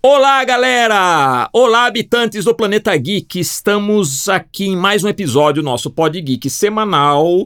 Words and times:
Olá, 0.00 0.44
galera! 0.44 1.50
Olá, 1.52 1.86
habitantes 1.86 2.44
do 2.44 2.54
Planeta 2.54 2.96
Geek! 2.96 3.40
Estamos 3.40 4.28
aqui 4.28 4.66
em 4.66 4.76
mais 4.76 5.02
um 5.02 5.08
episódio 5.08 5.60
do 5.60 5.64
nosso 5.64 5.90
Pod 5.90 6.20
Geek 6.20 6.48
semanal. 6.48 7.44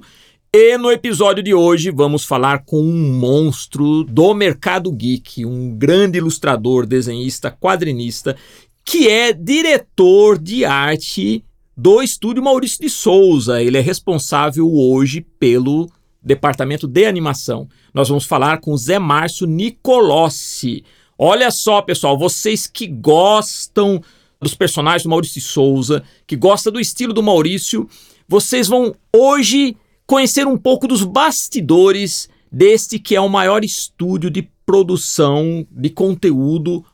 E 0.53 0.77
no 0.77 0.93
episódio 0.93 1.43
de 1.43 1.55
hoje 1.55 1.91
vamos 1.91 2.27
falar 2.27 2.63
com 2.67 2.79
um 2.79 3.19
monstro 3.19 4.05
do 4.05 4.35
mercado 4.35 4.93
geek, 4.93 5.47
um 5.47 5.75
grande 5.75 6.19
ilustrador, 6.19 6.85
desenhista, 6.85 7.51
quadrinista, 7.51 8.37
que 8.85 9.09
é 9.09 9.33
diretor 9.33 10.39
de 10.39 10.67
arte 10.67 11.43
do 11.75 12.03
estúdio 12.03 12.43
Maurício 12.43 12.83
de 12.83 12.91
Souza. 12.91 13.63
Ele 13.63 13.79
é 13.79 13.81
responsável 13.81 14.71
hoje 14.71 15.23
pelo 15.23 15.91
departamento 16.23 16.87
de 16.87 17.07
animação. 17.07 17.67
Nós 17.95 18.11
vamos 18.11 18.27
falar 18.27 18.61
com 18.61 18.77
Zé 18.77 18.99
Márcio 18.99 19.47
Nicolossi. 19.47 20.85
Olha 21.19 21.51
só, 21.51 21.83
pessoal, 21.83 22.19
vocês 22.19 22.67
que 22.67 22.87
gostam 22.87 24.03
dos 24.41 24.55
personagens 24.55 25.05
do 25.05 25.09
Maurício 25.11 25.41
de 25.41 25.47
Souza, 25.47 26.03
que 26.27 26.37
gostam 26.37 26.73
do 26.73 26.81
estilo 26.81 27.13
do 27.13 27.23
Maurício, 27.23 27.89
vocês 28.27 28.67
vão 28.67 28.95
hoje 29.15 29.77
conhecer 30.07 30.47
um 30.47 30.59
pouco 30.59 30.89
dos 30.89 31.05
bastidores 31.05 32.29
deste 32.51 32.99
que 32.99 33.15
é 33.15 33.21
o 33.21 33.29
maior 33.29 33.65
estúdio 33.65 34.31
de 34.31 34.43
produção 34.67 35.67
de 35.71 35.91
conteúdo 35.91 36.85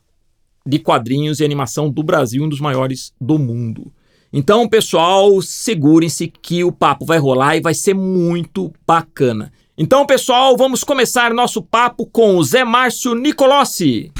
de 0.67 0.79
quadrinhos 0.79 1.41
e 1.41 1.45
animação 1.45 1.91
do 1.91 2.03
Brasil, 2.03 2.45
um 2.45 2.49
dos 2.49 2.61
maiores 2.61 3.13
do 3.21 3.39
mundo. 3.39 3.91
Então, 4.31 4.69
pessoal, 4.69 5.41
segurem-se 5.41 6.29
que 6.29 6.63
o 6.63 6.71
papo 6.71 7.07
vai 7.07 7.19
rolar 7.19 7.57
e 7.57 7.63
vai 7.63 7.73
ser 7.73 7.95
muito 7.95 8.71
bacana. 8.87 9.51
Então, 9.81 10.05
pessoal, 10.05 10.57
vamos 10.57 10.83
começar 10.83 11.33
nosso 11.33 11.63
papo 11.63 12.05
com 12.05 12.35
o 12.35 12.43
Zé 12.43 12.65
Márcio 12.65 13.15
Nicolossi. 13.15 14.11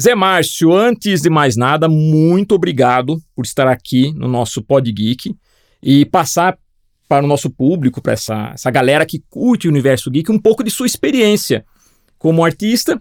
Zé 0.00 0.14
Márcio, 0.14 0.72
antes 0.72 1.20
de 1.20 1.28
mais 1.28 1.58
nada, 1.58 1.90
muito 1.90 2.54
obrigado 2.54 3.18
por 3.36 3.44
estar 3.44 3.68
aqui 3.68 4.10
no 4.14 4.26
nosso 4.26 4.62
Pod 4.62 4.90
Geek 4.90 5.36
e 5.82 6.06
passar 6.06 6.56
para 7.06 7.22
o 7.22 7.28
nosso 7.28 7.50
público, 7.50 8.00
para 8.00 8.14
essa, 8.14 8.52
essa 8.54 8.70
galera 8.70 9.04
que 9.04 9.22
curte 9.28 9.68
o 9.68 9.70
universo 9.70 10.10
geek, 10.10 10.32
um 10.32 10.38
pouco 10.38 10.64
de 10.64 10.70
sua 10.70 10.86
experiência 10.86 11.66
como 12.18 12.42
artista 12.42 12.98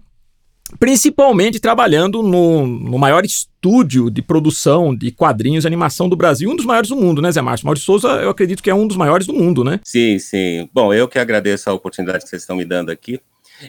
principalmente 0.78 1.60
trabalhando 1.60 2.22
no, 2.22 2.68
no, 2.68 2.98
maior 2.98 3.26
estúdio 3.26 4.10
de 4.10 4.22
produção 4.22 4.96
de 4.96 5.12
quadrinhos 5.12 5.64
e 5.64 5.68
animação 5.68 6.08
do 6.08 6.16
Brasil, 6.16 6.50
um 6.50 6.56
dos 6.56 6.66
maiores 6.66 6.90
do 6.90 6.96
mundo, 6.96 7.22
né, 7.22 7.32
Zé 7.32 7.42
Márcio? 7.42 7.66
Maurício 7.66 7.86
Souza, 7.86 8.10
eu 8.22 8.30
acredito 8.30 8.62
que 8.62 8.70
é 8.70 8.76
um 8.76 8.88
dos 8.88 8.98
maiores 8.98 9.26
do 9.26 9.34
mundo, 9.34 9.64
né? 9.64 9.80
Sim, 9.84 10.20
sim. 10.20 10.70
Bom, 10.74 10.94
eu 10.94 11.08
que 11.08 11.18
agradeço 11.18 11.70
a 11.70 11.74
oportunidade 11.74 12.24
que 12.24 12.30
vocês 12.30 12.44
estão 12.44 12.56
me 12.56 12.66
dando 12.66 12.92
aqui. 12.92 13.20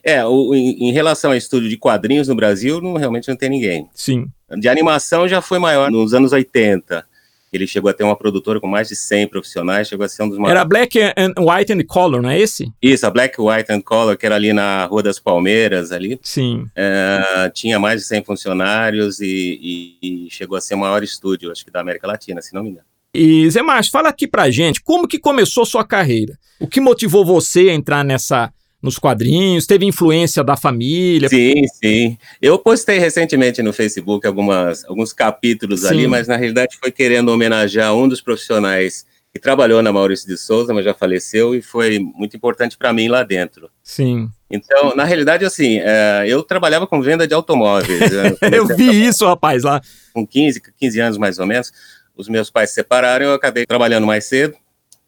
É, 0.04 0.24
o, 0.24 0.54
em, 0.54 0.88
em, 0.88 0.92
relação 0.92 1.32
ao 1.32 1.36
estúdio 1.36 1.68
de 1.68 1.76
quadrinhos 1.76 2.28
no 2.28 2.36
Brasil, 2.36 2.80
não, 2.80 2.94
realmente 2.94 3.28
não 3.28 3.36
tem 3.36 3.50
ninguém. 3.50 3.88
Sim. 3.92 4.26
De 4.58 4.68
animação 4.68 5.26
já 5.26 5.40
foi 5.40 5.58
maior 5.58 5.90
nos 5.90 6.14
anos 6.14 6.32
80. 6.32 7.04
Ele 7.52 7.66
chegou 7.66 7.90
a 7.90 7.92
ter 7.92 8.04
uma 8.04 8.16
produtora 8.16 8.60
com 8.60 8.68
mais 8.68 8.88
de 8.88 8.96
100 8.96 9.28
profissionais, 9.28 9.88
chegou 9.88 10.06
a 10.06 10.08
ser 10.08 10.22
um 10.22 10.28
dos 10.28 10.38
maiores. 10.38 10.58
Era 10.60 10.64
Black 10.64 10.98
and 11.00 11.34
White 11.38 11.72
and 11.72 11.84
Color, 11.86 12.22
não 12.22 12.30
é 12.30 12.38
esse? 12.38 12.72
Isso, 12.80 13.04
a 13.04 13.10
Black, 13.10 13.40
White 13.40 13.72
and 13.72 13.80
Color, 13.80 14.16
que 14.16 14.24
era 14.24 14.36
ali 14.36 14.52
na 14.52 14.84
Rua 14.86 15.02
das 15.02 15.18
Palmeiras, 15.18 15.90
ali. 15.90 16.18
Sim. 16.22 16.66
É, 16.76 17.50
tinha 17.52 17.78
mais 17.78 18.00
de 18.00 18.06
100 18.06 18.24
funcionários 18.24 19.20
e, 19.20 19.96
e, 20.00 20.26
e, 20.26 20.30
chegou 20.30 20.56
a 20.56 20.60
ser 20.60 20.74
o 20.74 20.78
maior 20.78 21.02
estúdio, 21.02 21.50
acho 21.50 21.64
que 21.64 21.70
da 21.70 21.80
América 21.80 22.06
Latina, 22.06 22.40
se 22.40 22.54
não 22.54 22.62
me 22.62 22.70
engano. 22.70 22.86
E 23.12 23.50
Zé 23.50 23.60
Márcio, 23.62 23.90
fala 23.90 24.08
aqui 24.08 24.28
pra 24.28 24.50
gente, 24.50 24.80
como 24.80 25.08
que 25.08 25.18
começou 25.18 25.66
sua 25.66 25.84
carreira? 25.84 26.38
O 26.60 26.68
que 26.68 26.80
motivou 26.80 27.24
você 27.24 27.70
a 27.70 27.74
entrar 27.74 28.04
nessa 28.04 28.52
nos 28.82 28.98
quadrinhos? 28.98 29.66
Teve 29.66 29.86
influência 29.86 30.42
da 30.42 30.56
família? 30.56 31.28
Sim, 31.28 31.64
sim. 31.66 32.18
Eu 32.40 32.58
postei 32.58 32.98
recentemente 32.98 33.62
no 33.62 33.72
Facebook 33.72 34.26
algumas, 34.26 34.84
alguns 34.84 35.12
capítulos 35.12 35.80
sim. 35.80 35.88
ali, 35.88 36.06
mas 36.06 36.28
na 36.28 36.36
realidade 36.36 36.76
foi 36.80 36.90
querendo 36.90 37.28
homenagear 37.28 37.94
um 37.94 38.08
dos 38.08 38.20
profissionais 38.20 39.06
que 39.32 39.38
trabalhou 39.38 39.80
na 39.80 39.92
Maurício 39.92 40.26
de 40.26 40.36
Souza, 40.36 40.74
mas 40.74 40.84
já 40.84 40.92
faleceu 40.92 41.54
e 41.54 41.62
foi 41.62 42.00
muito 42.00 42.36
importante 42.36 42.76
para 42.76 42.92
mim 42.92 43.06
lá 43.08 43.22
dentro. 43.22 43.70
Sim. 43.82 44.28
Então, 44.50 44.96
na 44.96 45.04
realidade, 45.04 45.44
assim, 45.44 45.78
é, 45.78 46.24
eu 46.26 46.42
trabalhava 46.42 46.86
com 46.86 47.00
venda 47.00 47.28
de 47.28 47.34
automóveis. 47.34 48.10
eu 48.52 48.66
vi 48.66 49.06
isso, 49.06 49.24
rapaz, 49.24 49.62
lá. 49.62 49.80
Com 50.12 50.26
15, 50.26 50.60
15 50.76 51.00
anos 51.00 51.18
mais 51.18 51.38
ou 51.38 51.46
menos, 51.46 51.72
os 52.16 52.28
meus 52.28 52.50
pais 52.50 52.70
se 52.70 52.76
separaram, 52.76 53.26
eu 53.26 53.34
acabei 53.34 53.64
trabalhando 53.64 54.06
mais 54.06 54.24
cedo, 54.24 54.56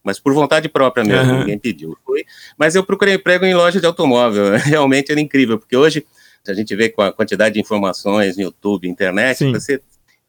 mas 0.02 0.18
por 0.18 0.32
vontade 0.32 0.68
própria 0.68 1.04
mesmo, 1.04 1.32
uhum. 1.32 1.38
ninguém 1.40 1.58
pediu. 1.58 1.96
Fui, 2.04 2.24
mas 2.58 2.74
eu 2.74 2.84
procurei 2.84 3.14
emprego 3.14 3.44
em 3.44 3.54
loja 3.54 3.80
de 3.80 3.86
automóvel, 3.86 4.56
realmente 4.64 5.10
era 5.12 5.20
incrível, 5.20 5.58
porque 5.58 5.76
hoje 5.76 6.04
a 6.46 6.54
gente 6.54 6.74
vê 6.74 6.88
com 6.88 7.02
a 7.02 7.12
quantidade 7.12 7.54
de 7.54 7.60
informações 7.60 8.36
no 8.36 8.42
YouTube, 8.42 8.88
internet, 8.88 9.38
Sim. 9.38 9.52
você 9.52 9.80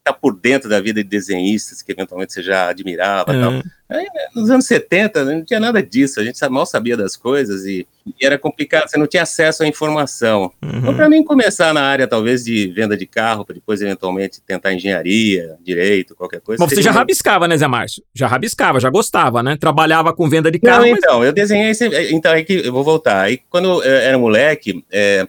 está 0.03 0.11
por 0.11 0.35
dentro 0.35 0.69
da 0.69 0.81
vida 0.81 1.01
de 1.01 1.09
desenhistas 1.09 1.81
que 1.81 1.93
eventualmente 1.93 2.33
você 2.33 2.43
já 2.43 2.67
admirava. 2.67 3.31
Uhum. 3.31 3.61
Tal. 3.61 3.71
Aí, 3.89 4.03
né, 4.03 4.25
nos 4.35 4.49
anos 4.49 4.65
70 4.65 5.23
não 5.23 5.45
tinha 5.45 5.59
nada 5.59 5.81
disso, 5.81 6.19
a 6.19 6.23
gente 6.23 6.37
mal 6.49 6.65
sabia 6.65 6.97
das 6.97 7.15
coisas 7.15 7.65
e, 7.65 7.87
e 8.05 8.25
era 8.25 8.37
complicado, 8.37 8.89
você 8.89 8.97
não 8.97 9.07
tinha 9.07 9.23
acesso 9.23 9.63
à 9.63 9.67
informação. 9.67 10.51
Uhum. 10.61 10.79
Então, 10.79 10.93
para 10.93 11.07
mim, 11.07 11.23
começar 11.23 11.73
na 11.73 11.83
área 11.83 12.05
talvez 12.05 12.43
de 12.43 12.67
venda 12.67 12.97
de 12.97 13.05
carro, 13.05 13.45
para 13.45 13.55
depois 13.55 13.81
eventualmente 13.81 14.41
tentar 14.41 14.73
engenharia, 14.73 15.55
direito, 15.63 16.15
qualquer 16.15 16.41
coisa. 16.41 16.61
Mas 16.61 16.73
você 16.73 16.81
já 16.81 16.91
rabiscava, 16.91 17.47
né, 17.47 17.55
Zé 17.55 17.67
Márcio? 17.67 18.03
Já 18.13 18.27
rabiscava, 18.27 18.79
já 18.79 18.89
gostava, 18.89 19.41
né? 19.41 19.55
Trabalhava 19.55 20.11
com 20.11 20.27
venda 20.27 20.51
de 20.51 20.59
carro. 20.59 20.83
Não, 20.83 20.91
mas... 20.91 20.99
então, 20.99 21.23
eu 21.23 21.31
desenhei. 21.31 21.71
Então, 22.11 22.31
aí 22.33 22.43
que 22.43 22.65
eu 22.65 22.73
vou 22.73 22.83
voltar. 22.83 23.21
Aí, 23.21 23.39
quando 23.49 23.81
eu 23.83 23.83
era 23.83 24.17
moleque, 24.17 24.83
é, 24.91 25.27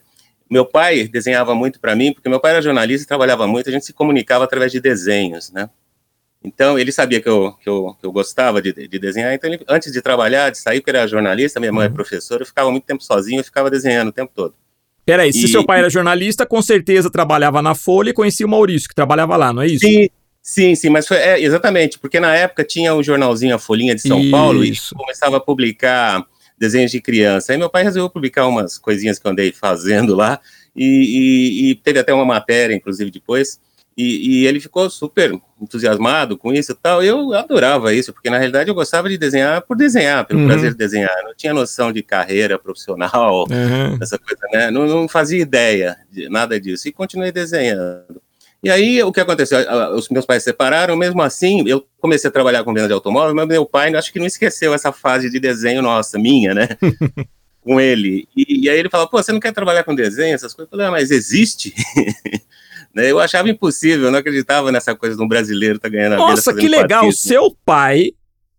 meu 0.55 0.65
pai 0.65 1.09
desenhava 1.09 1.53
muito 1.53 1.81
para 1.81 1.97
mim, 1.97 2.13
porque 2.13 2.29
meu 2.29 2.39
pai 2.39 2.53
era 2.53 2.63
jornalista 2.63 3.03
e 3.03 3.09
trabalhava 3.09 3.45
muito, 3.45 3.69
a 3.69 3.73
gente 3.73 3.85
se 3.85 3.93
comunicava 3.93 4.45
através 4.45 4.71
de 4.71 4.81
desenhos, 4.81 5.51
né? 5.51 5.69
Então, 6.45 6.79
ele 6.79 6.93
sabia 6.93 7.21
que 7.21 7.29
eu, 7.29 7.53
que 7.61 7.69
eu, 7.69 7.97
que 7.99 8.07
eu 8.07 8.13
gostava 8.13 8.63
de, 8.63 8.73
de 8.73 8.99
desenhar, 9.01 9.35
então, 9.35 9.51
ele, 9.51 9.65
antes 9.69 9.91
de 9.91 10.01
trabalhar, 10.01 10.51
de 10.51 10.59
sair, 10.59 10.81
porque 10.81 10.91
era 10.91 11.09
jornalista, 11.09 11.59
minha 11.59 11.73
mãe 11.73 11.87
é 11.87 11.89
uhum. 11.89 11.95
professora, 11.95 12.43
eu 12.43 12.47
ficava 12.47 12.71
muito 12.71 12.85
tempo 12.85 13.03
sozinho, 13.03 13.41
eu 13.41 13.45
ficava 13.45 13.69
desenhando 13.69 14.11
o 14.11 14.13
tempo 14.13 14.31
todo. 14.33 14.55
Peraí, 15.05 15.33
se 15.33 15.49
seu 15.49 15.67
pai 15.67 15.81
era 15.81 15.91
jornalista, 15.91 16.47
com 16.47 16.63
certeza 16.63 17.11
trabalhava 17.11 17.61
na 17.61 17.75
Folha 17.75 18.11
e 18.11 18.15
conhecia 18.15 18.47
o 18.47 18.49
Maurício, 18.49 18.89
que 18.89 18.95
trabalhava 18.95 19.37
lá, 19.37 19.53
não 19.53 19.63
é 19.63 19.67
isso? 19.67 19.85
Sim, 19.85 20.09
sim, 20.41 20.75
sim, 20.77 20.89
mas 20.89 21.09
foi 21.09 21.17
é, 21.17 21.43
exatamente, 21.43 21.99
porque 21.99 22.21
na 22.21 22.33
época 22.37 22.63
tinha 22.63 22.95
o 22.95 23.03
jornalzinho 23.03 23.57
A 23.57 23.59
Folhinha 23.59 23.95
de 23.97 24.03
São 24.03 24.21
isso. 24.21 24.31
Paulo 24.31 24.65
e 24.65 24.73
começava 24.95 25.39
a 25.39 25.41
publicar 25.41 26.25
desenhos 26.59 26.91
de 26.91 27.01
criança. 27.01 27.53
Aí 27.53 27.59
meu 27.59 27.71
pai 27.71 27.83
resolveu 27.83 28.11
publicar 28.11 28.47
umas 28.47 28.79
coisinhas 28.79 29.19
que 29.19 29.27
eu 29.27 29.31
andei 29.33 29.53
fazendo 29.53 30.15
lá, 30.15 30.41
e, 30.75 30.85
e, 30.85 31.71
e 31.71 31.75
teve 31.75 31.99
até 31.99 32.13
uma 32.13 32.25
matéria, 32.25 32.75
inclusive, 32.75 33.11
depois, 33.11 33.61
e, 33.97 34.41
e, 34.43 34.47
ele 34.47 34.59
ficou 34.59 34.91
super 34.91 35.33
entusiasmado 35.61 36.37
com 36.37 36.53
isso 36.53 36.73
e 36.73 36.75
tal. 36.75 37.01
Eu 37.03 37.33
adorava 37.33 37.95
isso, 37.95 38.13
porque 38.13 38.29
na 38.29 38.39
realidade 38.39 38.69
eu 38.69 38.75
gostava 38.75 39.09
de 39.09 39.17
desenhar 39.17 39.63
por 39.63 39.77
desenhar, 39.77 40.27
pelo 40.27 40.41
uhum. 40.41 40.47
prazer 40.49 40.73
de 40.73 40.77
desenhar. 40.77 41.15
Não 41.23 41.35
tinha 41.35 41.55
noção 41.55 41.93
de 41.93 42.03
carreira 42.03 42.59
profissional, 42.59 43.45
uhum. 43.49 43.97
essa 44.01 44.19
coisa, 44.19 44.43
né? 44.53 44.71
Não, 44.71 44.87
não, 44.87 45.09
fazia 45.09 45.41
ideia 45.41 45.97
de 46.11 46.29
nada 46.29 46.61
disso. 46.61 46.89
E 46.89 46.93
continuei 46.93 47.31
desenhando. 47.31 48.21
E 48.65 48.71
aí, 48.71 49.03
o 49.03 49.13
que 49.13 49.21
aconteceu? 49.21 49.59
Os 49.95 50.09
meus 50.09 50.25
pais 50.25 50.43
se 50.43 50.51
separaram, 50.51 50.97
mesmo 50.97 51.21
assim, 51.21 51.69
eu 51.69 51.87
comecei 52.01 52.29
a 52.29 52.33
trabalhar 52.33 52.65
com 52.65 52.73
venda 52.73 52.87
de 52.87 52.95
automóvel, 52.95 53.35
mas 53.35 53.47
meu 53.47 53.67
pai 53.67 53.95
acho 53.95 54.11
que 54.11 54.19
não 54.19 54.27
esqueceu 54.27 54.73
essa 54.73 54.91
fase 54.91 55.29
de 55.31 55.39
desenho 55.39 55.83
nossa, 55.83 56.19
minha, 56.19 56.55
né? 56.55 56.69
com 57.61 57.79
ele. 57.79 58.27
E, 58.35 58.65
e, 58.65 58.71
aí 58.71 58.79
ele 58.79 58.89
falou, 58.89 59.07
pô, 59.07 59.23
você 59.23 59.33
não 59.33 59.41
quer 59.41 59.53
trabalhar 59.53 59.85
com 59.85 59.95
desenho, 59.95 60.35
essas 60.35 60.55
coisas? 60.55 60.71
Eu 60.73 60.79
falei, 60.79 60.87
ah, 60.87 60.91
mas 60.91 61.11
existe? 61.11 61.75
né? 62.95 63.11
Eu 63.11 63.21
achava 63.21 63.51
impossível, 63.51 64.07
eu 64.07 64.11
não 64.11 64.19
acreditava 64.19 64.73
nessa 64.73 64.95
coisa 64.95 65.15
de 65.15 65.23
um 65.23 65.29
brasileiro 65.29 65.79
tá 65.79 65.89
ganhando 65.89 66.15
a 66.15 66.17
vida. 66.17 66.31
Nossa, 66.31 66.55
que 66.55 66.69
legal, 66.69 67.07
o 67.07 67.13
seu 67.13 67.55
pai 67.67 68.13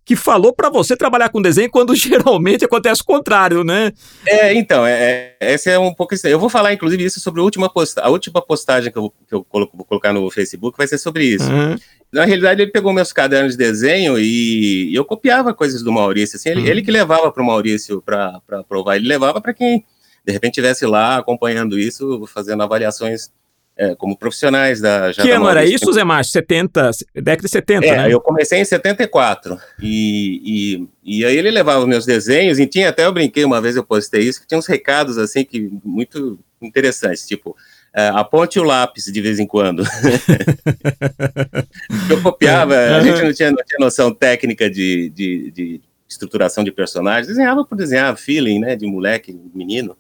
que 0.06 0.16
falou 0.16 0.54
para 0.54 0.70
você 0.70 0.96
trabalhar 0.96 1.30
com 1.30 1.42
desenho 1.42 1.70
quando 1.70 1.96
geralmente 1.98 2.63
acontece 2.63 3.02
o 3.02 3.06
contrário, 3.06 3.63
né? 3.63 3.92
É, 4.25 4.54
então, 4.54 4.86
é, 4.86 5.36
é, 5.40 5.54
esse 5.54 5.69
é 5.69 5.80
um 5.80 5.94
pouco 5.94 6.13
Eu 6.24 6.40
vou 6.40 6.48
falar, 6.48 6.72
inclusive, 6.72 7.04
isso 7.04 7.19
sobre 7.19 7.42
a 7.42 7.44
última, 7.44 7.68
posta, 7.68 8.02
a 8.02 8.10
última 8.10 8.40
postagem 8.42 8.92
que 8.92 8.98
eu, 8.98 9.12
que 9.28 9.34
eu 9.34 9.44
coloco, 9.44 9.75
vou 9.75 9.86
colocar 9.86 10.13
no 10.13 10.30
Facebook, 10.30 10.78
vai 10.78 10.88
ser 10.88 11.00
sobre 11.00 11.25
isso. 11.25 11.52
Uhum. 11.52 11.75
Na 12.13 12.24
realidade, 12.24 12.62
ele 12.62 12.72
pegou 12.72 12.94
meus 12.94 13.12
cadernos 13.12 13.54
de 13.54 13.57
desenho 13.57 14.19
e 14.19 14.94
eu 14.94 15.04
copiava 15.04 15.54
coisas 15.54 15.81
do 15.81 15.92
Maurício, 15.92 16.38
assim, 16.38 16.50
ele, 16.50 16.62
uhum. 16.62 16.68
ele 16.68 16.81
que 16.84 16.92
levava 16.92 17.31
para 17.31 17.42
o 17.42 17.46
Maurício 17.46 18.01
para 18.01 18.40
provar, 18.69 18.98
ele 18.98 19.08
levava 19.08 19.42
para 19.42 19.54
quem, 19.54 19.84
de 20.24 20.31
repente, 20.31 20.51
estivesse 20.51 20.86
lá 20.86 21.18
acompanhando 21.18 21.80
isso, 21.80 22.25
fazendo 22.28 22.62
avaliações 22.62 23.31
é, 23.77 23.94
como 23.95 24.18
profissionais 24.18 24.80
da 24.80 25.12
já 25.12 25.22
Que 25.22 25.31
ano 25.31 25.50
era 25.50 25.66
isso, 25.66 25.92
Zé 25.92 26.04
Márcio? 26.04 26.33
70, 26.33 26.92
década 27.16 27.44
de 27.44 27.50
70, 27.50 27.86
é, 27.86 27.98
né? 27.98 28.13
eu 28.13 28.22
comecei 28.22 28.60
em 28.60 28.66
74, 28.66 29.60
e, 29.81 30.88
e, 31.04 31.19
e 31.19 31.25
aí 31.25 31.38
ele 31.38 31.51
levava 31.51 31.86
meus 31.86 32.06
desenhos, 32.06 32.57
e 32.57 32.66
tinha 32.66 32.89
até, 32.89 33.06
eu 33.06 33.12
brinquei 33.12 33.44
uma 33.44 33.62
vez, 33.62 33.75
eu 33.75 33.83
postei 33.83 34.22
isso, 34.22 34.39
que 34.39 34.48
tinha 34.48 34.57
uns 34.57 34.68
recados, 34.68 35.18
assim, 35.18 35.44
que 35.44 35.69
muito 35.83 36.39
interessantes, 36.62 37.27
tipo, 37.27 37.56
é, 37.94 38.07
aponte 38.10 38.60
o 38.60 38.63
lápis 38.63 39.06
de 39.06 39.22
vez 39.22 39.39
em 39.39 39.48
quando. 39.48 39.83
eu 42.10 42.22
copiava, 42.22 42.75
a 42.75 43.01
gente 43.01 43.22
não 43.22 43.33
tinha, 43.33 43.51
não 43.51 43.63
tinha 43.63 43.80
noção 43.80 44.13
técnica 44.13 44.69
de, 44.69 45.10
de, 45.10 45.51
de 45.51 45.81
estruturação 46.07 46.63
de 46.63 46.72
personagens, 46.72 47.27
desenhava 47.27 47.66
por 47.66 47.77
desenhar, 47.77 48.16
feeling, 48.18 48.60
né, 48.60 48.75
de 48.75 48.86
moleque, 48.86 49.38
menino, 49.54 49.98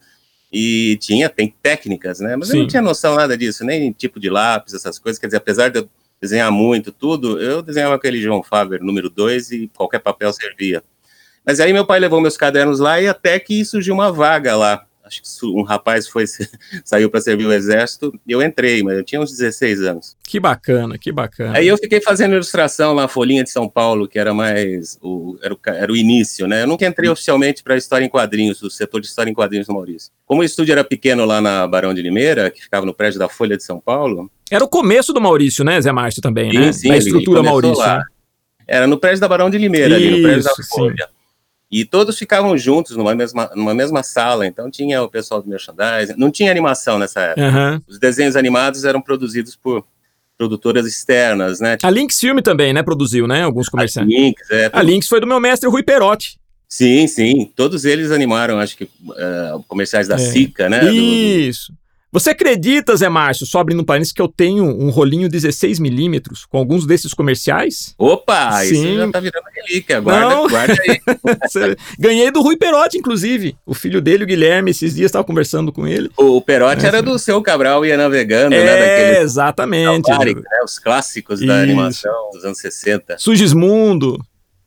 e 0.57 0.95
tinha, 1.01 1.27
tem 1.27 1.53
técnicas, 1.61 2.21
né, 2.21 2.37
mas 2.37 2.47
Sim. 2.47 2.55
eu 2.55 2.61
não 2.61 2.67
tinha 2.69 2.81
noção 2.81 3.15
nada 3.15 3.37
disso, 3.37 3.65
nem 3.65 3.91
tipo 3.91 4.21
de 4.21 4.29
lápis, 4.29 4.73
essas 4.73 4.97
coisas, 4.97 5.19
quer 5.19 5.25
dizer, 5.25 5.35
apesar 5.35 5.67
de 5.67 5.79
eu 5.79 5.89
desenhar 6.21 6.49
muito, 6.49 6.93
tudo, 6.93 7.41
eu 7.41 7.61
desenhava 7.61 7.95
aquele 7.95 8.21
João 8.21 8.41
Faber 8.41 8.81
número 8.81 9.09
2 9.09 9.51
e 9.51 9.67
qualquer 9.75 9.99
papel 9.99 10.31
servia. 10.31 10.81
Mas 11.45 11.59
aí 11.59 11.73
meu 11.73 11.85
pai 11.85 11.99
levou 11.99 12.21
meus 12.21 12.37
cadernos 12.37 12.79
lá 12.79 13.01
e 13.01 13.07
até 13.07 13.37
que 13.37 13.65
surgiu 13.65 13.93
uma 13.93 14.13
vaga 14.13 14.55
lá, 14.55 14.85
acho 15.05 15.21
que 15.21 15.45
um 15.45 15.61
rapaz 15.61 16.07
foi 16.07 16.25
saiu 16.83 17.09
para 17.09 17.21
servir 17.21 17.45
o 17.45 17.53
exército 17.53 18.13
e 18.27 18.31
eu 18.31 18.41
entrei, 18.41 18.81
mas 18.83 18.97
eu 18.97 19.03
tinha 19.03 19.21
uns 19.21 19.31
16 19.31 19.81
anos. 19.83 20.17
Que 20.23 20.39
bacana, 20.39 20.97
que 20.97 21.11
bacana. 21.11 21.57
Aí 21.57 21.67
eu 21.67 21.77
fiquei 21.77 22.01
fazendo 22.01 22.33
ilustração 22.33 22.93
lá 22.93 23.03
na 23.03 23.07
Folhinha 23.07 23.43
de 23.43 23.49
São 23.49 23.69
Paulo, 23.69 24.07
que 24.07 24.17
era 24.17 24.33
mais 24.33 24.97
o 25.01 25.37
era 25.41 25.53
o, 25.53 25.59
era 25.65 25.91
o 25.91 25.95
início, 25.95 26.47
né? 26.47 26.63
Eu 26.63 26.67
nunca 26.67 26.85
entrei 26.85 27.09
oficialmente 27.09 27.63
para 27.63 27.77
história 27.77 28.03
em 28.03 28.09
quadrinhos, 28.09 28.61
o 28.61 28.69
setor 28.69 28.99
de 28.99 29.07
história 29.07 29.29
em 29.29 29.33
quadrinhos 29.33 29.67
do 29.67 29.73
Maurício. 29.73 30.11
Como 30.25 30.41
o 30.41 30.43
estúdio 30.43 30.71
era 30.71 30.83
pequeno 30.83 31.23
lá 31.25 31.39
na 31.39 31.67
Barão 31.67 31.93
de 31.93 32.01
Limeira, 32.01 32.49
que 32.49 32.61
ficava 32.61 32.85
no 32.85 32.93
prédio 32.93 33.19
da 33.19 33.29
Folha 33.29 33.55
de 33.55 33.63
São 33.63 33.79
Paulo, 33.79 34.29
era 34.49 34.63
o 34.63 34.67
começo 34.67 35.11
do 35.11 35.19
Maurício, 35.19 35.63
né, 35.63 35.81
Zé 35.81 35.91
Márcio 35.91 36.21
também, 36.21 36.51
sim, 36.51 36.57
né? 36.57 36.71
Sim, 36.71 36.89
da 36.89 36.97
estrutura 36.97 37.43
Maurício. 37.43 37.85
Né? 37.85 38.03
Era 38.67 38.87
no 38.87 38.97
prédio 38.97 39.21
da 39.21 39.27
Barão 39.27 39.49
de 39.49 39.57
Limeira, 39.57 39.97
Isso, 39.97 40.07
ali 40.07 40.17
no 40.17 40.23
prédio 40.23 40.43
da 40.43 40.55
Folha. 40.69 41.05
Sim. 41.05 41.15
E 41.71 41.83
todos 41.83 42.17
ficavam 42.17 42.57
juntos 42.57 42.95
numa 42.95 43.15
mesma, 43.15 43.49
numa 43.55 43.73
mesma 43.73 44.03
sala, 44.03 44.45
então 44.45 44.69
tinha 44.69 45.01
o 45.01 45.09
pessoal 45.09 45.41
do 45.41 45.49
merchandising, 45.49 46.13
não 46.15 46.29
tinha 46.29 46.51
animação 46.51 46.99
nessa 46.99 47.21
época. 47.21 47.47
Uhum. 47.47 47.81
Os 47.87 47.99
desenhos 47.99 48.35
animados 48.35 48.85
eram 48.85 49.01
produzidos 49.01 49.55
por 49.55 49.83
produtoras 50.37 50.85
externas, 50.85 51.59
né? 51.59 51.77
A 51.81 51.89
Lynx 51.89 52.19
Filme 52.19 52.41
também, 52.41 52.73
né, 52.73 52.83
produziu, 52.83 53.27
né, 53.27 53.43
alguns 53.43 53.69
comerciais. 53.69 54.07
A 54.07 54.11
Lynx, 54.11 54.51
é. 54.51 54.69
A 54.71 54.81
Lynx 54.81 55.07
foi 55.07 55.19
do 55.19 55.27
meu 55.27 55.39
mestre 55.39 55.69
Rui 55.69 55.81
Perotti. 55.81 56.37
Sim, 56.67 57.07
sim, 57.07 57.51
todos 57.55 57.85
eles 57.85 58.11
animaram, 58.11 58.59
acho 58.59 58.75
que, 58.75 58.83
uh, 58.83 59.63
comerciais 59.67 60.07
da 60.07 60.15
é. 60.15 60.17
Sica, 60.17 60.67
né? 60.67 60.91
Isso. 60.91 61.71
Do, 61.71 61.75
do... 61.75 61.84
Você 62.15 62.29
acredita, 62.29 62.95
Zé 62.95 63.09
Márcio, 63.09 63.45
só 63.45 63.59
abrindo 63.59 63.81
um 63.81 63.83
parênteses, 63.83 64.13
que 64.13 64.21
eu 64.21 64.29
tenho 64.29 64.63
um 64.63 64.89
rolinho 64.89 65.27
16mm 65.27 66.45
com 66.49 66.57
alguns 66.57 66.87
desses 66.87 67.13
comerciais? 67.13 67.93
Opa, 67.97 68.53
Sim. 68.61 68.73
isso 68.73 68.95
já 68.95 69.11
tá 69.11 69.19
virando 69.19 69.43
relíquia, 69.53 69.99
guarda, 69.99 70.29
Não. 70.29 70.47
guarda 70.47 70.77
aí. 70.87 71.75
Ganhei 71.99 72.31
do 72.31 72.41
Rui 72.41 72.55
Perotti, 72.55 72.97
inclusive. 72.97 73.57
O 73.65 73.73
filho 73.73 73.99
dele, 73.99 74.23
o 74.23 74.27
Guilherme, 74.27 74.71
esses 74.71 74.95
dias 74.95 75.09
estava 75.09 75.25
conversando 75.25 75.73
com 75.73 75.85
ele. 75.85 76.09
O, 76.15 76.39
Perotti 76.39 76.85
é. 76.85 76.87
era 76.87 77.01
do 77.01 77.19
seu 77.19 77.41
Cabral 77.41 77.85
ia 77.85 77.97
navegando, 77.97 78.55
é, 78.55 78.63
né? 78.63 78.77
Daquele... 78.77 79.17
exatamente. 79.17 80.09
né, 80.09 80.61
os 80.63 80.79
clássicos 80.79 81.41
isso. 81.41 81.47
da 81.47 81.59
animação 81.59 82.29
dos 82.31 82.45
anos 82.45 82.59
60. 82.59 83.17
Sugismundo. 83.17 84.23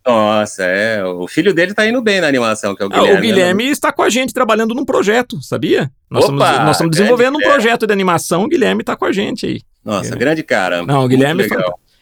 Nossa, 0.07 0.65
é. 0.65 1.05
O 1.05 1.29
filho 1.29 1.53
dele 1.53 1.75
tá 1.75 1.87
indo 1.87 2.01
bem 2.01 2.21
na 2.21 2.27
animação, 2.27 2.75
que 2.75 2.83
é 2.83 2.87
o 2.87 2.89
Guilherme. 2.89 3.11
Ah, 3.11 3.19
o 3.19 3.21
Guilherme 3.21 3.65
né? 3.65 3.71
está 3.71 3.93
com 3.93 4.03
a 4.03 4.09
gente 4.09 4.33
trabalhando 4.33 4.75
num 4.75 4.85
projeto, 4.85 5.41
sabia? 5.43 5.91
Nós, 6.11 6.25
Opa, 6.25 6.33
estamos, 6.33 6.65
nós 6.65 6.77
estamos 6.77 6.97
desenvolvendo 6.97 7.37
um 7.37 7.43
projeto 7.43 7.87
de 7.87 7.93
animação, 7.93 8.45
o 8.45 8.49
Guilherme 8.49 8.83
está 8.83 8.97
com 8.97 9.05
a 9.05 9.13
gente 9.13 9.47
aí. 9.47 9.61
Nossa, 9.85 10.15
é. 10.15 10.19
grande 10.19 10.43
cara. 10.43 10.83
Não, 10.83 11.05
o 11.05 11.09
Guilherme 11.09 11.47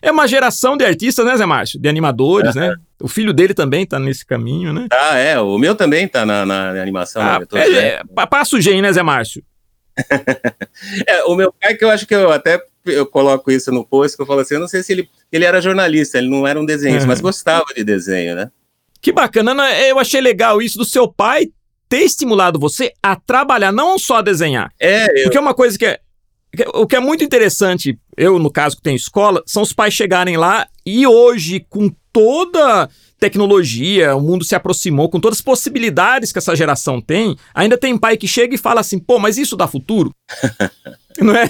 é 0.02 0.10
uma 0.10 0.28
geração 0.28 0.76
de 0.76 0.84
artistas, 0.84 1.26
né, 1.26 1.37
Zé 1.37 1.46
Márcio? 1.46 1.81
De 1.81 1.88
animadores, 1.88 2.54
né? 2.54 2.75
O 3.00 3.08
filho 3.08 3.32
dele 3.32 3.54
também 3.54 3.84
tá 3.84 3.98
nesse 3.98 4.25
caminho, 4.25 4.72
né? 4.72 4.87
Ah, 4.93 5.16
é. 5.16 5.38
O 5.40 5.58
meu 5.58 5.75
também 5.75 6.06
tá 6.06 6.25
na, 6.25 6.46
na 6.46 6.81
animação. 6.81 7.20
Ah, 7.20 7.40
né? 7.40 7.46
é, 7.60 8.02
é, 8.16 8.26
passa 8.26 8.56
o 8.56 8.60
gen, 8.60 8.82
né, 8.82 8.93
Zé 8.93 9.02
Márcio? 9.02 9.43
é, 11.06 11.25
o 11.25 11.34
meu 11.34 11.52
pai, 11.52 11.75
que 11.75 11.84
eu 11.84 11.90
acho 11.90 12.06
que 12.06 12.14
eu 12.14 12.31
até 12.31 12.62
eu 12.84 13.06
coloco 13.06 13.50
isso 13.50 13.72
no 13.72 13.84
post, 13.84 14.16
que 14.16 14.22
eu 14.22 14.26
falo 14.26 14.40
assim, 14.40 14.54
eu 14.54 14.60
não 14.60 14.69
sei 14.69 14.82
se 14.82 14.93
ele, 14.93 15.08
ele 15.31 15.44
era 15.44 15.61
jornalista, 15.61 16.19
ele 16.19 16.28
não 16.28 16.46
era 16.46 16.61
um 16.61 16.64
desenhista, 16.64 17.02
uhum. 17.02 17.08
mas 17.08 17.20
gostava 17.20 17.67
de 17.75 17.84
desenho, 17.84 18.34
né? 18.34 18.50
Que 19.00 19.12
bacana, 19.12 19.55
né? 19.55 19.90
eu 19.90 19.99
achei 19.99 20.20
legal 20.20 20.61
isso 20.61 20.78
do 20.78 20.84
seu 20.84 21.06
pai 21.06 21.49
ter 21.88 22.00
estimulado 22.00 22.58
você 22.58 22.93
a 23.02 23.14
trabalhar, 23.14 23.70
não 23.73 23.99
só 23.99 24.17
a 24.17 24.23
desenhar. 24.23 24.73
É, 24.81 25.20
eu... 25.20 25.25
Porque 25.25 25.38
é 25.38 25.40
uma 25.40 25.55
coisa 25.55 25.78
que 25.78 25.87
é, 25.87 26.00
o 26.75 26.87
que 26.87 26.96
é 26.96 27.00
muito 27.00 27.23
interessante, 27.23 27.99
eu 28.17 28.38
no 28.38 28.50
caso 28.50 28.76
que 28.76 28.82
tenho 28.82 28.96
escola, 28.96 29.43
são 29.46 29.62
os 29.62 29.73
pais 29.73 29.94
chegarem 29.94 30.37
lá 30.37 30.67
e 30.84 31.06
hoje, 31.06 31.64
com 31.69 31.90
toda 32.12 32.88
tecnologia, 33.19 34.15
o 34.15 34.21
mundo 34.21 34.45
se 34.45 34.55
aproximou, 34.55 35.09
com 35.09 35.21
todas 35.21 35.39
as 35.39 35.45
possibilidades 35.45 36.33
que 36.33 36.39
essa 36.39 36.55
geração 36.55 37.01
tem, 37.01 37.37
ainda 37.55 37.79
tem 37.79 37.97
pai 37.97 38.17
que 38.17 38.29
chega 38.29 38.55
e 38.55 38.59
fala 38.59 38.81
assim, 38.81 38.99
pô, 38.99 39.19
mas 39.19 39.39
isso 39.39 39.57
dá 39.57 39.67
futuro? 39.67 40.15
não 41.19 41.35
é? 41.35 41.49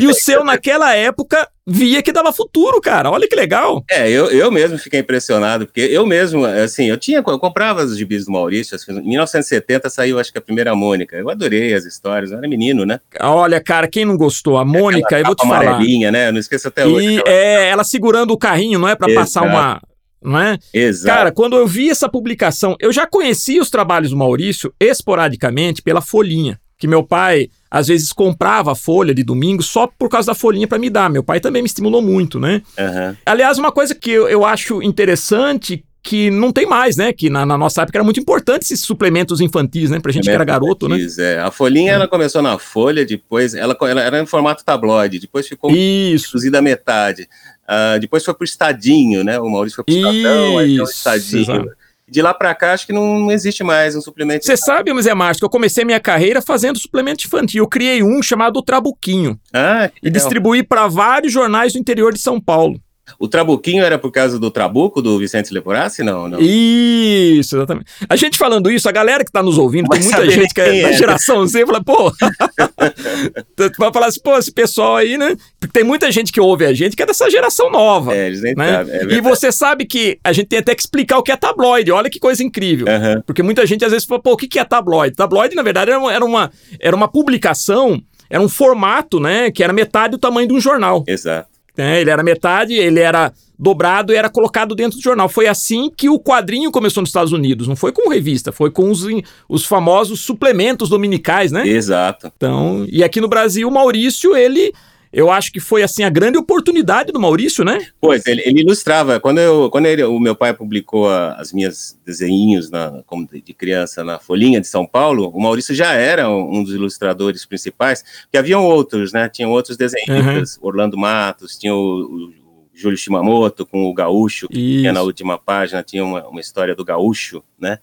E 0.00 0.06
o 0.06 0.14
seu, 0.14 0.44
naquela 0.44 0.94
época, 0.94 1.48
via 1.66 2.02
que 2.02 2.12
dava 2.12 2.32
futuro, 2.32 2.80
cara. 2.80 3.10
Olha 3.10 3.28
que 3.28 3.36
legal. 3.36 3.84
É, 3.90 4.10
eu, 4.10 4.30
eu 4.30 4.50
mesmo 4.50 4.78
fiquei 4.78 5.00
impressionado, 5.00 5.66
porque 5.66 5.80
eu 5.80 6.04
mesmo, 6.04 6.44
assim, 6.44 6.86
eu 6.86 6.96
tinha, 6.96 7.18
eu 7.18 7.38
comprava 7.38 7.84
os 7.84 7.96
gibis 7.96 8.26
do 8.26 8.32
Maurício, 8.32 8.74
assim, 8.74 8.92
em 8.92 9.08
1970 9.08 9.88
saiu, 9.90 10.18
acho 10.18 10.32
que 10.32 10.38
a 10.38 10.42
primeira 10.42 10.74
Mônica. 10.74 11.16
Eu 11.16 11.30
adorei 11.30 11.72
as 11.74 11.84
histórias, 11.84 12.32
eu 12.32 12.38
era 12.38 12.48
menino, 12.48 12.84
né? 12.84 13.00
Olha, 13.20 13.60
cara, 13.60 13.88
quem 13.88 14.04
não 14.04 14.16
gostou? 14.16 14.58
A 14.58 14.64
Mônica, 14.64 15.18
eu 15.18 15.24
vou 15.24 15.34
te 15.34 15.46
falar. 15.46 15.78
né? 15.78 16.28
Eu 16.28 16.32
não 16.32 16.40
esqueço 16.40 16.68
até 16.68 16.84
hoje. 16.84 17.16
E 17.16 17.22
é, 17.26 17.68
ela 17.68 17.84
segurando 17.84 18.32
o 18.32 18.38
carrinho, 18.38 18.78
não 18.78 18.88
é? 18.88 18.96
para 18.96 19.12
passar 19.14 19.42
uma 19.42 19.80
não 20.26 20.40
é? 20.40 20.58
Exato. 20.74 21.16
Cara, 21.16 21.32
quando 21.32 21.56
eu 21.56 21.66
vi 21.66 21.88
essa 21.88 22.08
publicação, 22.08 22.76
eu 22.80 22.92
já 22.92 23.06
conhecia 23.06 23.62
os 23.62 23.70
trabalhos 23.70 24.10
do 24.10 24.16
Maurício 24.16 24.72
esporadicamente 24.80 25.80
pela 25.80 26.00
folhinha, 26.00 26.60
que 26.78 26.86
meu 26.86 27.02
pai 27.02 27.48
às 27.70 27.86
vezes 27.86 28.12
comprava 28.12 28.72
a 28.72 28.76
folha 28.76 29.14
de 29.14 29.22
domingo 29.22 29.62
só 29.62 29.86
por 29.86 30.08
causa 30.08 30.26
da 30.26 30.34
folhinha 30.34 30.66
para 30.66 30.78
me 30.78 30.90
dar. 30.90 31.08
Meu 31.08 31.22
pai 31.22 31.40
também 31.40 31.62
me 31.62 31.66
estimulou 31.66 32.02
muito, 32.02 32.38
né? 32.40 32.62
Uhum. 32.78 33.16
Aliás, 33.24 33.58
uma 33.58 33.72
coisa 33.72 33.94
que 33.94 34.10
eu, 34.10 34.28
eu 34.28 34.44
acho 34.44 34.82
interessante 34.82 35.84
que 36.06 36.30
não 36.30 36.52
tem 36.52 36.64
mais, 36.64 36.96
né? 36.96 37.12
Que 37.12 37.28
na, 37.28 37.44
na, 37.44 37.58
nossa 37.58 37.82
época 37.82 37.98
era 37.98 38.04
muito 38.04 38.20
importante 38.20 38.62
esses 38.62 38.80
suplementos 38.80 39.40
infantis, 39.40 39.90
né? 39.90 39.98
Pra 39.98 40.12
gente 40.12 40.24
que 40.24 40.30
era 40.30 40.44
garoto, 40.44 40.88
né? 40.88 41.04
É. 41.18 41.40
A 41.40 41.50
folhinha, 41.50 41.90
é. 41.90 41.94
ela 41.96 42.06
começou 42.06 42.40
na 42.40 42.56
folha, 42.58 43.04
depois 43.04 43.54
ela, 43.54 43.76
ela 43.80 44.00
era 44.00 44.20
em 44.20 44.26
formato 44.26 44.64
tabloide, 44.64 45.18
depois 45.18 45.48
ficou 45.48 45.72
Isso. 45.72 46.28
reduzida 46.28 46.60
a 46.60 46.62
metade. 46.62 47.28
Uh, 47.68 47.98
depois 47.98 48.24
foi 48.24 48.34
pro 48.34 48.44
Estadinho, 48.44 49.24
né? 49.24 49.38
O 49.40 49.50
Maurício 49.50 49.76
foi 49.76 49.84
pro 49.84 49.94
Estadão, 49.94 50.58
aí 50.58 50.80
o 50.80 50.84
Estadinho. 50.84 51.42
Exato. 51.42 51.86
De 52.08 52.22
lá 52.22 52.32
para 52.32 52.54
cá, 52.54 52.72
acho 52.72 52.86
que 52.86 52.92
não, 52.92 53.18
não, 53.18 53.32
existe 53.32 53.64
mais 53.64 53.96
um 53.96 54.00
suplemento. 54.00 54.44
Você 54.44 54.56
sabe, 54.56 54.92
Zé 55.02 55.12
Márcio, 55.12 55.40
que 55.40 55.44
eu 55.44 55.50
comecei 55.50 55.84
minha 55.84 55.98
carreira 55.98 56.40
fazendo 56.40 56.78
suplemento 56.78 57.26
infantil. 57.26 57.64
Eu 57.64 57.68
criei 57.68 58.00
um 58.00 58.22
chamado 58.22 58.62
Trabuquinho. 58.62 59.40
Ah, 59.52 59.90
e 60.00 60.08
distribuí 60.08 60.62
para 60.62 60.86
vários 60.86 61.32
jornais 61.32 61.72
do 61.72 61.80
interior 61.80 62.12
de 62.12 62.20
São 62.20 62.40
Paulo. 62.40 62.80
O 63.18 63.28
Trabuquinho 63.28 63.84
era 63.84 63.98
por 63.98 64.10
causa 64.10 64.38
do 64.38 64.50
Trabuco, 64.50 65.00
do 65.00 65.18
Vicente 65.18 65.52
Leporassi, 65.52 66.02
não, 66.02 66.28
não? 66.28 66.38
Isso, 66.40 67.56
exatamente. 67.56 67.86
A 68.08 68.16
gente 68.16 68.36
falando 68.36 68.70
isso, 68.70 68.88
a 68.88 68.92
galera 68.92 69.24
que 69.24 69.30
está 69.30 69.42
nos 69.42 69.58
ouvindo, 69.58 69.88
tem 69.88 70.02
muita 70.02 70.30
gente 70.30 70.52
que 70.52 70.60
é, 70.60 70.80
é 70.80 70.82
da 70.82 70.92
geração 70.92 71.46
Z, 71.46 71.64
fala, 71.66 71.82
pô... 71.82 72.12
vai 73.78 73.92
falar 73.92 74.06
assim, 74.06 74.20
pô, 74.20 74.36
esse 74.36 74.52
pessoal 74.52 74.96
aí, 74.96 75.16
né? 75.16 75.36
Porque 75.58 75.72
tem 75.72 75.84
muita 75.84 76.10
gente 76.10 76.32
que 76.32 76.40
ouve 76.40 76.66
a 76.66 76.72
gente 76.72 76.96
que 76.96 77.02
é 77.02 77.06
dessa 77.06 77.30
geração 77.30 77.70
nova. 77.70 78.14
É, 78.14 78.26
eles 78.26 78.42
nem 78.42 78.54
né? 78.54 78.72
sabem. 78.72 78.94
É 78.94 79.04
e 79.14 79.20
você 79.20 79.50
sabe 79.52 79.86
que 79.86 80.18
a 80.22 80.32
gente 80.32 80.46
tem 80.46 80.58
até 80.58 80.74
que 80.74 80.82
explicar 80.82 81.18
o 81.18 81.22
que 81.22 81.32
é 81.32 81.36
tabloide. 81.36 81.90
Olha 81.90 82.10
que 82.10 82.18
coisa 82.18 82.42
incrível. 82.42 82.86
Uhum. 82.86 83.22
Porque 83.24 83.42
muita 83.42 83.66
gente 83.66 83.84
às 83.84 83.92
vezes 83.92 84.06
fala, 84.06 84.20
pô, 84.20 84.32
o 84.32 84.36
que 84.36 84.58
é 84.58 84.64
tabloide? 84.64 85.16
Tabloide, 85.16 85.54
na 85.54 85.62
verdade, 85.62 85.90
era 85.90 86.00
uma, 86.00 86.12
era 86.12 86.24
uma, 86.24 86.50
era 86.80 86.96
uma 86.96 87.08
publicação, 87.08 88.00
era 88.28 88.42
um 88.42 88.48
formato, 88.48 89.20
né? 89.20 89.50
Que 89.50 89.62
era 89.62 89.72
metade 89.72 90.12
do 90.12 90.18
tamanho 90.18 90.48
de 90.48 90.54
um 90.54 90.60
jornal. 90.60 91.04
Exato. 91.06 91.55
Né? 91.76 92.00
Ele 92.00 92.10
era 92.10 92.22
metade, 92.22 92.74
ele 92.74 93.00
era 93.00 93.32
dobrado 93.58 94.12
e 94.12 94.16
era 94.16 94.28
colocado 94.28 94.74
dentro 94.74 94.98
do 94.98 95.02
jornal. 95.02 95.28
Foi 95.28 95.46
assim 95.46 95.90
que 95.94 96.08
o 96.08 96.18
quadrinho 96.18 96.70
começou 96.70 97.00
nos 97.00 97.10
Estados 97.10 97.32
Unidos. 97.32 97.66
Não 97.66 97.76
foi 97.76 97.92
com 97.92 98.10
revista, 98.10 98.52
foi 98.52 98.70
com 98.70 98.90
os, 98.90 99.06
os 99.48 99.64
famosos 99.64 100.20
suplementos 100.20 100.88
dominicais, 100.88 101.50
né? 101.50 101.66
Exato. 101.66 102.30
Então, 102.36 102.86
e 102.90 103.02
aqui 103.02 103.20
no 103.20 103.28
Brasil, 103.28 103.68
o 103.68 103.72
Maurício, 103.72 104.36
ele 104.36 104.72
eu 105.12 105.30
acho 105.30 105.52
que 105.52 105.60
foi 105.60 105.82
assim 105.82 106.02
a 106.02 106.10
grande 106.10 106.38
oportunidade 106.38 107.12
do 107.12 107.20
Maurício, 107.20 107.64
né? 107.64 107.86
Pois, 108.00 108.26
ele, 108.26 108.42
ele 108.44 108.60
ilustrava. 108.60 109.20
Quando, 109.20 109.38
eu, 109.38 109.70
quando 109.70 109.86
ele, 109.86 110.02
o 110.04 110.18
meu 110.18 110.34
pai 110.34 110.52
publicou 110.52 111.08
a, 111.08 111.34
as 111.34 111.52
minhas 111.52 111.98
desenhinhos 112.04 112.70
na, 112.70 113.02
como 113.06 113.26
de 113.26 113.54
criança 113.54 114.04
na 114.04 114.18
Folhinha 114.18 114.60
de 114.60 114.66
São 114.66 114.86
Paulo, 114.86 115.28
o 115.28 115.40
Maurício 115.40 115.74
já 115.74 115.92
era 115.92 116.28
um, 116.28 116.58
um 116.58 116.64
dos 116.64 116.74
ilustradores 116.74 117.44
principais, 117.46 118.04
porque 118.22 118.38
haviam 118.38 118.64
outros, 118.64 119.12
né? 119.12 119.28
Tinham 119.28 119.50
outros 119.50 119.76
desenhistas, 119.76 120.56
uhum. 120.56 120.68
Orlando 120.68 120.98
Matos, 120.98 121.56
tinha 121.56 121.74
o, 121.74 121.78
o 121.78 122.32
Júlio 122.74 122.98
Shimamoto 122.98 123.64
com 123.64 123.86
o 123.86 123.94
Gaúcho, 123.94 124.48
que 124.48 124.80
tinha 124.80 124.92
na 124.92 125.02
última 125.02 125.38
página, 125.38 125.82
tinha 125.82 126.04
uma, 126.04 126.26
uma 126.28 126.40
história 126.40 126.74
do 126.74 126.84
Gaúcho, 126.84 127.42
né? 127.58 127.78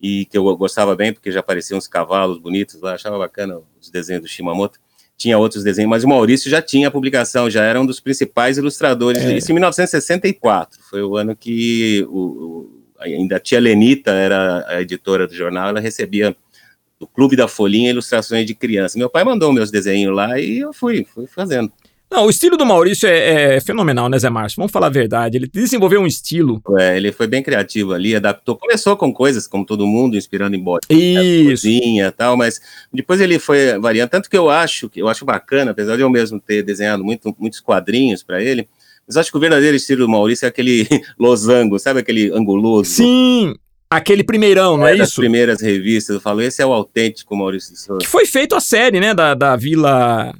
E 0.00 0.24
que 0.24 0.36
eu 0.36 0.56
gostava 0.56 0.96
bem, 0.96 1.12
porque 1.12 1.30
já 1.30 1.38
apareciam 1.38 1.78
uns 1.78 1.86
cavalos 1.86 2.38
bonitos 2.38 2.80
lá, 2.80 2.94
achava 2.94 3.16
bacana 3.18 3.60
os 3.80 3.88
desenhos 3.88 4.22
do 4.22 4.28
Shimamoto 4.28 4.80
tinha 5.22 5.38
outros 5.38 5.62
desenhos, 5.62 5.88
mas 5.88 6.02
o 6.02 6.08
Maurício 6.08 6.50
já 6.50 6.60
tinha 6.60 6.88
a 6.88 6.90
publicação, 6.90 7.48
já 7.48 7.62
era 7.62 7.80
um 7.80 7.86
dos 7.86 8.00
principais 8.00 8.58
ilustradores. 8.58 9.22
É. 9.22 9.36
Isso 9.36 9.52
em 9.52 9.54
1964, 9.54 10.80
foi 10.90 11.02
o 11.02 11.16
ano 11.16 11.36
que 11.36 12.04
o, 12.10 12.18
o, 12.18 12.82
ainda 12.98 13.36
a 13.36 13.40
tia 13.40 13.60
Lenita 13.60 14.10
era 14.10 14.64
a 14.68 14.82
editora 14.82 15.26
do 15.26 15.34
jornal, 15.34 15.68
ela 15.68 15.80
recebia 15.80 16.36
do 16.98 17.06
Clube 17.06 17.36
da 17.36 17.46
Folhinha 17.46 17.90
ilustrações 17.90 18.46
de 18.46 18.54
criança. 18.54 18.98
Meu 18.98 19.08
pai 19.08 19.22
mandou 19.22 19.52
meus 19.52 19.70
desenhos 19.70 20.14
lá 20.14 20.38
e 20.40 20.58
eu 20.58 20.72
fui, 20.72 21.04
fui 21.04 21.26
fazendo. 21.26 21.72
Não, 22.12 22.26
o 22.26 22.30
estilo 22.30 22.58
do 22.58 22.66
Maurício 22.66 23.08
é, 23.08 23.56
é, 23.56 23.60
fenomenal, 23.60 24.06
né, 24.06 24.18
Zé 24.18 24.28
Márcio? 24.28 24.56
Vamos 24.58 24.70
falar 24.70 24.88
a 24.88 24.90
verdade. 24.90 25.38
Ele 25.38 25.48
desenvolveu 25.48 25.98
um 25.98 26.06
estilo. 26.06 26.60
É, 26.78 26.94
ele 26.94 27.10
foi 27.10 27.26
bem 27.26 27.42
criativo 27.42 27.94
ali, 27.94 28.14
adaptou. 28.14 28.54
Começou 28.54 28.98
com 28.98 29.10
coisas, 29.10 29.46
como 29.46 29.64
todo 29.64 29.86
mundo, 29.86 30.14
inspirando 30.14 30.54
em 30.54 30.62
bode. 30.62 30.86
Isso. 30.90 31.62
Cozinha 31.62 32.08
e 32.08 32.10
tal, 32.10 32.36
mas 32.36 32.60
depois 32.92 33.18
ele 33.18 33.38
foi 33.38 33.78
variando. 33.78 34.10
Tanto 34.10 34.28
que 34.28 34.36
eu 34.36 34.50
acho, 34.50 34.90
que 34.90 35.00
eu 35.00 35.08
acho 35.08 35.24
bacana, 35.24 35.70
apesar 35.70 35.96
de 35.96 36.02
eu 36.02 36.10
mesmo 36.10 36.38
ter 36.38 36.62
desenhado 36.62 37.02
muito, 37.02 37.34
muitos 37.38 37.60
quadrinhos 37.60 38.22
para 38.22 38.42
ele, 38.42 38.68
mas 39.08 39.16
acho 39.16 39.30
que 39.30 39.36
o 39.38 39.40
verdadeiro 39.40 39.74
estilo 39.74 40.02
do 40.02 40.08
Maurício 40.08 40.44
é 40.44 40.48
aquele 40.48 40.86
losango, 41.18 41.78
sabe 41.78 42.00
aquele 42.00 42.30
anguloso? 42.30 42.90
Sim, 42.90 43.54
Aquele 43.90 44.24
primeirão, 44.24 44.78
não 44.78 44.86
é, 44.86 44.92
é 44.92 44.94
isso? 44.94 45.02
As 45.02 45.14
primeiras 45.14 45.60
revistas, 45.60 46.14
eu 46.14 46.20
falo, 46.20 46.40
esse 46.40 46.62
é 46.62 46.66
o 46.66 46.72
autêntico 46.72 47.36
Maurício 47.36 47.74
de 47.74 47.78
Souza. 47.78 48.00
Que 48.00 48.06
foi 48.06 48.24
feito 48.24 48.54
a 48.54 48.60
série, 48.60 48.98
né, 48.98 49.12
da, 49.12 49.34
da 49.34 49.54
Vila 49.54 50.34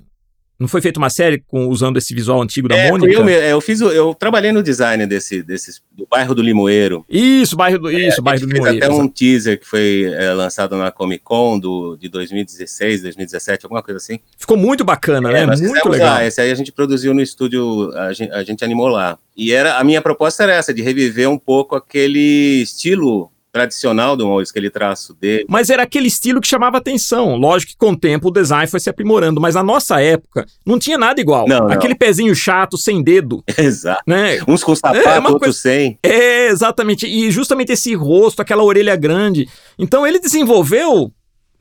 não 0.62 0.69
foi 0.69 0.81
feita 0.81 1.00
uma 1.00 1.11
série 1.11 1.38
com, 1.38 1.66
usando 1.66 1.97
esse 1.97 2.14
visual 2.14 2.40
antigo 2.40 2.69
da 2.69 2.76
é, 2.76 2.88
Mônica? 2.88 3.12
Eu, 3.12 3.28
eu, 3.28 3.61
fiz, 3.61 3.81
eu 3.81 4.14
trabalhei 4.14 4.52
no 4.52 4.62
design 4.62 5.04
desse, 5.09 5.42
desse 5.42 5.81
do 5.90 6.07
bairro 6.09 6.37
do 6.37 6.40
Limoeiro. 6.40 7.04
Isso, 7.11 7.57
bairro 7.57 7.81
do, 7.81 7.90
isso, 7.90 8.21
é, 8.21 8.23
bairro 8.23 8.47
do 8.47 8.47
Limoeiro. 8.47 8.78
até 8.78 8.88
um 8.88 9.09
teaser 9.09 9.59
que 9.59 9.66
foi 9.66 10.04
é, 10.16 10.33
lançado 10.33 10.76
na 10.76 10.92
Comic 10.92 11.25
Con 11.25 11.59
do, 11.59 11.97
de 11.97 12.09
2016, 12.09 13.02
2017, 13.02 13.66
alguma 13.66 13.83
coisa 13.83 13.99
assim. 13.99 14.21
Ficou 14.38 14.57
muito 14.57 14.85
bacana, 14.85 15.37
é, 15.37 15.45
né? 15.45 15.57
Muito 15.57 15.88
legal. 15.88 16.14
Lá, 16.14 16.25
esse 16.25 16.40
aí 16.40 16.52
a 16.52 16.54
gente 16.54 16.71
produziu 16.71 17.12
no 17.12 17.21
estúdio, 17.21 17.90
a 17.97 18.12
gente, 18.12 18.33
a 18.33 18.45
gente 18.45 18.64
animou 18.64 18.87
lá. 18.87 19.19
E 19.37 19.52
era, 19.52 19.78
a 19.78 19.85
minha 19.85 20.00
proposta 20.00 20.45
era 20.45 20.54
essa, 20.54 20.73
de 20.73 20.81
reviver 20.81 21.28
um 21.28 21.38
pouco 21.38 21.75
aquele 21.75 22.62
estilo 22.62 23.32
tradicional 23.52 24.16
do 24.16 24.26
Maurício, 24.26 24.52
aquele 24.52 24.71
traço 24.71 25.14
dele. 25.14 25.44
Mas 25.49 25.68
era 25.68 25.82
aquele 25.82 26.09
estilo 26.09 26.40
que 26.40 26.49
chamava 26.49 26.78
atenção. 26.78 27.37
Lógico 27.37 27.73
que 27.73 27.78
com 27.78 27.90
o 27.90 27.97
tempo 27.97 28.28
o 28.28 28.30
design 28.30 28.66
foi 28.66 28.80
se 28.80 28.88
aprimorando, 28.88 29.40
mas 29.40 29.54
na 29.54 29.62
nossa 29.62 30.00
época 30.00 30.47
não 30.64 30.78
tinha 30.78 30.97
nada 30.97 31.21
igual. 31.21 31.47
Não, 31.47 31.68
aquele 31.68 31.92
não. 31.92 31.99
pezinho 31.99 32.35
chato, 32.35 32.78
sem 32.78 33.02
dedo. 33.02 33.44
Exato. 33.59 34.02
Né? 34.06 34.38
Uns 34.49 34.64
com 34.64 34.75
sapato, 34.75 35.06
é, 35.06 35.18
outros 35.18 35.38
coisa... 35.38 35.59
sem. 35.59 35.99
É, 36.02 36.47
exatamente. 36.47 37.06
E 37.06 37.30
justamente 37.30 37.73
esse 37.73 37.94
rosto, 37.94 38.40
aquela 38.40 38.64
orelha 38.64 38.97
grande. 38.97 39.47
Então 39.78 40.06
ele 40.06 40.18
desenvolveu 40.18 41.12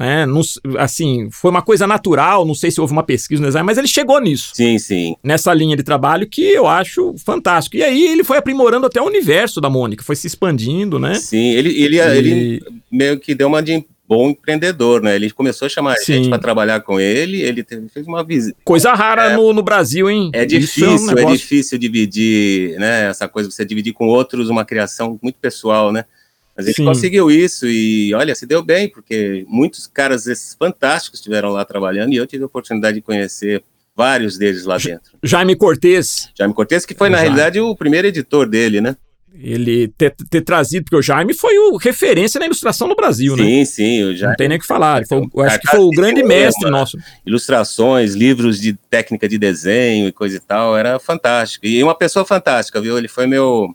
né? 0.02 0.26
Não, 0.26 0.42
assim, 0.80 1.30
foi 1.32 1.52
uma 1.52 1.62
coisa 1.62 1.86
natural, 1.86 2.44
não 2.44 2.56
sei 2.56 2.72
se 2.72 2.82
houve 2.82 2.92
uma 2.92 3.04
pesquisa 3.04 3.40
no 3.40 3.48
design, 3.48 3.64
mas 3.66 3.78
ele 3.78 3.88
chegou 3.88 4.20
nisso. 4.20 4.50
Sim, 4.54 4.80
sim. 4.80 5.16
Nessa 5.24 5.54
linha 5.54 5.78
de 5.78 5.84
trabalho 5.84 6.28
que 6.28 6.42
eu 6.42 6.66
acho 6.66 7.14
fantástico. 7.24 7.78
E 7.78 7.84
aí 7.84 8.08
ele 8.08 8.24
foi 8.24 8.38
aprimorando 8.38 8.88
até 8.88 9.00
o 9.00 9.06
universo 9.06 9.62
da 9.62 9.70
Mônica, 9.70 10.04
foi 10.04 10.16
se 10.16 10.26
expandindo, 10.26 10.98
né? 10.98 11.14
Sim, 11.16 11.52
ele, 11.52 11.70
ele, 11.80 11.98
e... 11.98 12.18
ele 12.18 12.64
meio 12.92 13.20
que 13.20 13.36
deu 13.36 13.48
uma 13.48 13.62
de 13.62 13.86
bom 14.08 14.32
empreendedor, 14.32 15.04
né? 15.04 15.16
Ele 15.16 15.30
começou 15.30 15.68
a 15.68 15.70
chamar 15.70 15.96
Sim. 15.98 16.16
gente 16.16 16.30
para 16.30 16.40
trabalhar 16.40 16.82
com 16.82 17.00
ele, 17.00 17.40
ele 17.42 17.64
teve, 17.64 17.88
fez 17.88 18.08
uma 18.08 18.24
visita. 18.24 18.58
Coisa 18.66 18.94
rara 18.94 19.32
é, 19.32 19.38
no, 19.38 19.54
no 19.54 19.62
Brasil, 19.62 20.10
hein? 20.10 20.32
É 20.34 20.46
difícil, 20.46 21.18
é, 21.18 21.26
um 21.26 21.30
é, 21.30 21.32
difícil 21.32 21.78
dividir, 21.78 22.78
né? 22.80 23.08
Essa 23.08 23.28
coisa, 23.28 23.50
você 23.50 23.64
dividir 23.64 23.94
com 23.94 24.08
outros 24.08 24.50
uma 24.50 24.66
criação 24.66 25.18
muito 25.22 25.38
pessoal, 25.40 25.94
né? 25.94 26.06
A 26.56 26.62
gente 26.62 26.76
Sim. 26.76 26.86
conseguiu 26.86 27.32
isso 27.32 27.66
e, 27.68 28.14
olha, 28.14 28.36
se 28.36 28.46
deu 28.46 28.64
bem, 28.64 28.90
porque 28.90 29.46
muitos 29.48 29.88
caras 29.88 30.28
esses 30.28 30.54
fantásticos 30.56 31.20
estiveram 31.20 31.50
lá 31.50 31.64
trabalhando 31.64 32.14
e 32.14 32.18
eu 32.18 32.28
tive 32.28 32.44
a 32.44 32.48
oportunidade 32.48 32.96
de 32.96 33.02
conhecer 33.02 33.64
vários 33.96 34.38
deles 34.38 34.66
lá 34.66 34.78
dentro. 34.78 35.18
Jaime 35.24 35.56
Cortez. 35.56 36.30
Jaime 36.38 36.54
Cortez, 36.54 36.86
que 36.86 36.94
foi, 36.94 37.10
na 37.10 37.18
Jaime. 37.18 37.36
realidade, 37.36 37.60
o 37.60 37.76
primeiro 37.76 38.08
editor 38.08 38.48
dele, 38.48 38.82
né? 38.82 38.96
Ele 39.34 39.88
ter, 39.98 40.14
ter, 40.30 40.42
trazido, 40.42 40.84
porque 40.84 40.98
o 40.98 41.02
Jaime 41.02 41.34
foi 41.34 41.58
o 41.58 41.78
referência 41.78 42.38
na 42.38 42.46
ilustração 42.46 42.86
no 42.88 42.96
Brasil, 42.96 43.36
sim, 43.38 43.42
né? 43.42 43.66
Sim, 43.66 43.66
sim. 43.66 44.04
O 44.04 44.16
Jaime, 44.16 44.32
Não 44.32 44.36
tem 44.36 44.50
nem 44.50 44.58
o 44.58 44.62
que 44.62 44.68
falar. 44.68 45.06
Foi, 45.08 45.22
eu 45.34 45.42
acho 45.42 45.60
que 45.60 45.68
foi 45.68 45.80
o 45.80 45.90
grande 45.90 46.22
mestre 46.22 46.70
nosso. 46.70 46.98
Ilustrações, 47.26 48.14
livros 48.14 48.60
de 48.60 48.74
técnica 48.90 49.30
de 49.30 49.38
desenho 49.38 50.08
e 50.08 50.12
coisa 50.12 50.36
e 50.36 50.40
tal, 50.40 50.78
era 50.78 51.00
fantástico. 51.00 51.66
E 51.66 51.82
uma 51.82 51.96
pessoa 51.96 52.26
fantástica, 52.26 52.82
viu? 52.82 52.98
Ele 52.98 53.08
foi 53.08 53.26
meu 53.26 53.74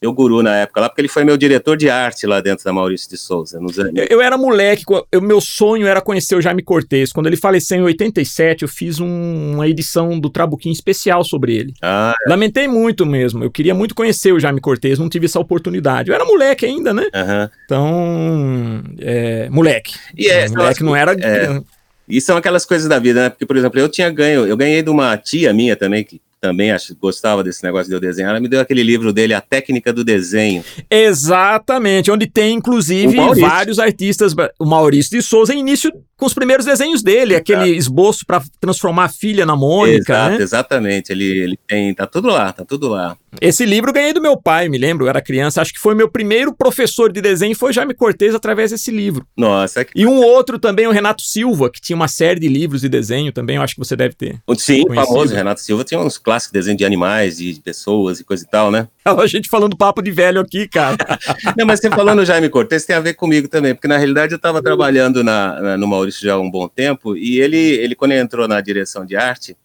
meu 0.00 0.12
guru 0.12 0.42
na 0.42 0.54
época 0.56 0.80
lá, 0.82 0.88
porque 0.88 1.00
ele 1.00 1.08
foi 1.08 1.24
meu 1.24 1.36
diretor 1.36 1.76
de 1.76 1.88
arte 1.88 2.26
lá 2.26 2.40
dentro 2.40 2.64
da 2.64 2.72
Maurício 2.72 3.08
de 3.08 3.16
Souza. 3.16 3.58
Nos 3.58 3.78
anos. 3.78 3.92
Eu, 3.96 4.06
eu 4.10 4.20
era 4.20 4.36
moleque, 4.36 4.84
o 5.14 5.20
meu 5.20 5.40
sonho 5.40 5.86
era 5.86 6.00
conhecer 6.02 6.36
o 6.36 6.42
Jaime 6.42 6.62
Cortez. 6.62 7.12
Quando 7.12 7.26
ele 7.26 7.36
faleceu 7.36 7.78
em 7.78 7.82
87, 7.82 8.62
eu 8.62 8.68
fiz 8.68 9.00
um, 9.00 9.54
uma 9.54 9.66
edição 9.66 10.20
do 10.20 10.28
Trabuquim 10.28 10.70
especial 10.70 11.24
sobre 11.24 11.56
ele. 11.56 11.74
Ah, 11.80 12.14
é. 12.26 12.28
Lamentei 12.28 12.68
muito 12.68 13.06
mesmo. 13.06 13.42
Eu 13.42 13.50
queria 13.50 13.74
muito 13.74 13.94
conhecer 13.94 14.32
o 14.32 14.40
Jaime 14.40 14.60
Cortez, 14.60 14.98
não 14.98 15.08
tive 15.08 15.26
essa 15.26 15.40
oportunidade. 15.40 16.10
Eu 16.10 16.14
era 16.14 16.24
moleque 16.24 16.66
ainda, 16.66 16.92
né? 16.92 17.04
Uhum. 17.14 17.48
Então, 17.64 18.82
é, 19.00 19.48
moleque. 19.48 19.94
E 20.14 20.28
é, 20.28 20.48
moleque 20.48 20.82
não 20.82 20.94
era. 20.94 21.12
É. 21.12 21.62
E 22.08 22.20
são 22.20 22.36
aquelas 22.36 22.64
coisas 22.64 22.86
da 22.88 22.98
vida, 22.98 23.22
né? 23.22 23.30
Porque, 23.30 23.46
por 23.46 23.56
exemplo, 23.56 23.80
eu 23.80 23.88
tinha 23.88 24.10
ganho, 24.10 24.46
eu 24.46 24.56
ganhei 24.56 24.82
de 24.82 24.90
uma 24.90 25.16
tia 25.16 25.52
minha 25.52 25.74
também, 25.74 26.04
que 26.04 26.20
também 26.40 26.70
acho, 26.70 26.94
gostava 26.96 27.42
desse 27.42 27.62
negócio 27.62 27.88
de 27.88 27.94
eu 27.94 28.00
desenhar, 28.00 28.30
ela 28.30 28.40
me 28.40 28.48
deu 28.48 28.60
aquele 28.60 28.82
livro 28.82 29.12
dele, 29.12 29.34
A 29.34 29.40
Técnica 29.40 29.92
do 29.92 30.04
Desenho. 30.04 30.64
Exatamente, 30.90 32.10
onde 32.10 32.26
tem, 32.26 32.56
inclusive, 32.56 33.16
vários 33.40 33.78
artistas, 33.78 34.34
o 34.58 34.64
Maurício 34.64 35.18
de 35.18 35.22
Souza, 35.22 35.54
início 35.54 35.92
com 36.16 36.24
os 36.24 36.32
primeiros 36.32 36.64
desenhos 36.64 37.02
dele, 37.02 37.34
Exato. 37.34 37.52
aquele 37.52 37.76
esboço 37.76 38.24
para 38.24 38.42
transformar 38.58 39.04
a 39.04 39.08
filha 39.08 39.44
na 39.44 39.54
Mônica. 39.54 40.12
Exato, 40.12 40.30
né? 40.30 40.42
Exatamente, 40.42 41.12
ele, 41.12 41.24
ele 41.24 41.58
tem, 41.66 41.94
tá 41.94 42.06
tudo 42.06 42.28
lá, 42.28 42.52
tá 42.52 42.64
tudo 42.64 42.88
lá. 42.88 43.16
Esse 43.38 43.66
livro 43.66 43.90
eu 43.90 43.94
ganhei 43.94 44.14
do 44.14 44.22
meu 44.22 44.34
pai, 44.34 44.66
me 44.66 44.78
lembro, 44.78 45.04
eu 45.04 45.10
era 45.10 45.20
criança, 45.20 45.60
acho 45.60 45.74
que 45.74 45.78
foi 45.78 45.94
meu 45.94 46.08
primeiro 46.08 46.54
professor 46.54 47.12
de 47.12 47.20
desenho, 47.20 47.54
foi 47.54 47.72
Jaime 47.72 47.92
Cortez 47.92 48.34
através 48.34 48.70
desse 48.70 48.90
livro. 48.90 49.26
Nossa. 49.36 49.84
Que... 49.84 49.92
E 49.94 50.06
um 50.06 50.22
outro 50.22 50.58
também, 50.58 50.86
o 50.86 50.90
Renato 50.90 51.20
Silva, 51.20 51.70
que 51.70 51.80
tinha 51.80 51.96
uma 51.96 52.08
série 52.08 52.40
de 52.40 52.48
livros 52.48 52.80
de 52.80 52.88
desenho 52.88 53.30
também, 53.30 53.56
eu 53.56 53.62
acho 53.62 53.74
que 53.74 53.80
você 53.80 53.94
deve 53.94 54.14
ter. 54.14 54.40
Sim, 54.56 54.84
conhecido. 54.84 54.94
famoso, 54.94 55.34
Renato 55.34 55.60
Silva 55.60 55.84
tinha 55.84 56.00
uns 56.00 56.16
clássicos 56.16 56.35
desenhos 56.50 56.78
de 56.78 56.84
animais, 56.84 57.38
de 57.38 57.60
pessoas 57.60 58.20
e 58.20 58.24
coisa 58.24 58.44
e 58.44 58.46
tal, 58.46 58.70
né? 58.70 58.88
A 59.04 59.26
gente 59.26 59.48
falando 59.48 59.76
papo 59.76 60.02
de 60.02 60.10
velho 60.10 60.40
aqui, 60.40 60.68
cara. 60.68 60.96
Não, 61.56 61.66
mas 61.66 61.80
você 61.80 61.90
falando 61.90 62.24
Jaime 62.24 62.48
Cortez 62.48 62.84
tem 62.84 62.94
a 62.94 63.00
ver 63.00 63.14
comigo 63.14 63.48
também, 63.48 63.74
porque 63.74 63.88
na 63.88 63.96
realidade 63.96 64.32
eu 64.32 64.36
estava 64.36 64.62
trabalhando 64.62 65.24
na, 65.24 65.60
na, 65.60 65.76
no 65.76 65.86
Maurício 65.86 66.22
já 66.22 66.34
há 66.34 66.40
um 66.40 66.50
bom 66.50 66.68
tempo, 66.68 67.16
e 67.16 67.40
ele, 67.40 67.56
ele 67.56 67.94
quando 67.94 68.12
ele 68.12 68.20
entrou 68.20 68.46
na 68.46 68.60
direção 68.60 69.04
de 69.04 69.16
arte, 69.16 69.56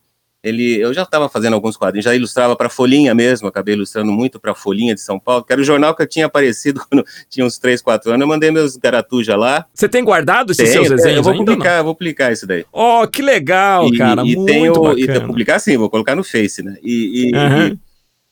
ele, 0.44 0.80
eu 0.80 0.94
já 0.94 1.04
estava 1.04 1.30
fazendo 1.30 1.54
alguns 1.54 1.78
quadrinhos, 1.78 2.06
já 2.06 2.16
ilustrava 2.16 2.56
para 2.56 2.70
Folhinha 2.70 3.14
mesmo, 3.14 3.48
acabei 3.48 3.76
ilustrando 3.76 4.12
muito 4.12 4.40
para 4.40 4.56
Folhinha 4.56 4.96
de 4.96 5.02
São 5.02 5.20
Paulo, 5.20 5.44
que 5.44 5.54
era 5.54 5.62
o 5.62 5.64
jornal 5.64 5.96
que 5.96 6.02
eu 6.02 6.08
tinha 6.08 6.26
aparecido 6.26 6.82
quando 6.90 7.06
tinha 7.30 7.46
uns 7.46 7.58
3, 7.60 7.82
4 7.82 8.12
anos, 8.12 8.22
eu 8.22 8.28
mandei 8.28 8.50
meus 8.50 8.76
garatuja 8.76 9.36
lá. 9.36 9.66
Você 9.74 9.88
tem 9.88 10.04
guardado 10.04 10.52
esses 10.52 10.70
seus 10.70 10.90
desenhos 10.90 11.18
Eu 11.18 11.24
vou 11.24 11.46
publicar, 11.46 11.78
eu 11.78 11.84
vou 11.84 11.96
publicar 11.96 12.32
isso 12.32 12.48
daí. 12.48 12.66
Oh, 12.72 13.08
que 13.08 13.22
legal, 13.22 13.88
e, 13.88 13.98
cara, 13.98 14.24
e 14.26 14.46
tenho, 14.46 14.74
bacana. 14.74 15.00
E 15.00 15.20
publicar 15.22 15.60
sim, 15.60 15.78
vou 15.78 15.90
colocar 15.90 16.16
no 16.16 16.24
Face, 16.24 16.64
né, 16.64 16.78
e, 16.82 17.30
e, 17.30 17.36
uhum. 17.36 17.78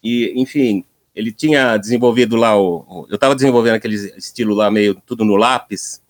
e, 0.03 0.33
e 0.33 0.41
enfim, 0.41 0.83
ele 1.15 1.31
tinha 1.31 1.77
desenvolvido 1.77 2.35
lá 2.35 2.59
o, 2.59 3.05
eu 3.09 3.15
estava 3.15 3.35
desenvolvendo 3.35 3.75
aquele 3.75 3.95
estilo 4.17 4.55
lá 4.55 4.71
meio 4.71 4.95
tudo 5.05 5.23
no 5.23 5.35
lápis, 5.35 6.01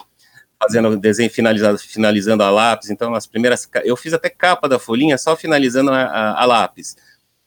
fazendo 0.61 0.97
desenho 0.97 1.29
finalizado, 1.29 1.77
finalizando 1.77 2.43
a 2.43 2.49
lápis. 2.49 2.89
Então, 2.89 3.15
as 3.15 3.25
primeiras. 3.25 3.69
Eu 3.83 3.95
fiz 3.95 4.13
até 4.13 4.29
capa 4.29 4.67
da 4.67 4.77
folhinha 4.77 5.17
só 5.17 5.35
finalizando 5.35 5.91
a, 5.91 6.01
a, 6.01 6.43
a 6.43 6.45
lápis. 6.45 6.95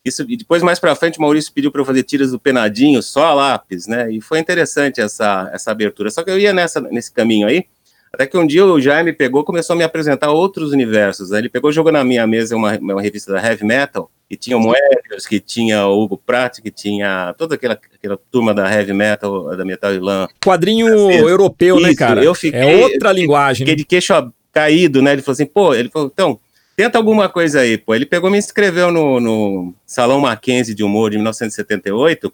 Isso, 0.04 0.25
e 0.28 0.37
depois, 0.37 0.62
mais 0.62 0.81
para 0.81 0.97
frente, 0.97 1.19
o 1.19 1.23
Maurício 1.23 1.52
pediu 1.52 1.71
para 1.71 1.81
eu 1.81 1.85
fazer 1.85 2.02
tiras 2.02 2.33
do 2.33 2.40
penadinho, 2.40 3.00
só 3.02 3.26
a 3.26 3.35
lápis, 3.35 3.87
né? 3.87 4.11
E 4.11 4.21
foi 4.21 4.40
interessante 4.40 5.00
essa, 5.00 5.49
essa 5.52 5.71
abertura. 5.71 6.11
Só 6.11 6.25
que 6.25 6.31
eu 6.31 6.38
ia 6.38 6.52
nessa, 6.52 6.81
nesse 6.81 7.12
caminho 7.12 7.47
aí. 7.47 7.66
Até 8.12 8.26
que 8.26 8.37
um 8.37 8.47
dia 8.47 8.66
o 8.66 8.81
Jaime 8.81 9.12
pegou 9.12 9.42
começou 9.42 9.73
a 9.73 9.76
me 9.76 9.85
apresentar 9.85 10.31
outros 10.31 10.73
universos. 10.73 11.31
Né? 11.31 11.38
Ele 11.38 11.49
pegou 11.49 11.73
jogou 11.73 11.90
na 11.90 12.04
minha 12.04 12.26
mesa 12.26 12.54
uma, 12.54 12.76
uma 12.78 13.00
revista 13.00 13.33
da 13.33 13.42
Heavy 13.42 13.64
Metal, 13.64 14.11
que 14.33 14.37
tinha 14.39 14.57
o 14.57 14.61
Moebius, 14.61 15.27
que 15.27 15.39
tinha 15.39 15.87
o 15.87 16.03
Hugo 16.03 16.17
Pratt, 16.17 16.61
que 16.62 16.71
tinha 16.71 17.35
toda 17.37 17.55
aquela, 17.55 17.75
aquela 17.75 18.19
turma 18.31 18.55
da 18.55 18.67
Heavy 18.73 18.95
Metal, 18.95 19.55
da 19.55 19.62
Metal 19.62 19.93
Ilan. 19.93 20.27
Quadrinho 20.43 20.89
europeu, 20.89 21.75
né, 21.75 21.91
Isso, 21.91 22.01
né, 22.01 22.07
cara? 22.07 22.25
Eu 22.25 22.35
fiquei, 22.35 22.59
é 22.59 22.77
outra 22.83 23.12
linguagem. 23.12 23.59
Fiquei 23.59 23.75
né? 23.75 23.77
de 23.77 23.85
queixo 23.85 24.33
caído, 24.51 25.03
né? 25.03 25.12
Ele 25.12 25.21
falou 25.21 25.35
assim, 25.35 25.45
pô, 25.45 25.75
ele 25.75 25.91
falou, 25.91 26.11
então, 26.11 26.41
tenta 26.75 26.97
alguma 26.97 27.29
coisa 27.29 27.61
aí, 27.61 27.77
pô. 27.77 27.95
Ele 27.95 28.07
pegou 28.07 28.31
me 28.31 28.39
inscreveu 28.39 28.91
no, 28.91 29.21
no 29.21 29.75
Salão 29.85 30.19
Mackenzie 30.19 30.75
de 30.75 30.83
Humor 30.83 31.11
de 31.11 31.19
1978, 31.19 32.33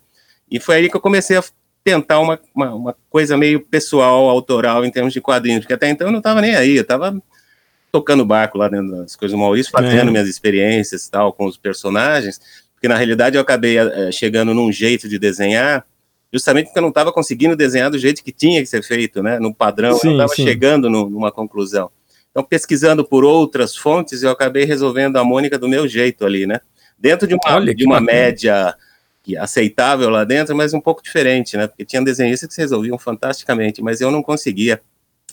e 0.52 0.61
foi 0.61 0.76
aí 0.76 0.88
que 0.88 0.97
eu 0.97 1.00
comecei 1.00 1.37
a 1.37 1.43
tentar 1.83 2.21
uma, 2.21 2.38
uma, 2.55 2.75
uma, 2.76 2.97
coisa 3.11 3.37
meio 3.37 3.59
pessoal, 3.59 4.28
autoral, 4.28 4.85
em 4.85 4.90
termos 4.93 5.12
de 5.12 5.21
quadrinhos, 5.21 5.62
porque 5.62 5.75
até 5.75 5.90
então 5.90 6.07
eu 6.07 6.12
não 6.12 6.19
estava 6.19 6.40
nem 6.40 6.55
aí, 6.55 6.76
eu 6.76 6.83
estava 6.83 7.21
tocando 7.90 8.25
barco 8.25 8.59
lá 8.59 8.68
dentro 8.68 8.90
das 8.90 9.16
coisas 9.16 9.37
do 9.37 9.40
Maurício, 9.40 9.73
fazendo 9.73 10.09
é. 10.09 10.11
minhas 10.11 10.28
experiências 10.28 11.09
tal, 11.09 11.33
com 11.33 11.47
os 11.47 11.57
personagens, 11.57 12.40
porque 12.75 12.88
na 12.88 12.97
realidade 12.97 13.37
eu 13.37 13.42
acabei 13.42 13.78
é, 13.78 14.12
chegando 14.12 14.54
num 14.54 14.71
jeito 14.71 15.09
de 15.09 15.18
desenhar, 15.18 15.85
justamente 16.33 16.66
porque 16.66 16.78
eu 16.78 16.83
não 16.83 16.90
estava 16.90 17.12
conseguindo 17.12 17.57
desenhar 17.57 17.90
do 17.90 17.99
jeito 17.99 18.23
que 18.23 18.33
tinha 18.33 18.61
que 18.61 18.66
ser 18.66 18.83
feito, 18.83 19.23
né, 19.23 19.38
no 19.38 19.54
padrão, 19.54 19.97
sim, 19.97 20.09
eu 20.09 20.16
não 20.16 20.25
estava 20.25 20.49
chegando 20.49 20.90
no, 20.90 21.09
numa 21.09 21.33
conclusão. 21.33 21.90
Então, 22.30 22.45
pesquisando 22.45 23.04
por 23.04 23.25
outras 23.25 23.75
fontes, 23.75 24.23
eu 24.23 24.30
acabei 24.30 24.64
resolvendo 24.64 25.16
a 25.16 25.25
Mônica 25.25 25.59
do 25.59 25.68
meu 25.68 25.88
jeito 25.88 26.26
ali, 26.26 26.47
né, 26.47 26.61
dentro 26.99 27.26
de 27.26 27.35
uma, 27.35 27.75
de 27.75 27.85
uma 27.85 28.00
média 28.00 28.76
aceitável 29.37 30.09
lá 30.09 30.25
dentro, 30.25 30.57
mas 30.57 30.73
um 30.73 30.80
pouco 30.80 31.02
diferente, 31.02 31.57
né? 31.57 31.66
Porque 31.66 31.85
tinha 31.85 32.02
desenhistas 32.02 32.49
que 32.49 32.54
se 32.54 32.61
resolviam 32.61 32.97
fantasticamente, 32.99 33.83
mas 33.83 34.00
eu 34.00 34.11
não 34.11 34.23
conseguia 34.23 34.80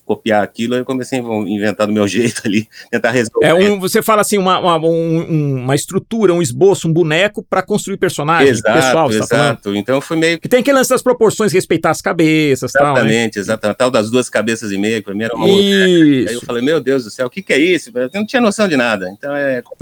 copiar 0.05 0.43
aquilo, 0.43 0.75
aí 0.75 0.81
eu 0.81 0.85
comecei 0.85 1.19
a 1.19 1.21
inventar 1.21 1.87
do 1.87 1.93
meu 1.93 2.07
jeito 2.07 2.43
ali, 2.45 2.69
tentar 2.91 3.11
resolver. 3.11 3.45
É 3.45 3.53
um, 3.53 3.79
você 3.79 4.01
fala 4.01 4.21
assim, 4.21 4.37
uma, 4.37 4.59
uma, 4.59 4.77
um, 4.87 5.63
uma 5.63 5.75
estrutura, 5.75 6.33
um 6.33 6.41
esboço, 6.41 6.87
um 6.87 6.93
boneco 6.93 7.43
para 7.43 7.63
construir 7.63 7.97
personagens. 7.97 8.59
Exato, 8.59 8.79
pessoal, 8.79 9.09
tá 9.09 9.15
exato. 9.15 9.73
Tá 9.73 9.77
então 9.77 9.99
foi 9.99 10.17
meio 10.17 10.39
que. 10.39 10.47
tem 10.47 10.61
que 10.61 10.71
lance 10.71 10.89
das 10.89 11.01
proporções, 11.01 11.51
respeitar 11.51 11.89
as 11.89 12.01
cabeças. 12.01 12.73
Exatamente, 12.73 13.03
tal, 13.03 13.05
né? 13.07 13.31
exatamente. 13.35 13.77
Tal 13.77 13.91
das 13.91 14.09
duas 14.11 14.29
cabeças 14.29 14.71
e 14.71 14.77
meia, 14.77 15.01
primeiro 15.01 15.35
uma 15.35 15.47
Isso. 15.47 16.29
Aí 16.29 16.35
eu 16.35 16.41
falei, 16.41 16.61
meu 16.61 16.79
Deus 16.79 17.03
do 17.03 17.09
céu, 17.09 17.27
o 17.27 17.29
que, 17.29 17.41
que 17.41 17.53
é 17.53 17.57
isso? 17.57 17.91
Eu 17.95 18.09
não 18.13 18.25
tinha 18.25 18.41
noção 18.41 18.67
de 18.67 18.77
nada. 18.77 19.09
Então 19.09 19.35
é. 19.35 19.63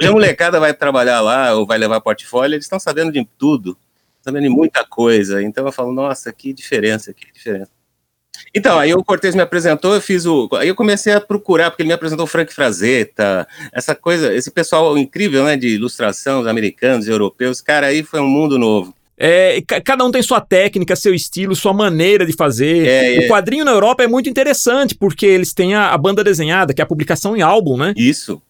Hoje 0.00 0.08
a 0.08 0.12
molecada 0.12 0.58
vai 0.58 0.72
trabalhar 0.72 1.20
lá 1.20 1.54
ou 1.54 1.66
vai 1.66 1.76
levar 1.76 2.00
portfólio, 2.00 2.54
eles 2.54 2.64
estão 2.64 2.80
sabendo 2.80 3.12
de 3.12 3.26
tudo, 3.38 3.76
sabendo 4.22 4.44
de 4.44 4.48
muita 4.48 4.84
coisa. 4.84 5.42
Então 5.42 5.66
eu 5.66 5.72
falo, 5.72 5.92
nossa, 5.92 6.32
que 6.32 6.52
diferença, 6.52 7.12
que 7.12 7.26
diferença. 7.32 7.70
Então, 8.54 8.78
aí 8.78 8.92
o 8.94 9.04
Cortez 9.04 9.34
me 9.34 9.42
apresentou, 9.42 9.94
eu 9.94 10.00
fiz 10.00 10.26
o. 10.26 10.48
Aí 10.54 10.68
eu 10.68 10.74
comecei 10.74 11.12
a 11.12 11.20
procurar, 11.20 11.70
porque 11.70 11.82
ele 11.82 11.88
me 11.88 11.94
apresentou 11.94 12.24
o 12.24 12.28
Frank 12.28 12.52
Frazetta, 12.52 13.46
essa 13.72 13.94
coisa, 13.94 14.34
esse 14.34 14.50
pessoal 14.50 14.96
incrível, 14.98 15.44
né, 15.44 15.56
de 15.56 15.68
ilustração, 15.68 16.40
os 16.40 16.46
americanos, 16.46 17.08
europeus, 17.08 17.60
cara, 17.60 17.86
aí 17.86 18.02
foi 18.02 18.20
um 18.20 18.28
mundo 18.28 18.58
novo. 18.58 18.94
É, 19.24 19.62
cada 19.84 20.04
um 20.04 20.10
tem 20.10 20.20
sua 20.20 20.40
técnica, 20.40 20.96
seu 20.96 21.14
estilo, 21.14 21.54
sua 21.54 21.72
maneira 21.72 22.26
de 22.26 22.32
fazer. 22.32 22.86
É, 22.86 23.18
o 23.20 23.22
é. 23.22 23.28
quadrinho 23.28 23.64
na 23.64 23.70
Europa 23.70 24.02
é 24.02 24.08
muito 24.08 24.28
interessante, 24.28 24.96
porque 24.96 25.24
eles 25.24 25.54
têm 25.54 25.74
a, 25.74 25.90
a, 25.90 25.98
banda 25.98 26.24
desenhada, 26.24 26.74
que 26.74 26.80
é 26.80 26.84
a 26.84 26.86
publicação 26.86 27.36
em 27.36 27.40
álbum, 27.40 27.76
né? 27.76 27.94
Isso. 27.96 28.42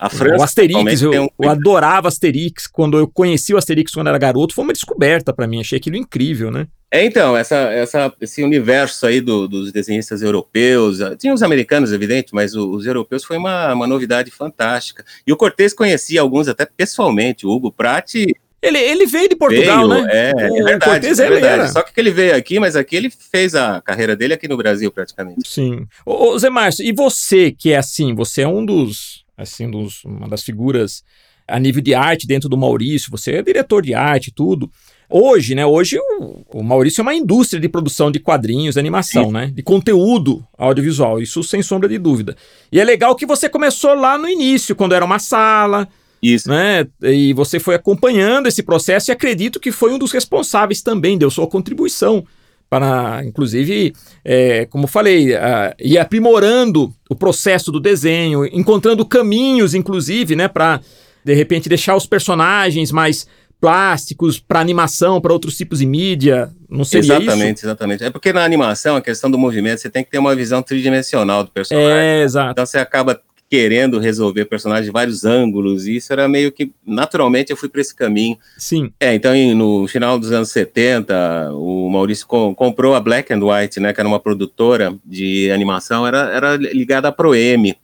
A 0.00 0.08
França, 0.08 0.38
o 0.38 0.42
Asterix, 0.42 1.02
eu, 1.02 1.24
um... 1.24 1.28
eu, 1.38 1.50
adorava 1.50 2.08
Asterix. 2.08 2.66
Quando 2.66 2.96
eu 2.98 3.06
conheci 3.06 3.52
o 3.52 3.58
Asterix 3.58 3.92
quando 3.92 4.08
era 4.08 4.16
garoto, 4.16 4.54
foi 4.54 4.64
uma 4.64 4.72
descoberta 4.72 5.30
para 5.30 5.46
mim. 5.46 5.60
Achei 5.60 5.76
aquilo 5.76 5.96
incrível, 5.96 6.50
né? 6.50 6.66
É, 6.90 7.04
então, 7.04 7.36
essa, 7.36 7.56
essa, 7.56 8.10
esse 8.18 8.42
universo 8.42 9.06
aí 9.06 9.20
do, 9.20 9.46
dos 9.46 9.70
desenhistas 9.70 10.22
europeus, 10.22 11.02
ah, 11.02 11.14
tinha 11.14 11.34
os 11.34 11.42
americanos, 11.42 11.92
evidente, 11.92 12.34
mas 12.34 12.54
os, 12.56 12.64
os 12.64 12.86
europeus 12.86 13.24
foi 13.24 13.36
uma, 13.36 13.74
uma 13.74 13.86
novidade 13.86 14.30
fantástica. 14.30 15.04
E 15.26 15.32
o 15.32 15.36
Cortez 15.36 15.74
conhecia 15.74 16.22
alguns 16.22 16.48
até 16.48 16.64
pessoalmente, 16.64 17.46
o 17.46 17.50
Hugo 17.50 17.70
Prati. 17.70 18.34
Ele, 18.62 18.78
ele 18.78 19.06
veio 19.06 19.28
de 19.28 19.36
Portugal, 19.36 19.86
veio, 19.86 20.02
né? 20.02 20.10
É, 20.10 20.30
é 20.30 20.34
verdade, 20.34 20.84
Cortez, 20.84 21.18
é 21.20 21.28
verdade. 21.28 21.72
Só 21.72 21.82
que 21.82 22.00
ele 22.00 22.10
veio 22.10 22.34
aqui, 22.34 22.58
mas 22.58 22.74
aqui 22.74 22.96
ele 22.96 23.10
fez 23.10 23.54
a 23.54 23.82
carreira 23.82 24.16
dele 24.16 24.32
aqui 24.32 24.48
no 24.48 24.56
Brasil, 24.56 24.90
praticamente. 24.90 25.46
Sim. 25.46 25.86
Ô 26.06 26.38
Zé 26.38 26.48
Márcio, 26.48 26.84
e 26.84 26.90
você 26.90 27.52
que 27.52 27.72
é 27.72 27.76
assim, 27.76 28.14
você 28.14 28.42
é 28.42 28.48
um 28.48 28.64
dos, 28.64 29.24
assim, 29.40 29.70
dos, 29.70 30.04
uma 30.04 30.28
das 30.28 30.42
figuras 30.42 31.02
a 31.48 31.58
nível 31.58 31.82
de 31.82 31.94
arte 31.94 32.26
dentro 32.26 32.48
do 32.48 32.56
Maurício, 32.56 33.10
você 33.10 33.32
é 33.32 33.42
diretor 33.42 33.82
de 33.82 33.92
arte 33.92 34.32
tudo. 34.32 34.70
Hoje, 35.08 35.56
né? 35.56 35.66
Hoje 35.66 35.98
o, 35.98 36.60
o 36.60 36.62
Maurício 36.62 37.00
é 37.00 37.02
uma 37.02 37.14
indústria 37.14 37.60
de 37.60 37.68
produção 37.68 38.10
de 38.10 38.20
quadrinhos, 38.20 38.74
de 38.74 38.80
animação, 38.80 39.26
Sim. 39.26 39.32
né? 39.32 39.52
De 39.52 39.62
conteúdo 39.62 40.44
audiovisual, 40.56 41.20
isso 41.20 41.42
sem 41.42 41.62
sombra 41.62 41.88
de 41.88 41.98
dúvida. 41.98 42.36
E 42.70 42.78
é 42.78 42.84
legal 42.84 43.16
que 43.16 43.26
você 43.26 43.48
começou 43.48 43.94
lá 43.94 44.16
no 44.16 44.28
início, 44.28 44.76
quando 44.76 44.94
era 44.94 45.04
uma 45.04 45.18
sala, 45.18 45.88
isso. 46.22 46.48
Né? 46.48 46.86
E 47.02 47.32
você 47.32 47.58
foi 47.58 47.74
acompanhando 47.74 48.46
esse 48.46 48.62
processo 48.62 49.10
e 49.10 49.12
acredito 49.12 49.58
que 49.58 49.72
foi 49.72 49.92
um 49.92 49.98
dos 49.98 50.12
responsáveis 50.12 50.82
também, 50.82 51.18
deu 51.18 51.30
sua 51.30 51.46
contribuição 51.46 52.24
para, 52.70 53.24
inclusive, 53.24 53.92
é, 54.24 54.64
como 54.66 54.86
falei, 54.86 55.34
uh, 55.34 55.74
ir 55.80 55.98
aprimorando 55.98 56.94
o 57.08 57.16
processo 57.16 57.72
do 57.72 57.80
desenho, 57.80 58.46
encontrando 58.46 59.04
caminhos, 59.04 59.74
inclusive, 59.74 60.36
né, 60.36 60.46
para 60.46 60.80
de 61.24 61.34
repente 61.34 61.68
deixar 61.68 61.96
os 61.96 62.06
personagens 62.06 62.92
mais 62.92 63.26
plásticos 63.60 64.38
para 64.38 64.60
animação, 64.60 65.20
para 65.20 65.32
outros 65.32 65.56
tipos 65.56 65.80
de 65.80 65.86
mídia, 65.86 66.50
não 66.68 66.84
seria 66.84 67.16
Exatamente, 67.16 67.56
isso? 67.56 67.66
exatamente. 67.66 68.04
É 68.04 68.10
porque 68.10 68.32
na 68.32 68.42
animação, 68.42 68.96
a 68.96 69.02
questão 69.02 69.30
do 69.30 69.36
movimento, 69.36 69.80
você 69.80 69.90
tem 69.90 70.02
que 70.02 70.10
ter 70.10 70.18
uma 70.18 70.34
visão 70.34 70.62
tridimensional 70.62 71.44
do 71.44 71.50
personagem. 71.50 71.90
É, 71.90 72.22
exato. 72.22 72.52
Então 72.52 72.64
você 72.64 72.78
acaba 72.78 73.20
querendo 73.50 73.98
resolver 73.98 74.44
personagens 74.44 74.86
de 74.86 74.92
vários 74.92 75.24
ângulos, 75.24 75.88
e 75.88 75.96
isso 75.96 76.12
era 76.12 76.28
meio 76.28 76.52
que, 76.52 76.70
naturalmente, 76.86 77.50
eu 77.50 77.56
fui 77.56 77.68
para 77.68 77.80
esse 77.80 77.92
caminho. 77.92 78.38
Sim. 78.56 78.92
É, 79.00 79.12
então 79.12 79.32
no 79.56 79.88
final 79.88 80.20
dos 80.20 80.30
anos 80.30 80.50
70, 80.50 81.50
o 81.54 81.90
Maurício 81.90 82.28
com, 82.28 82.54
comprou 82.54 82.94
a 82.94 83.00
Black 83.00 83.32
and 83.32 83.44
White, 83.44 83.80
né, 83.80 83.92
que 83.92 84.00
era 84.00 84.08
uma 84.08 84.20
produtora 84.20 84.94
de 85.04 85.50
animação, 85.50 86.06
era, 86.06 86.30
era 86.30 86.56
ligada 86.56 87.08
à 87.08 87.12
Proem, 87.12 87.74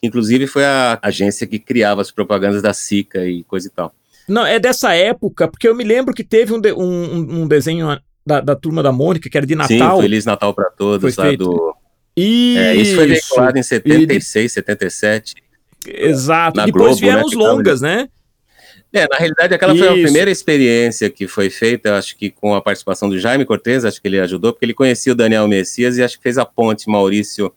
inclusive 0.00 0.46
foi 0.46 0.64
a 0.64 1.00
agência 1.02 1.48
que 1.48 1.58
criava 1.58 2.00
as 2.00 2.12
propagandas 2.12 2.62
da 2.62 2.72
Sica 2.72 3.26
e 3.26 3.42
coisa 3.42 3.66
e 3.66 3.70
tal. 3.70 3.92
Não, 4.28 4.46
é 4.46 4.60
dessa 4.60 4.94
época, 4.94 5.48
porque 5.48 5.66
eu 5.66 5.74
me 5.74 5.82
lembro 5.82 6.14
que 6.14 6.22
teve 6.22 6.52
um, 6.52 6.60
de, 6.60 6.72
um, 6.72 7.42
um, 7.42 7.48
desenho 7.48 7.98
da, 8.24 8.40
da, 8.40 8.54
Turma 8.54 8.84
da 8.84 8.92
Mônica, 8.92 9.28
que 9.28 9.36
era 9.36 9.46
de 9.46 9.56
Natal. 9.56 9.96
Sim, 9.96 10.02
Feliz 10.02 10.24
Natal 10.24 10.54
para 10.54 10.70
Todos, 10.70 11.12
Foi 11.12 11.24
lá 11.24 11.30
feito. 11.30 11.44
do... 11.44 11.74
Isso, 12.18 12.58
é, 12.58 12.76
isso 12.76 12.94
foi 12.96 13.06
veiculado 13.06 13.58
em 13.58 13.62
76, 13.62 14.44
de... 14.44 14.54
77. 14.54 15.34
Exato, 15.86 16.64
depois 16.64 16.72
Globo, 16.72 16.96
vieram 16.96 17.20
né, 17.20 17.24
os 17.24 17.34
longas, 17.34 17.80
né? 17.80 18.08
É, 18.92 19.06
na 19.06 19.16
realidade, 19.16 19.54
aquela 19.54 19.74
Isso. 19.74 19.84
foi 19.84 20.00
a 20.00 20.02
primeira 20.02 20.30
experiência 20.30 21.10
que 21.10 21.28
foi 21.28 21.50
feita, 21.50 21.96
acho 21.96 22.16
que 22.16 22.30
com 22.30 22.54
a 22.54 22.60
participação 22.60 23.08
do 23.08 23.18
Jaime 23.18 23.44
Cortez, 23.44 23.84
acho 23.84 24.00
que 24.00 24.08
ele 24.08 24.18
ajudou, 24.18 24.52
porque 24.52 24.64
ele 24.64 24.74
conhecia 24.74 25.12
o 25.12 25.16
Daniel 25.16 25.46
Messias 25.46 25.98
e 25.98 26.02
acho 26.02 26.16
que 26.16 26.22
fez 26.22 26.38
a 26.38 26.46
ponte 26.46 26.88
Maurício 26.88 27.52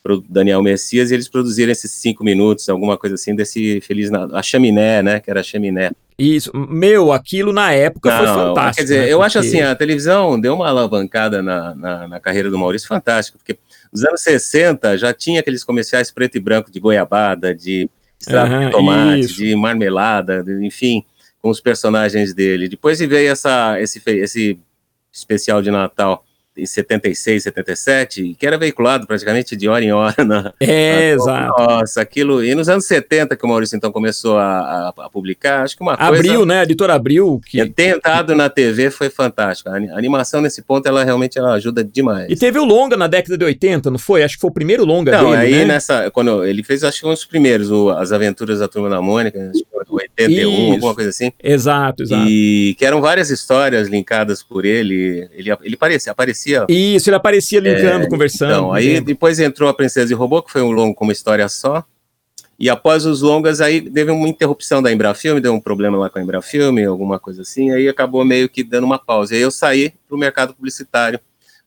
pro 0.00 0.22
Daniel 0.28 0.62
Messias 0.62 1.10
e 1.10 1.14
eles 1.14 1.28
produziram 1.28 1.72
esses 1.72 1.90
cinco 1.90 2.22
minutos, 2.22 2.68
alguma 2.68 2.96
coisa 2.96 3.16
assim, 3.16 3.34
desse 3.34 3.80
Feliz 3.80 4.08
Natal, 4.08 4.38
a 4.38 4.42
chaminé, 4.42 5.02
né, 5.02 5.18
que 5.18 5.28
era 5.28 5.40
a 5.40 5.42
chaminé. 5.42 5.90
Isso, 6.16 6.50
meu, 6.54 7.12
aquilo 7.12 7.52
na 7.52 7.72
época 7.72 8.08
não, 8.10 8.18
foi 8.18 8.44
fantástico. 8.44 8.76
Quer 8.76 8.82
dizer, 8.84 8.98
né, 9.00 9.12
eu 9.12 9.18
porque... 9.18 9.26
acho 9.26 9.38
assim, 9.40 9.60
a 9.60 9.74
televisão 9.74 10.40
deu 10.40 10.54
uma 10.54 10.68
alavancada 10.68 11.42
na, 11.42 11.74
na, 11.74 12.08
na, 12.08 12.20
carreira 12.20 12.48
do 12.48 12.56
Maurício 12.56 12.86
fantástico, 12.86 13.36
porque 13.38 13.58
nos 13.92 14.04
anos 14.04 14.20
60 14.22 14.98
já 14.98 15.12
tinha 15.12 15.40
aqueles 15.40 15.64
comerciais 15.64 16.10
preto 16.10 16.36
e 16.36 16.40
branco 16.40 16.70
de 16.70 16.80
goiabada, 16.80 17.54
de 17.54 17.88
extrato 18.20 18.52
uhum, 18.52 18.66
de 18.66 18.70
tomate, 18.70 19.20
isso. 19.20 19.34
de 19.36 19.54
marmelada, 19.54 20.42
de, 20.42 20.64
enfim, 20.64 21.04
com 21.40 21.50
os 21.50 21.60
personagens 21.60 22.34
dele. 22.34 22.68
Depois 22.68 22.98
veio 22.98 23.30
essa, 23.30 23.80
esse, 23.80 24.02
esse 24.06 24.58
especial 25.12 25.62
de 25.62 25.70
Natal 25.70 26.24
76, 26.64 27.42
77, 27.42 28.36
que 28.38 28.46
era 28.46 28.56
veiculado 28.56 29.06
praticamente 29.06 29.56
de 29.56 29.68
hora 29.68 29.84
em 29.84 29.92
hora. 29.92 30.14
Na, 30.24 30.52
é, 30.60 31.10
na, 31.10 31.12
exato. 31.12 31.62
Nossa, 31.62 32.00
aquilo. 32.00 32.42
E 32.42 32.54
nos 32.54 32.68
anos 32.68 32.86
70 32.86 33.36
que 33.36 33.44
o 33.44 33.48
Maurício 33.48 33.76
então 33.76 33.92
começou 33.92 34.38
a, 34.38 34.92
a, 34.98 35.04
a 35.04 35.10
publicar, 35.10 35.62
acho 35.62 35.76
que 35.76 35.82
uma 35.82 35.96
coisa. 35.96 36.12
Abril, 36.12 36.46
né? 36.46 36.60
A 36.60 36.62
editora 36.64 36.94
Abril. 36.94 37.40
Que... 37.44 37.68
Ter 37.70 37.96
entrado 37.96 38.34
na 38.34 38.48
TV 38.48 38.90
foi 38.90 39.10
fantástico. 39.10 39.68
A 39.68 39.76
animação 39.76 40.40
nesse 40.40 40.62
ponto, 40.62 40.86
ela 40.86 41.04
realmente 41.04 41.38
ela 41.38 41.54
ajuda 41.54 41.84
demais. 41.84 42.30
E 42.30 42.36
teve 42.36 42.58
o 42.58 42.64
longa 42.64 42.96
na 42.96 43.06
década 43.06 43.36
de 43.36 43.44
80, 43.44 43.90
não 43.90 43.98
foi? 43.98 44.22
Acho 44.22 44.34
que 44.34 44.40
foi 44.40 44.50
o 44.50 44.54
primeiro 44.54 44.84
longa 44.84 45.12
não, 45.12 45.30
dele. 45.30 45.42
aí 45.42 45.52
né? 45.52 45.64
nessa. 45.64 46.10
Quando 46.10 46.44
ele 46.44 46.62
fez, 46.62 46.82
acho 46.82 47.00
que 47.00 47.06
um 47.06 47.10
dos 47.10 47.24
primeiros, 47.24 47.70
o, 47.70 47.90
As 47.90 48.12
Aventuras 48.12 48.58
da 48.60 48.68
Turma 48.68 48.88
da 48.88 49.00
Mônica, 49.00 49.50
acho 49.50 49.64
que 49.64 49.76
81, 49.88 50.50
Isso. 50.50 50.72
alguma 50.72 50.94
coisa 50.94 51.10
assim. 51.10 51.32
Exato, 51.42 52.02
exato. 52.02 52.28
E 52.28 52.74
que 52.78 52.84
eram 52.84 53.00
várias 53.00 53.30
histórias 53.30 53.88
linkadas 53.88 54.42
por 54.42 54.64
ele. 54.64 55.28
Ele, 55.32 55.56
ele 55.62 55.76
parecia, 55.76 56.12
aparecia. 56.12 56.45
Isso, 56.68 57.08
ele 57.08 57.16
aparecia 57.16 57.60
linkando, 57.60 58.04
é, 58.04 58.08
conversando. 58.08 58.52
Então, 58.52 58.72
aí 58.72 59.00
depois 59.00 59.38
entrou 59.38 59.68
a 59.68 59.74
Princesa 59.74 60.12
e 60.12 60.14
o 60.14 60.18
Robô, 60.18 60.42
que 60.42 60.52
foi 60.52 60.62
um 60.62 60.70
longo 60.70 60.94
com 60.94 61.04
uma 61.04 61.12
história 61.12 61.48
só. 61.48 61.84
E 62.58 62.70
após 62.70 63.04
os 63.04 63.20
longas, 63.20 63.60
aí 63.60 63.82
teve 63.82 64.10
uma 64.10 64.28
interrupção 64.28 64.82
da 64.82 64.90
Embrafilme, 64.90 65.40
deu 65.40 65.52
um 65.52 65.60
problema 65.60 65.98
lá 65.98 66.08
com 66.08 66.18
a 66.18 66.22
Embrafilme, 66.22 66.84
alguma 66.84 67.18
coisa 67.18 67.42
assim, 67.42 67.70
aí 67.70 67.86
acabou 67.86 68.24
meio 68.24 68.48
que 68.48 68.64
dando 68.64 68.84
uma 68.84 68.98
pausa. 68.98 69.34
E 69.34 69.36
aí 69.36 69.42
eu 69.42 69.50
saí 69.50 69.92
para 70.08 70.16
o 70.16 70.18
mercado 70.18 70.54
publicitário. 70.54 71.20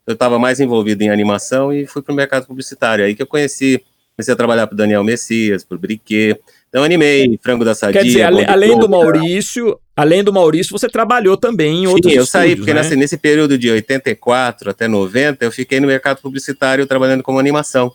Eu 0.07 0.13
estava 0.13 0.39
mais 0.39 0.59
envolvido 0.59 1.03
em 1.03 1.09
animação 1.09 1.71
e 1.71 1.85
fui 1.85 2.01
para 2.01 2.11
o 2.11 2.15
mercado 2.15 2.47
publicitário. 2.47 3.05
Aí 3.05 3.13
que 3.13 3.21
eu 3.21 3.27
conheci, 3.27 3.83
comecei 4.15 4.33
a 4.33 4.37
trabalhar 4.37 4.65
para 4.65 4.75
Daniel 4.75 5.03
Messias, 5.03 5.63
para 5.63 5.75
o 5.75 5.79
Briquet, 5.79 6.39
então 6.69 6.83
animei 6.83 7.37
Frango 7.41 7.65
da 7.65 7.73
Sadia. 7.73 7.99
Quer 7.99 8.07
dizer, 8.07 8.21
além, 8.21 8.45
além 8.45 8.79
do 8.79 8.87
Maurício, 8.87 9.79
além 9.95 10.23
do 10.23 10.31
Maurício, 10.31 10.71
você 10.71 10.87
trabalhou 10.87 11.35
também 11.35 11.83
em 11.83 11.87
outros 11.87 12.13
Sim, 12.13 12.19
eu 12.19 12.25
saí, 12.25 12.55
porque 12.55 12.73
né? 12.73 12.81
nesse, 12.81 12.95
nesse 12.95 13.17
período 13.17 13.57
de 13.57 13.71
84 13.71 14.69
até 14.69 14.87
90, 14.87 15.43
eu 15.43 15.51
fiquei 15.51 15.79
no 15.79 15.87
mercado 15.87 16.21
publicitário 16.21 16.85
trabalhando 16.85 17.23
como 17.23 17.39
animação. 17.39 17.91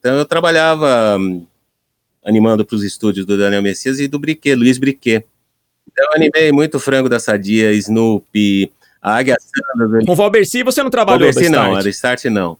Então 0.00 0.16
eu 0.16 0.24
trabalhava 0.24 1.18
hum, 1.20 1.46
animando 2.24 2.64
para 2.64 2.76
os 2.76 2.82
estúdios 2.82 3.26
do 3.26 3.36
Daniel 3.36 3.62
Messias 3.62 4.00
e 4.00 4.08
do 4.08 4.18
Briquet, 4.18 4.54
Luiz 4.54 4.78
Briquet. 4.78 5.24
Então 5.90 6.06
eu 6.06 6.14
animei 6.14 6.50
muito 6.50 6.80
Frango 6.80 7.10
da 7.10 7.20
Sadia, 7.20 7.72
Snoopy, 7.72 8.72
a 9.02 9.16
Águia 9.16 9.36
Sandra. 9.38 10.04
Com 10.06 10.14
Valberci 10.14 10.62
você 10.62 10.82
não 10.82 10.90
trabalhou 10.90 11.30
Valberci 11.30 11.50
não, 11.50 11.76
a 11.76 11.82
da 11.82 11.90
Start 11.90 12.24
não. 12.24 12.56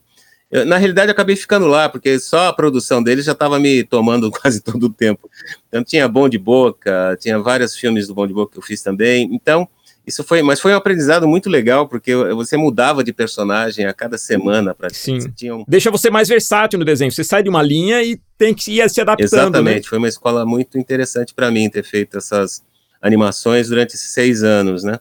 Eu, 0.54 0.64
na 0.64 0.76
realidade, 0.76 1.08
eu 1.08 1.12
acabei 1.12 1.34
ficando 1.34 1.66
lá, 1.66 1.88
porque 1.88 2.16
só 2.20 2.46
a 2.46 2.52
produção 2.52 3.02
deles 3.02 3.24
já 3.24 3.32
estava 3.32 3.58
me 3.58 3.82
tomando 3.82 4.30
quase 4.40 4.60
todo 4.60 4.84
o 4.84 4.88
tempo. 4.88 5.28
Então, 5.66 5.82
tinha 5.82 6.06
Bom 6.06 6.28
de 6.28 6.38
Boca, 6.38 7.18
tinha 7.20 7.40
vários 7.40 7.74
filmes 7.74 8.06
do 8.06 8.14
Bom 8.14 8.24
de 8.24 8.32
Boca 8.32 8.52
que 8.52 8.58
eu 8.58 8.62
fiz 8.62 8.80
também. 8.80 9.28
Então, 9.32 9.68
isso 10.06 10.22
foi, 10.22 10.42
mas 10.42 10.60
foi 10.60 10.72
um 10.72 10.76
aprendizado 10.76 11.26
muito 11.26 11.50
legal, 11.50 11.88
porque 11.88 12.14
você 12.14 12.56
mudava 12.56 13.02
de 13.02 13.12
personagem 13.12 13.84
a 13.84 13.92
cada 13.92 14.16
semana. 14.16 14.76
Pra, 14.76 14.90
Sim. 14.90 15.18
Um... 15.50 15.64
Deixa 15.66 15.90
você 15.90 16.08
mais 16.08 16.28
versátil 16.28 16.78
no 16.78 16.84
desenho. 16.84 17.10
Você 17.10 17.24
sai 17.24 17.42
de 17.42 17.48
uma 17.48 17.60
linha 17.60 18.00
e 18.04 18.20
tem 18.38 18.54
que 18.54 18.78
ir 18.78 18.88
se 18.88 19.00
adaptando. 19.00 19.32
Né? 19.32 19.38
Exatamente. 19.38 19.82
Né? 19.82 19.88
Foi 19.88 19.98
uma 19.98 20.08
escola 20.08 20.46
muito 20.46 20.78
interessante 20.78 21.34
para 21.34 21.50
mim 21.50 21.68
ter 21.68 21.82
feito 21.82 22.16
essas 22.16 22.62
animações 23.02 23.68
durante 23.70 23.96
esses 23.96 24.12
seis 24.12 24.44
anos, 24.44 24.84
né? 24.84 25.00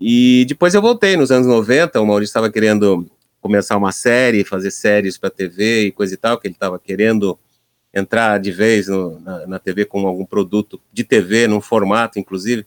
E 0.00 0.44
depois 0.48 0.74
eu 0.74 0.82
voltei 0.82 1.16
nos 1.16 1.30
anos 1.30 1.46
90, 1.46 2.00
o 2.00 2.06
Maurício 2.06 2.30
estava 2.30 2.50
querendo 2.50 3.06
começar 3.40 3.76
uma 3.76 3.92
série, 3.92 4.44
fazer 4.44 4.70
séries 4.70 5.16
para 5.16 5.30
TV 5.30 5.86
e 5.86 5.92
coisa 5.92 6.14
e 6.14 6.16
tal, 6.16 6.38
que 6.38 6.46
ele 6.46 6.54
estava 6.54 6.78
querendo 6.78 7.38
entrar 7.92 8.38
de 8.38 8.52
vez 8.52 8.86
no, 8.88 9.18
na, 9.20 9.46
na, 9.46 9.58
TV 9.58 9.84
com 9.84 10.06
algum 10.06 10.24
produto 10.24 10.80
de 10.92 11.02
TV, 11.02 11.46
num 11.46 11.60
formato, 11.60 12.18
inclusive. 12.18 12.64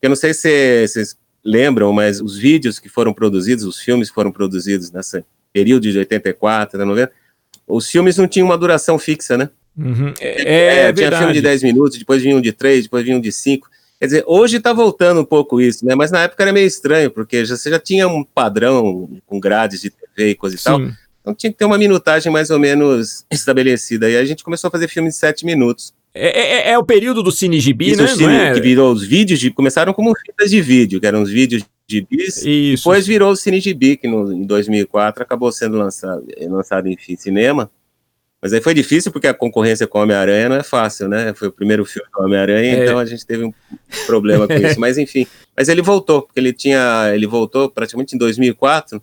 Eu 0.00 0.08
não 0.08 0.16
sei 0.16 0.32
se 0.32 0.86
vocês 0.88 1.16
lembram, 1.44 1.92
mas 1.92 2.20
os 2.20 2.36
vídeos 2.36 2.78
que 2.78 2.88
foram 2.88 3.12
produzidos, 3.12 3.64
os 3.64 3.78
filmes 3.78 4.08
que 4.08 4.14
foram 4.14 4.32
produzidos 4.32 4.90
nesse 4.90 5.24
período 5.52 5.82
de 5.90 5.98
84 5.98 6.76
até 6.76 6.84
90, 6.84 7.12
os 7.66 7.88
filmes 7.88 8.16
não 8.16 8.26
tinham 8.26 8.46
uma 8.46 8.56
duração 8.56 8.98
fixa, 8.98 9.36
né? 9.36 9.50
Uhum. 9.76 10.12
É, 10.20 10.88
é, 10.88 10.92
tinha 10.92 11.16
filme 11.16 11.32
de 11.32 11.40
10 11.40 11.62
minutos, 11.62 11.98
depois 11.98 12.22
vinha 12.22 12.36
um 12.36 12.40
de 12.40 12.52
3, 12.52 12.84
depois 12.84 13.04
vinha 13.04 13.16
um 13.16 13.20
de 13.20 13.32
5. 13.32 13.68
Quer 13.98 14.06
dizer, 14.06 14.24
hoje 14.26 14.56
está 14.56 14.72
voltando 14.72 15.20
um 15.20 15.24
pouco 15.24 15.60
isso, 15.60 15.86
né? 15.86 15.94
Mas 15.94 16.10
na 16.10 16.22
época 16.24 16.42
era 16.42 16.52
meio 16.52 16.66
estranho, 16.66 17.10
porque 17.10 17.44
já, 17.44 17.56
você 17.56 17.70
já 17.70 17.78
tinha 17.78 18.08
um 18.08 18.24
padrão 18.24 19.08
com 19.26 19.38
grades 19.38 19.80
de 19.80 19.90
TV 20.14 20.30
e 20.30 20.34
coisa 20.34 20.56
e 20.56 20.58
Sim. 20.58 20.64
tal. 20.64 20.80
Então 21.20 21.34
tinha 21.34 21.52
que 21.52 21.58
ter 21.58 21.64
uma 21.64 21.78
minutagem 21.78 22.30
mais 22.32 22.50
ou 22.50 22.58
menos 22.58 23.24
estabelecida. 23.30 24.10
E 24.10 24.16
a 24.16 24.24
gente 24.24 24.42
começou 24.42 24.68
a 24.68 24.70
fazer 24.70 24.88
filme 24.88 25.08
de 25.08 25.16
7 25.16 25.46
minutos. 25.46 25.94
É, 26.14 26.68
é, 26.68 26.70
é, 26.72 26.78
o 26.78 26.84
período 26.84 27.22
do 27.22 27.32
Cine 27.32 27.58
Gibi, 27.58 27.96
né? 27.96 28.06
Cine, 28.08 28.34
é? 28.34 28.52
Que 28.52 28.60
virou 28.60 28.92
os 28.92 29.02
vídeos, 29.02 29.40
de, 29.40 29.50
começaram 29.50 29.94
como 29.94 30.12
fitas 30.14 30.50
de 30.50 30.60
vídeo, 30.60 31.00
que 31.00 31.06
eram 31.06 31.22
os 31.22 31.30
vídeos 31.30 31.64
de 31.86 32.02
bis. 32.02 32.42
Isso. 32.44 32.84
Depois 32.84 33.06
virou 33.06 33.32
o 33.32 33.36
Cine 33.36 33.60
Gibi, 33.60 33.96
que 33.96 34.06
no, 34.06 34.30
em 34.30 34.42
2004 34.42 35.22
acabou 35.22 35.50
sendo 35.50 35.78
lançado, 35.78 36.22
lançado 36.48 36.88
em 36.88 36.96
cinema. 37.16 37.70
Mas 38.42 38.52
aí 38.52 38.60
foi 38.60 38.74
difícil 38.74 39.12
porque 39.12 39.28
a 39.28 39.32
concorrência 39.32 39.86
com 39.86 40.00
o 40.00 40.02
Homem-Aranha 40.02 40.48
não 40.48 40.56
é 40.56 40.64
fácil, 40.64 41.08
né? 41.08 41.32
Foi 41.32 41.46
o 41.46 41.52
primeiro 41.52 41.84
filme 41.84 42.08
do 42.12 42.24
Homem-Aranha, 42.24 42.76
é. 42.76 42.82
então 42.82 42.98
a 42.98 43.04
gente 43.04 43.24
teve 43.24 43.44
um 43.44 43.52
problema 44.04 44.48
com 44.48 44.54
isso. 44.58 44.80
Mas 44.80 44.98
enfim, 44.98 45.26
mas 45.56 45.68
ele 45.68 45.80
voltou, 45.80 46.22
porque 46.22 46.40
ele 46.40 46.52
tinha, 46.52 47.12
ele 47.14 47.26
voltou 47.26 47.70
praticamente 47.70 48.16
em 48.16 48.18
2004. 48.18 49.00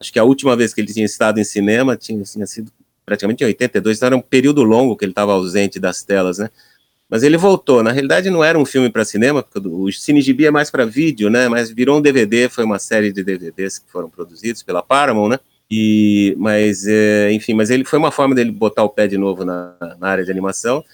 Acho 0.00 0.12
que 0.12 0.18
a 0.18 0.24
última 0.24 0.54
vez 0.56 0.74
que 0.74 0.80
ele 0.80 0.92
tinha 0.92 1.06
estado 1.06 1.40
em 1.40 1.44
cinema 1.44 1.96
tinha, 1.96 2.22
tinha 2.22 2.46
sido 2.46 2.70
praticamente 3.04 3.44
em 3.44 3.46
82, 3.46 3.96
então 3.96 4.06
era 4.08 4.16
um 4.16 4.20
período 4.20 4.62
longo 4.62 4.96
que 4.96 5.04
ele 5.04 5.12
estava 5.12 5.32
ausente 5.32 5.78
das 5.78 6.02
telas, 6.02 6.38
né? 6.38 6.50
Mas 7.08 7.22
ele 7.22 7.36
voltou. 7.36 7.82
Na 7.82 7.92
realidade, 7.92 8.28
não 8.28 8.42
era 8.42 8.58
um 8.58 8.64
filme 8.64 8.90
para 8.90 9.04
cinema, 9.04 9.42
porque 9.42 9.66
o 9.68 9.90
Cine 9.92 10.20
Gibi 10.20 10.46
é 10.46 10.50
mais 10.50 10.70
para 10.70 10.84
vídeo, 10.84 11.30
né? 11.30 11.48
Mas 11.48 11.70
virou 11.70 11.98
um 11.98 12.02
DVD, 12.02 12.48
foi 12.48 12.64
uma 12.64 12.80
série 12.80 13.12
de 13.12 13.22
DVDs 13.22 13.78
que 13.78 13.90
foram 13.90 14.10
produzidos 14.10 14.62
pela 14.62 14.82
Paramount, 14.82 15.28
né? 15.28 15.38
E, 15.70 16.34
mas, 16.38 16.86
é, 16.86 17.32
enfim, 17.32 17.54
mas 17.54 17.70
ele 17.70 17.84
foi 17.84 17.98
uma 17.98 18.10
forma 18.10 18.34
dele 18.34 18.50
botar 18.50 18.82
o 18.82 18.88
pé 18.88 19.06
de 19.06 19.16
novo 19.16 19.44
na, 19.44 19.74
na 20.00 20.08
área 20.08 20.24
de 20.24 20.30
animação. 20.30 20.84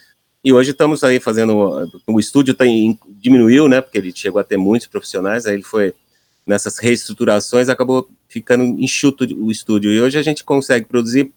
E 0.45 0.53
hoje 0.53 0.73
estamos 0.73 1.03
aí 1.03 1.19
fazendo. 1.19 1.89
O 2.07 2.21
estúdio 2.21 2.53
tá 2.53 2.67
em, 2.67 2.99
diminuiu, 3.09 3.69
né? 3.69 3.81
Porque 3.81 3.97
ele 3.97 4.13
chegou 4.15 4.41
a 4.41 4.45
ter 4.45 4.57
muitos 4.57 4.89
profissionais, 4.89 5.47
aí 5.47 5.55
ele 5.55 5.63
foi 5.63 5.95
nessas 6.47 6.79
reestruturações, 6.79 7.69
acabou 7.69 8.09
ficando 8.29 8.65
enxuto 8.65 9.25
o 9.25 9.51
estúdio. 9.51 9.93
E 9.93 10.01
hoje 10.01 10.19
a 10.19 10.23
gente 10.23 10.45
consegue 10.45 10.87
produzir. 10.87 11.31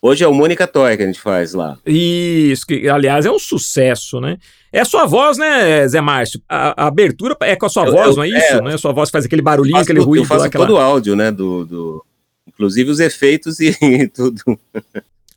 Hoje 0.00 0.22
é 0.22 0.28
o 0.28 0.34
Mônica 0.34 0.66
Toy 0.66 0.96
que 0.96 1.02
a 1.02 1.06
gente 1.06 1.20
faz 1.20 1.54
lá. 1.54 1.78
Isso, 1.84 2.66
que 2.66 2.88
aliás 2.88 3.26
é 3.26 3.30
um 3.30 3.38
sucesso, 3.38 4.20
né? 4.20 4.38
É 4.72 4.80
a 4.80 4.84
sua 4.84 5.06
voz, 5.06 5.38
né, 5.38 5.88
Zé 5.88 6.00
Márcio? 6.00 6.40
A, 6.48 6.84
a 6.84 6.86
abertura 6.86 7.36
é 7.40 7.56
com 7.56 7.66
a 7.66 7.68
sua 7.68 7.86
eu, 7.86 7.92
voz, 7.92 8.08
eu, 8.08 8.16
não 8.16 8.24
é 8.24 8.28
isso? 8.28 8.54
É, 8.54 8.62
né? 8.62 8.74
A 8.74 8.78
sua 8.78 8.92
voz 8.92 9.10
faz 9.10 9.24
aquele 9.24 9.42
barulhinho, 9.42 9.78
aquele 9.78 10.00
ruído. 10.00 10.22
Eu 10.22 10.28
faço 10.28 10.42
lá, 10.42 10.46
aquela... 10.46 10.66
todo 10.66 10.76
o 10.76 10.78
áudio, 10.78 11.16
né, 11.16 11.32
do, 11.32 11.64
do 11.64 12.04
inclusive 12.46 12.90
os 12.90 13.00
efeitos 13.00 13.58
e 13.58 13.74
tudo. 14.14 14.58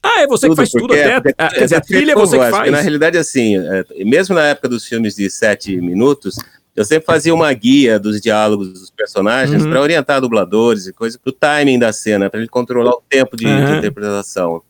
Ah, 0.01 0.21
é 0.21 0.27
você 0.27 0.47
tudo, 0.47 0.51
que 0.51 0.55
faz 0.55 0.69
tudo, 0.71 0.93
até, 0.93 1.33
é, 1.37 1.49
quer 1.49 1.63
dizer, 1.63 1.75
a 1.75 1.81
trilha 1.81 2.11
é 2.13 2.15
você 2.15 2.37
que 2.37 2.43
faz. 2.43 2.55
Porque, 2.55 2.71
na 2.71 2.81
realidade, 2.81 3.17
assim, 3.17 3.57
é, 3.57 3.85
mesmo 4.05 4.33
na 4.33 4.47
época 4.47 4.69
dos 4.69 4.85
filmes 4.85 5.15
de 5.15 5.29
sete 5.29 5.75
minutos, 5.77 6.37
eu 6.79 6.85
sempre 6.85 7.05
fazia 7.05 7.35
uma 7.35 7.51
guia 7.51 7.99
dos 7.99 8.21
diálogos 8.21 8.71
dos 8.71 8.89
personagens 8.89 9.63
uhum. 9.63 9.69
para 9.69 9.81
orientar 9.81 10.21
dubladores 10.21 10.87
e 10.87 10.93
coisa, 10.93 11.19
o 11.25 11.31
timing 11.33 11.77
da 11.77 11.91
cena, 11.91 12.29
para 12.29 12.39
ele 12.39 12.47
controlar 12.47 12.91
o 12.91 13.03
tempo 13.09 13.35
de, 13.35 13.45
uhum. 13.45 13.65
de, 13.65 13.77
interpretação. 13.79 14.61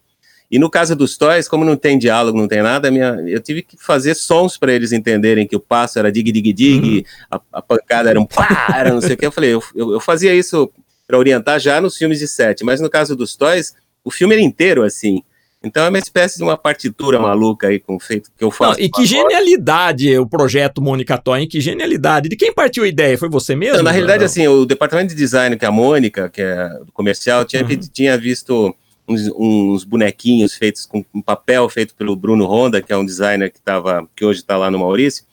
E 0.49 0.57
no 0.57 0.71
caso 0.71 0.95
dos 0.95 1.15
toys, 1.19 1.47
como 1.47 1.63
não 1.63 1.77
tem 1.77 1.99
diálogo, 1.99 2.35
não 2.35 2.47
tem 2.47 2.63
nada, 2.63 2.89
minha, 2.89 3.09
eu 3.27 3.39
tive 3.39 3.61
que 3.61 3.77
fazer 3.77 4.15
sons 4.15 4.57
para 4.57 4.73
eles 4.73 4.91
entenderem 4.91 5.45
que 5.45 5.55
o 5.55 5.59
passo 5.59 5.99
era 5.99 6.11
dig, 6.11 6.31
dig, 6.31 6.51
dig, 6.51 6.97
uhum. 6.97 7.03
a, 7.29 7.59
a, 7.59 7.61
pancada 7.61 8.09
era 8.09 8.19
um 8.19 8.25
pá, 8.25 8.73
era 8.75 8.91
não 8.91 9.01
sei 9.01 9.13
o 9.13 9.17
que. 9.17 9.27
Eu 9.27 9.31
falei, 9.31 9.53
eu, 9.53 9.63
eu, 9.75 9.93
eu 9.93 9.99
fazia 9.99 10.33
isso 10.33 10.67
para 11.05 11.15
orientar 11.15 11.59
já 11.59 11.79
nos 11.79 11.95
filmes 11.95 12.17
de 12.17 12.27
sete, 12.27 12.63
mas 12.63 12.81
no 12.81 12.89
caso 12.89 13.15
dos 13.15 13.35
Toys, 13.35 13.75
o 14.03 14.09
filme 14.09 14.33
era 14.33 14.41
inteiro 14.41 14.81
assim. 14.83 15.21
Então 15.61 15.83
é 15.83 15.89
uma 15.89 15.99
espécie 15.99 16.37
de 16.37 16.43
uma 16.43 16.57
partitura 16.57 17.19
maluca 17.19 17.67
aí 17.67 17.79
com 17.79 17.99
feito 17.99 18.31
que 18.37 18.43
eu 18.43 18.49
faço. 18.49 18.79
Não, 18.79 18.85
e 18.85 18.89
que 18.89 19.05
genialidade 19.05 20.17
o 20.17 20.25
projeto 20.25 20.81
Mônica 20.81 21.17
Toy, 21.17 21.45
que 21.47 21.59
genialidade. 21.59 22.29
De 22.29 22.37
quem 22.37 22.53
partiu 22.53 22.83
a 22.83 22.87
ideia? 22.87 23.17
Foi 23.17 23.27
você 23.27 23.55
mesmo? 23.55 23.77
Não, 23.77 23.83
na 23.83 23.91
realidade, 23.91 24.23
assim, 24.23 24.47
o 24.47 24.65
departamento 24.65 25.09
de 25.09 25.15
design, 25.15 25.57
que 25.57 25.65
é 25.65 25.67
a 25.67 25.71
Mônica, 25.71 26.29
que 26.29 26.41
é 26.41 26.69
do 26.85 26.91
comercial, 26.93 27.43
tinha, 27.43 27.61
uhum. 27.61 27.77
tinha 27.91 28.17
visto 28.17 28.73
uns, 29.05 29.29
uns, 29.35 29.83
bonequinhos 29.83 30.53
feitos 30.53 30.85
com 30.85 31.03
um 31.13 31.21
papel 31.21 31.67
feito 31.67 31.93
pelo 31.93 32.15
Bruno 32.15 32.45
Honda, 32.45 32.81
que 32.81 32.93
é 32.93 32.97
um 32.97 33.05
designer 33.05 33.51
que, 33.51 33.59
tava, 33.59 34.07
que 34.15 34.23
hoje 34.23 34.39
está 34.39 34.55
lá 34.55 34.71
no 34.71 34.79
Maurício. 34.79 35.25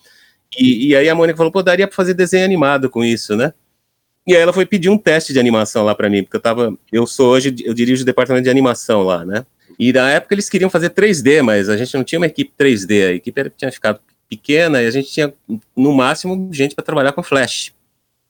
E, 0.58 0.88
e 0.88 0.96
aí 0.96 1.08
a 1.08 1.14
Mônica 1.14 1.36
falou, 1.36 1.52
pô, 1.52 1.62
daria 1.62 1.86
para 1.86 1.94
fazer 1.94 2.14
desenho 2.14 2.44
animado 2.44 2.90
com 2.90 3.04
isso, 3.04 3.36
né? 3.36 3.52
E 4.26 4.34
aí 4.34 4.42
ela 4.42 4.52
foi 4.52 4.66
pedir 4.66 4.88
um 4.88 4.98
teste 4.98 5.32
de 5.32 5.38
animação 5.38 5.84
lá 5.84 5.94
para 5.94 6.10
mim, 6.10 6.24
porque 6.24 6.36
eu 6.36 6.40
tava, 6.40 6.76
eu 6.90 7.06
sou 7.06 7.30
hoje, 7.30 7.54
eu 7.64 7.72
dirijo 7.72 8.02
o 8.02 8.06
departamento 8.06 8.42
de 8.42 8.50
animação 8.50 9.02
lá, 9.02 9.24
né? 9.24 9.46
E 9.78 9.92
na 9.92 10.10
época 10.10 10.34
eles 10.34 10.48
queriam 10.48 10.70
fazer 10.70 10.90
3D, 10.90 11.42
mas 11.42 11.68
a 11.68 11.76
gente 11.76 11.94
não 11.94 12.04
tinha 12.04 12.18
uma 12.18 12.26
equipe 12.26 12.52
3D, 12.58 13.08
a 13.08 13.12
equipe 13.12 13.50
tinha 13.56 13.70
ficado 13.70 14.00
pequena 14.28 14.82
e 14.82 14.86
a 14.86 14.90
gente 14.90 15.10
tinha 15.10 15.32
no 15.76 15.92
máximo 15.92 16.48
gente 16.52 16.74
para 16.74 16.84
trabalhar 16.84 17.12
com 17.12 17.22
flash 17.22 17.72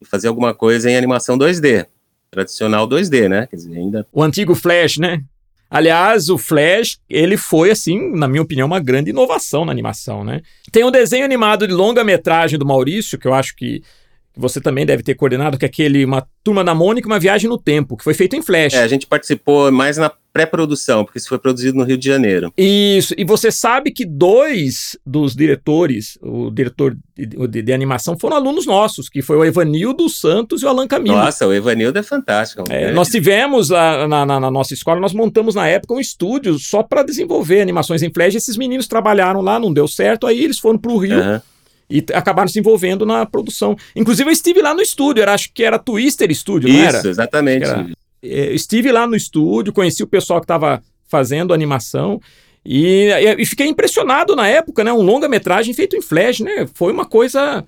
e 0.00 0.04
fazer 0.04 0.28
alguma 0.28 0.54
coisa 0.54 0.90
em 0.90 0.96
animação 0.96 1.38
2D, 1.38 1.86
tradicional 2.30 2.88
2D, 2.88 3.28
né? 3.28 3.46
Quer 3.46 3.56
dizer, 3.56 3.76
ainda 3.76 4.06
o 4.12 4.22
antigo 4.22 4.54
flash, 4.54 4.98
né? 4.98 5.22
Aliás, 5.68 6.28
o 6.28 6.38
Flash, 6.38 6.98
ele 7.10 7.36
foi, 7.36 7.72
assim, 7.72 8.12
na 8.14 8.28
minha 8.28 8.42
opinião, 8.42 8.66
uma 8.66 8.78
grande 8.78 9.10
inovação 9.10 9.64
na 9.64 9.72
animação, 9.72 10.22
né? 10.22 10.40
Tem 10.70 10.84
um 10.84 10.92
desenho 10.92 11.24
animado 11.24 11.66
de 11.66 11.74
longa-metragem 11.74 12.56
do 12.58 12.64
Maurício, 12.64 13.18
que 13.18 13.26
eu 13.26 13.34
acho 13.34 13.56
que 13.56 13.82
você 14.36 14.60
também 14.60 14.84
deve 14.84 15.02
ter 15.02 15.14
coordenado, 15.14 15.56
que 15.56 15.64
é 15.64 15.68
aquele 15.68 16.04
Uma 16.04 16.26
Turma 16.44 16.62
da 16.62 16.74
Mônica, 16.74 17.08
Uma 17.08 17.18
Viagem 17.18 17.48
no 17.48 17.58
Tempo, 17.58 17.96
que 17.96 18.04
foi 18.04 18.12
feito 18.12 18.36
em 18.36 18.42
Flash. 18.42 18.74
É, 18.74 18.82
a 18.82 18.88
gente 18.88 19.06
participou 19.06 19.72
mais 19.72 19.96
na 19.96 20.12
pré-produção, 20.32 21.02
porque 21.02 21.18
isso 21.18 21.30
foi 21.30 21.38
produzido 21.38 21.78
no 21.78 21.84
Rio 21.84 21.96
de 21.96 22.06
Janeiro. 22.06 22.52
Isso, 22.58 23.14
e 23.16 23.24
você 23.24 23.50
sabe 23.50 23.90
que 23.90 24.04
dois 24.04 24.98
dos 25.06 25.34
diretores, 25.34 26.18
o 26.20 26.50
diretor 26.50 26.94
de, 27.16 27.26
de, 27.26 27.62
de 27.62 27.72
animação, 27.72 28.18
foram 28.18 28.36
alunos 28.36 28.66
nossos, 28.66 29.08
que 29.08 29.22
foi 29.22 29.38
o 29.38 29.44
Evanildo 29.44 30.10
Santos 30.10 30.60
e 30.60 30.66
o 30.66 30.68
Alan 30.68 30.86
Camilo. 30.86 31.16
Nossa, 31.16 31.46
o 31.46 31.54
Evanildo 31.54 31.98
é 31.98 32.02
fantástico. 32.02 32.64
É, 32.68 32.92
nós 32.92 33.08
tivemos, 33.08 33.70
na, 33.70 34.06
na, 34.06 34.26
na, 34.26 34.50
nossa 34.50 34.74
escola, 34.74 35.00
nós 35.00 35.14
montamos 35.14 35.54
na 35.54 35.66
época 35.66 35.94
um 35.94 36.00
estúdio 36.00 36.58
só 36.58 36.82
para 36.82 37.02
desenvolver 37.02 37.62
animações 37.62 38.02
em 38.02 38.12
Flash, 38.12 38.34
esses 38.34 38.58
meninos 38.58 38.86
trabalharam 38.86 39.40
lá, 39.40 39.58
não 39.58 39.72
deu 39.72 39.88
certo, 39.88 40.26
aí 40.26 40.44
eles 40.44 40.58
foram 40.58 40.78
para 40.78 40.92
o 40.92 40.98
Rio... 40.98 41.18
Uhum 41.18 41.40
e 41.88 42.04
acabaram 42.12 42.48
se 42.48 42.58
envolvendo 42.58 43.06
na 43.06 43.24
produção. 43.24 43.76
Inclusive, 43.94 44.28
eu 44.28 44.32
estive 44.32 44.60
lá 44.60 44.74
no 44.74 44.82
estúdio, 44.82 45.22
era, 45.22 45.34
acho 45.34 45.52
que 45.52 45.62
era 45.62 45.78
Twister 45.78 46.34
Studio, 46.34 46.68
Isso, 46.68 46.78
não 46.78 46.84
era? 46.84 46.98
Isso, 46.98 47.08
exatamente. 47.08 47.64
Era, 47.64 47.86
é, 48.22 48.52
estive 48.52 48.90
lá 48.90 49.06
no 49.06 49.16
estúdio, 49.16 49.72
conheci 49.72 50.02
o 50.02 50.06
pessoal 50.06 50.40
que 50.40 50.44
estava 50.44 50.82
fazendo 51.08 51.54
animação 51.54 52.20
e, 52.64 53.08
e, 53.38 53.46
fiquei 53.46 53.68
impressionado 53.68 54.34
na 54.34 54.48
época, 54.48 54.82
né? 54.82 54.92
Um 54.92 55.02
longa-metragem 55.02 55.72
feito 55.72 55.94
em 55.94 56.02
Flash, 56.02 56.40
né? 56.40 56.66
Foi 56.74 56.92
uma 56.92 57.04
coisa 57.04 57.64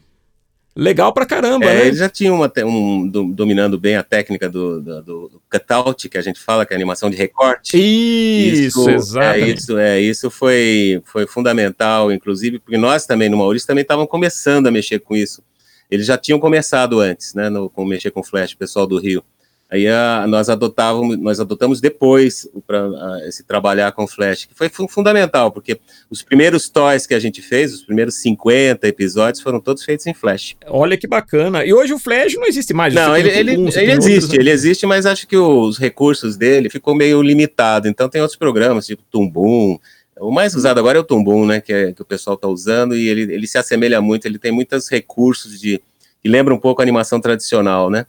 legal 0.79 1.12
pra 1.12 1.27
caramba, 1.27 1.67
é, 1.67 1.75
né? 1.75 1.87
Eles 1.88 1.99
já 1.99 2.09
tinham 2.09 2.37
uma, 2.37 2.53
um, 2.64 3.09
dominando 3.33 3.77
bem 3.77 3.97
a 3.97 4.03
técnica 4.05 4.49
do, 4.49 4.81
do, 4.81 5.03
do, 5.03 5.43
cutout, 5.51 6.09
que 6.09 6.17
a 6.17 6.23
gente 6.23 6.38
fala, 6.38 6.64
que 6.64 6.73
é 6.73 6.77
a 6.77 6.79
animação 6.79 7.11
de 7.11 7.17
recorte. 7.17 7.77
Isso, 7.77 8.88
isso 8.88 8.91
exato. 8.91 9.27
É, 9.27 9.41
isso, 9.41 9.79
é, 9.79 10.01
isso 10.01 10.31
foi, 10.31 11.03
foi 11.05 11.27
fundamental, 11.27 12.12
inclusive, 12.12 12.61
porque 12.61 12.79
nós 12.79 13.07
também, 13.07 13.29
no 13.29 13.37
Maurício, 13.37 13.67
também 13.67 13.83
estavam 13.83 14.07
começando 14.07 14.69
a 14.69 14.71
mexer 14.71 15.01
com 15.01 15.17
isso. 15.17 15.43
Eles 15.91 16.07
já 16.07 16.17
tinham 16.17 16.38
começado 16.38 17.01
antes, 17.01 17.35
né, 17.35 17.49
no, 17.49 17.69
com 17.69 17.85
mexer 17.85 18.12
com 18.12 18.23
flash, 18.23 18.53
o 18.53 18.59
pessoal 18.59 18.87
do 18.87 18.99
Rio. 18.99 19.25
Aí 19.71 19.87
a, 19.87 20.25
nós 20.27 20.49
adotávamos, 20.49 21.19
nós 21.19 21.39
adotamos 21.39 21.79
depois 21.79 22.49
para 22.67 22.89
esse 23.27 23.45
trabalhar 23.45 23.93
com 23.93 24.07
Flash, 24.07 24.47
que 24.47 24.55
foi 24.55 24.71
fundamental, 24.89 25.53
porque 25.53 25.79
os 26.09 26.23
primeiros 26.23 26.71
toys 26.71 27.07
que 27.07 27.13
a 27.13 27.19
gente 27.19 27.43
fez, 27.43 27.75
os 27.75 27.83
primeiros 27.83 28.15
50 28.15 28.89
episódios, 28.89 29.43
foram 29.43 29.61
todos 29.61 29.85
feitos 29.85 30.07
em 30.07 30.15
Flash. 30.15 30.57
Olha 30.67 30.97
que 30.97 31.07
bacana. 31.07 31.67
E 31.67 31.75
hoje 31.75 31.93
o 31.93 31.99
Flash 31.99 32.35
não 32.37 32.47
existe 32.47 32.73
mais. 32.73 32.95
Não, 32.95 33.15
ele, 33.15 33.29
ele, 33.29 33.53
ele 33.53 33.93
existe, 33.93 34.15
outros... 34.15 34.29
Né? 34.31 34.37
ele 34.39 34.51
existe, 34.51 34.87
mas 34.87 35.05
acho 35.05 35.29
que 35.29 35.37
os 35.37 35.77
recursos 35.77 36.39
dele 36.39 36.71
ficou 36.71 36.95
meio 36.95 37.21
limitado. 37.21 37.89
Então 37.89 38.09
tem 38.09 38.23
outros 38.23 38.39
programas, 38.39 38.87
tipo 38.87 39.03
Tumbum. 39.11 39.79
O 40.19 40.31
mais 40.31 40.55
usado 40.55 40.79
agora 40.79 40.97
é 40.97 41.01
o 41.01 41.05
Tumbum, 41.05 41.45
né? 41.45 41.61
Que, 41.61 41.73
é, 41.75 41.93
que 41.93 42.01
o 42.01 42.07
pessoal 42.07 42.37
está 42.37 42.49
usando, 42.49 42.97
e 42.97 43.07
ele, 43.07 43.35
ele 43.35 43.47
se 43.47 43.59
assemelha 43.59 44.01
muito, 44.01 44.25
ele 44.25 44.39
tem 44.39 44.51
muitos 44.51 44.89
recursos 44.89 45.61
de. 45.61 45.79
que 46.23 46.29
lembra 46.29 46.55
um 46.55 46.59
pouco 46.59 46.81
a 46.81 46.85
animação 46.85 47.21
tradicional, 47.21 47.91
né? 47.91 48.07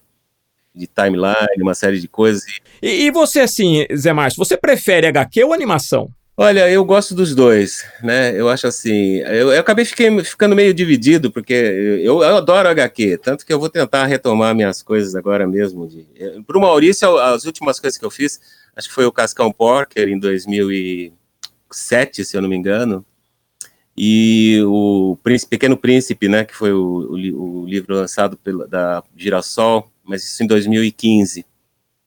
De 0.79 0.87
timeline, 0.87 1.61
uma 1.61 1.75
série 1.75 1.99
de 1.99 2.07
coisas. 2.07 2.43
E, 2.81 3.05
e 3.05 3.11
você, 3.11 3.41
assim, 3.41 3.85
Zé 3.95 4.13
Márcio, 4.13 4.43
você 4.43 4.55
prefere 4.55 5.07
HQ 5.07 5.43
ou 5.43 5.53
animação? 5.53 6.09
Olha, 6.41 6.69
eu 6.69 6.85
gosto 6.85 7.13
dos 7.13 7.35
dois, 7.35 7.85
né? 8.01 8.33
Eu 8.33 8.47
acho 8.47 8.65
assim, 8.65 9.17
eu, 9.17 9.51
eu 9.51 9.59
acabei 9.59 9.83
fiquei, 9.83 10.23
ficando 10.23 10.55
meio 10.55 10.73
dividido, 10.73 11.29
porque 11.29 11.53
eu, 11.53 12.23
eu, 12.23 12.37
adoro 12.37 12.69
HQ, 12.69 13.17
tanto 13.17 13.45
que 13.45 13.51
eu 13.51 13.59
vou 13.59 13.69
tentar 13.69 14.05
retomar 14.05 14.55
minhas 14.55 14.81
coisas 14.81 15.15
agora 15.15 15.45
mesmo. 15.45 15.85
Para 16.47 16.57
o 16.57 16.61
Maurício, 16.61 17.17
as 17.17 17.43
últimas 17.43 17.77
coisas 17.77 17.99
que 17.99 18.05
eu 18.05 18.09
fiz, 18.09 18.39
acho 18.73 18.87
que 18.87 18.93
foi 18.93 19.05
o 19.05 19.11
Cascão 19.11 19.51
Porker 19.51 20.07
em 20.07 20.17
2007, 20.17 22.23
se 22.23 22.37
eu 22.37 22.41
não 22.41 22.47
me 22.47 22.55
engano, 22.55 23.05
e 23.97 24.61
o 24.65 25.17
Príncipe, 25.21 25.49
Pequeno 25.49 25.75
Príncipe, 25.75 26.29
né, 26.29 26.45
que 26.45 26.55
foi 26.55 26.71
o, 26.71 26.79
o, 26.79 27.63
o 27.63 27.65
livro 27.65 27.93
lançado 27.93 28.37
pela, 28.37 28.65
da 28.65 29.03
Girassol, 29.13 29.91
mas 30.09 30.23
isso 30.23 30.43
em 30.43 30.47
2015. 30.47 31.45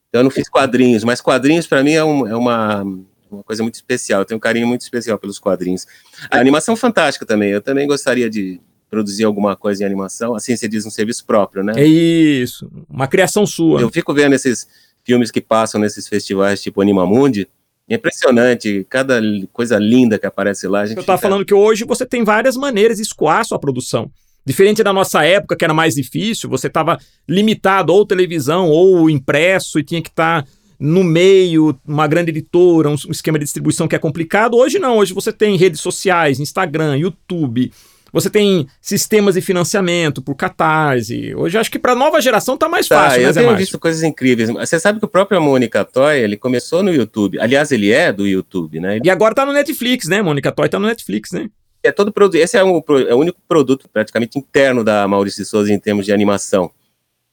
Então 0.09 0.19
eu 0.19 0.23
não 0.23 0.31
fiz 0.31 0.47
quadrinhos, 0.47 1.03
mas 1.03 1.21
quadrinhos 1.21 1.65
para 1.65 1.81
mim 1.83 1.93
é, 1.93 2.03
um, 2.03 2.27
é 2.27 2.35
uma 2.35 2.85
uma 3.33 3.43
coisa 3.43 3.63
muito 3.63 3.75
especial. 3.75 4.21
Eu 4.21 4.25
tenho 4.25 4.37
um 4.37 4.41
carinho 4.41 4.67
muito 4.67 4.81
especial 4.81 5.17
pelos 5.17 5.39
quadrinhos. 5.39 5.87
A 6.29 6.37
animação 6.37 6.75
fantástica 6.75 7.25
também. 7.25 7.49
Eu 7.49 7.61
também 7.61 7.87
gostaria 7.87 8.29
de 8.29 8.61
produzir 8.89 9.23
alguma 9.23 9.55
coisa 9.55 9.83
em 9.83 9.85
animação. 9.85 10.35
Assim 10.35 10.55
você 10.55 10.67
diz 10.67 10.85
um 10.85 10.91
serviço 10.91 11.25
próprio, 11.25 11.63
né? 11.63 11.73
É 11.75 11.85
isso. 11.85 12.71
Uma 12.87 13.07
criação 13.07 13.45
sua. 13.45 13.81
Eu 13.81 13.89
fico 13.89 14.13
vendo 14.13 14.33
esses 14.33 14.67
filmes 15.03 15.31
que 15.31 15.41
passam 15.41 15.81
nesses 15.81 16.07
festivais 16.07 16.61
tipo 16.61 16.81
Animamundi. 16.81 17.47
É 17.89 17.95
impressionante, 17.95 18.85
cada 18.89 19.19
coisa 19.51 19.77
linda 19.77 20.17
que 20.17 20.25
aparece 20.25 20.67
lá. 20.67 20.85
eu 20.85 20.85
estava 20.85 21.03
fica... 21.03 21.17
falando 21.17 21.45
que 21.45 21.53
hoje 21.53 21.83
você 21.83 22.05
tem 22.05 22.23
várias 22.23 22.55
maneiras 22.55 22.95
de 22.95 23.03
escoar 23.03 23.39
a 23.39 23.43
sua 23.43 23.59
produção. 23.59 24.09
Diferente 24.45 24.83
da 24.83 24.91
nossa 24.91 25.23
época, 25.23 25.55
que 25.55 25.63
era 25.63 25.73
mais 25.73 25.95
difícil, 25.95 26.49
você 26.49 26.67
estava 26.67 26.97
limitado 27.27 27.93
ou 27.93 28.05
televisão 28.05 28.69
ou 28.69 29.09
impresso 29.09 29.79
e 29.79 29.83
tinha 29.83 30.01
que 30.01 30.09
estar 30.09 30.43
tá 30.43 30.49
no 30.79 31.03
meio, 31.03 31.79
uma 31.87 32.07
grande 32.07 32.31
editora, 32.31 32.89
um, 32.89 32.95
esquema 33.09 33.39
de 33.39 33.45
distribuição 33.45 33.87
que 33.87 33.95
é 33.95 33.99
complicado. 33.99 34.57
Hoje 34.57 34.79
não, 34.79 34.97
hoje 34.97 35.13
você 35.13 35.31
tem 35.31 35.55
redes 35.55 35.79
sociais, 35.79 36.41
Instagram, 36.41 36.97
YouTube, 36.97 37.71
você 38.13 38.29
tem 38.29 38.67
sistemas 38.79 39.33
de 39.33 39.41
financiamento 39.41 40.21
por 40.21 40.35
catarse. 40.35 41.33
Hoje 41.33 41.57
acho 41.57 41.71
que 41.71 41.79
para 41.79 41.93
a 41.93 41.95
nova 41.95 42.21
geração 42.21 42.55
tá 42.55 42.69
mais 42.69 42.87
tá, 42.87 42.95
fácil, 42.95 43.21
eu 43.21 43.33
né, 43.33 43.33
tenho 43.33 43.57
visto 43.57 43.79
coisas 43.79 44.03
incríveis. 44.03 44.49
Você 44.49 44.79
sabe 44.79 44.99
que 44.99 45.05
o 45.05 45.07
próprio 45.07 45.41
Mônica 45.41 45.83
Toy, 45.83 46.19
ele 46.19 46.37
começou 46.37 46.83
no 46.83 46.93
YouTube. 46.93 47.39
Aliás, 47.39 47.71
ele 47.71 47.91
é 47.91 48.13
do 48.13 48.27
YouTube, 48.27 48.79
né? 48.79 48.99
E 49.03 49.09
agora 49.09 49.33
tá 49.33 49.45
no 49.45 49.51
Netflix, 49.51 50.07
né? 50.07 50.21
Mônica 50.21 50.51
Toy 50.51 50.69
tá 50.69 50.77
no 50.77 50.85
Netflix, 50.85 51.31
né? 51.31 51.49
É 51.83 51.91
todo 51.91 52.13
produto. 52.13 52.35
Esse 52.35 52.57
é, 52.57 52.63
um, 52.63 52.81
é 53.07 53.13
o 53.13 53.17
único 53.17 53.39
produto 53.47 53.89
praticamente 53.91 54.39
interno 54.39 54.83
da 54.83 55.07
Maurício 55.07 55.45
Souza 55.45 55.71
em 55.71 55.79
termos 55.79 56.05
de 56.05 56.13
animação. 56.13 56.71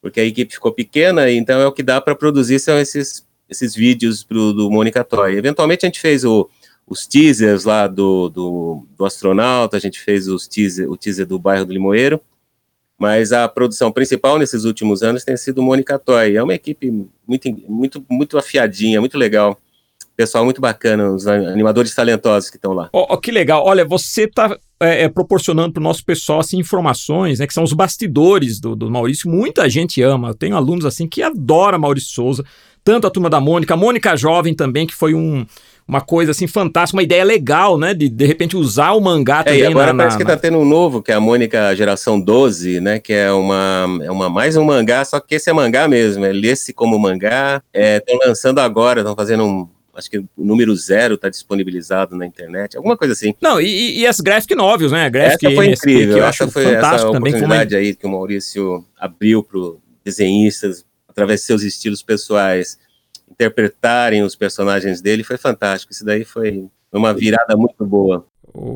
Porque 0.01 0.19
a 0.19 0.25
equipe 0.25 0.53
ficou 0.53 0.71
pequena, 0.73 1.31
então 1.31 1.59
é 1.61 1.65
o 1.65 1.71
que 1.71 1.83
dá 1.83 2.01
para 2.01 2.15
produzir 2.15 2.59
são 2.59 2.77
esses 2.77 3.25
esses 3.51 3.75
vídeos 3.75 4.23
pro, 4.23 4.53
do 4.53 4.71
Mônica 4.71 5.03
Toy. 5.03 5.35
Eventualmente 5.35 5.85
a 5.85 5.89
gente 5.89 5.99
fez 5.99 6.23
o, 6.23 6.49
os 6.87 7.05
teasers 7.05 7.65
lá 7.65 7.85
do, 7.85 8.29
do, 8.29 8.87
do, 8.97 9.05
astronauta, 9.05 9.75
a 9.75 9.79
gente 9.79 9.99
fez 9.99 10.27
os 10.29 10.47
teaser, 10.47 10.89
o 10.89 10.95
teaser 10.95 11.27
do 11.27 11.37
bairro 11.37 11.65
do 11.65 11.73
Limoeiro, 11.73 12.19
mas 12.97 13.33
a 13.33 13.47
produção 13.49 13.91
principal 13.91 14.39
nesses 14.39 14.63
últimos 14.63 15.03
anos 15.03 15.25
tem 15.25 15.35
sido 15.35 15.61
Mônica 15.61 15.99
Toy. 15.99 16.37
É 16.37 16.41
uma 16.41 16.55
equipe 16.55 16.89
muito, 17.27 17.49
muito, 17.67 18.05
muito 18.09 18.37
afiadinha, 18.37 19.01
muito 19.01 19.17
legal. 19.17 19.59
Pessoal 20.21 20.45
muito 20.45 20.61
bacana, 20.61 21.09
os 21.09 21.25
animadores 21.25 21.95
talentosos 21.95 22.51
que 22.51 22.55
estão 22.55 22.73
lá. 22.73 22.89
Oh, 22.93 23.07
oh, 23.09 23.17
que 23.17 23.31
legal. 23.31 23.65
Olha, 23.65 23.83
você 23.83 24.25
está 24.25 24.55
é, 24.79 25.05
é, 25.05 25.09
proporcionando 25.09 25.73
para 25.73 25.81
o 25.81 25.83
nosso 25.83 26.05
pessoal 26.05 26.41
assim, 26.41 26.59
informações, 26.59 27.39
né, 27.39 27.47
que 27.47 27.53
são 27.55 27.63
os 27.63 27.73
bastidores 27.73 28.59
do, 28.59 28.75
do 28.75 28.91
Maurício. 28.91 29.27
Muita 29.27 29.67
gente 29.67 29.99
ama. 30.03 30.29
Eu 30.29 30.35
tenho 30.35 30.55
alunos 30.55 30.85
assim 30.85 31.07
que 31.07 31.23
adora 31.23 31.79
Maurício 31.79 32.11
Souza 32.13 32.45
tanto 32.83 33.07
a 33.07 33.09
turma 33.09 33.29
da 33.29 33.39
Mônica, 33.39 33.73
a 33.73 33.77
Mônica 33.77 34.15
Jovem 34.15 34.53
também, 34.55 34.87
que 34.87 34.95
foi 34.95 35.13
um, 35.13 35.45
uma 35.87 36.01
coisa 36.01 36.31
assim 36.31 36.47
fantástica, 36.47 36.97
uma 36.97 37.03
ideia 37.03 37.23
legal, 37.23 37.77
né? 37.77 37.93
De 37.93 38.09
de 38.09 38.25
repente 38.25 38.57
usar 38.57 38.91
o 38.91 39.01
mangá 39.01 39.43
também. 39.43 39.61
É, 39.61 39.63
e 39.63 39.67
agora 39.67 39.93
na, 39.93 40.03
parece 40.03 40.17
na, 40.17 40.25
que 40.25 40.31
tá 40.31 40.37
tendo 40.37 40.57
um 40.57 40.65
novo, 40.65 41.01
que 41.01 41.11
é 41.11 41.15
a 41.15 41.19
Mônica 41.19 41.75
Geração 41.75 42.19
12, 42.19 42.79
né? 42.81 42.99
Que 42.99 43.13
é 43.13 43.31
uma, 43.31 43.85
é 44.01 44.11
uma 44.11 44.29
mais 44.29 44.55
um 44.57 44.63
mangá, 44.63 45.05
só 45.05 45.19
que 45.19 45.35
esse 45.35 45.49
é 45.49 45.53
mangá 45.53 45.87
mesmo, 45.87 46.25
é 46.25 46.31
lê-se 46.31 46.73
como 46.73 46.97
mangá. 46.97 47.61
Estão 47.73 48.19
é, 48.21 48.27
lançando 48.27 48.59
agora, 48.59 49.01
estão 49.01 49.15
fazendo 49.15 49.43
um. 49.45 49.69
Acho 50.01 50.09
que 50.09 50.17
o 50.17 50.27
número 50.37 50.75
zero 50.75 51.13
está 51.13 51.29
disponibilizado 51.29 52.15
na 52.15 52.25
internet, 52.25 52.75
alguma 52.75 52.97
coisa 52.97 53.13
assim. 53.13 53.35
Não, 53.39 53.61
e, 53.61 53.99
e 53.99 54.07
as 54.07 54.19
graphic 54.19 54.55
novels, 54.55 54.91
né? 54.91 55.09
Graphic 55.09 55.45
essa 55.45 55.55
foi 55.55 55.67
incrível, 55.67 56.17
eu 56.17 56.25
essa 56.25 56.47
foi 56.47 56.65
essa 56.65 57.07
oportunidade 57.07 57.69
também, 57.69 57.79
aí 57.79 57.95
que 57.95 58.05
o 58.05 58.09
Maurício 58.09 58.83
abriu 58.99 59.43
para 59.43 59.59
desenhistas 60.03 60.83
através 61.07 61.41
de 61.41 61.45
seus 61.45 61.61
estilos 61.61 62.01
pessoais, 62.01 62.79
interpretarem 63.29 64.23
os 64.23 64.35
personagens 64.35 65.01
dele, 65.01 65.23
foi 65.23 65.37
fantástico. 65.37 65.91
Isso 65.91 66.03
daí 66.03 66.23
foi 66.23 66.65
uma 66.91 67.13
virada 67.13 67.55
muito 67.55 67.85
boa. 67.85 68.25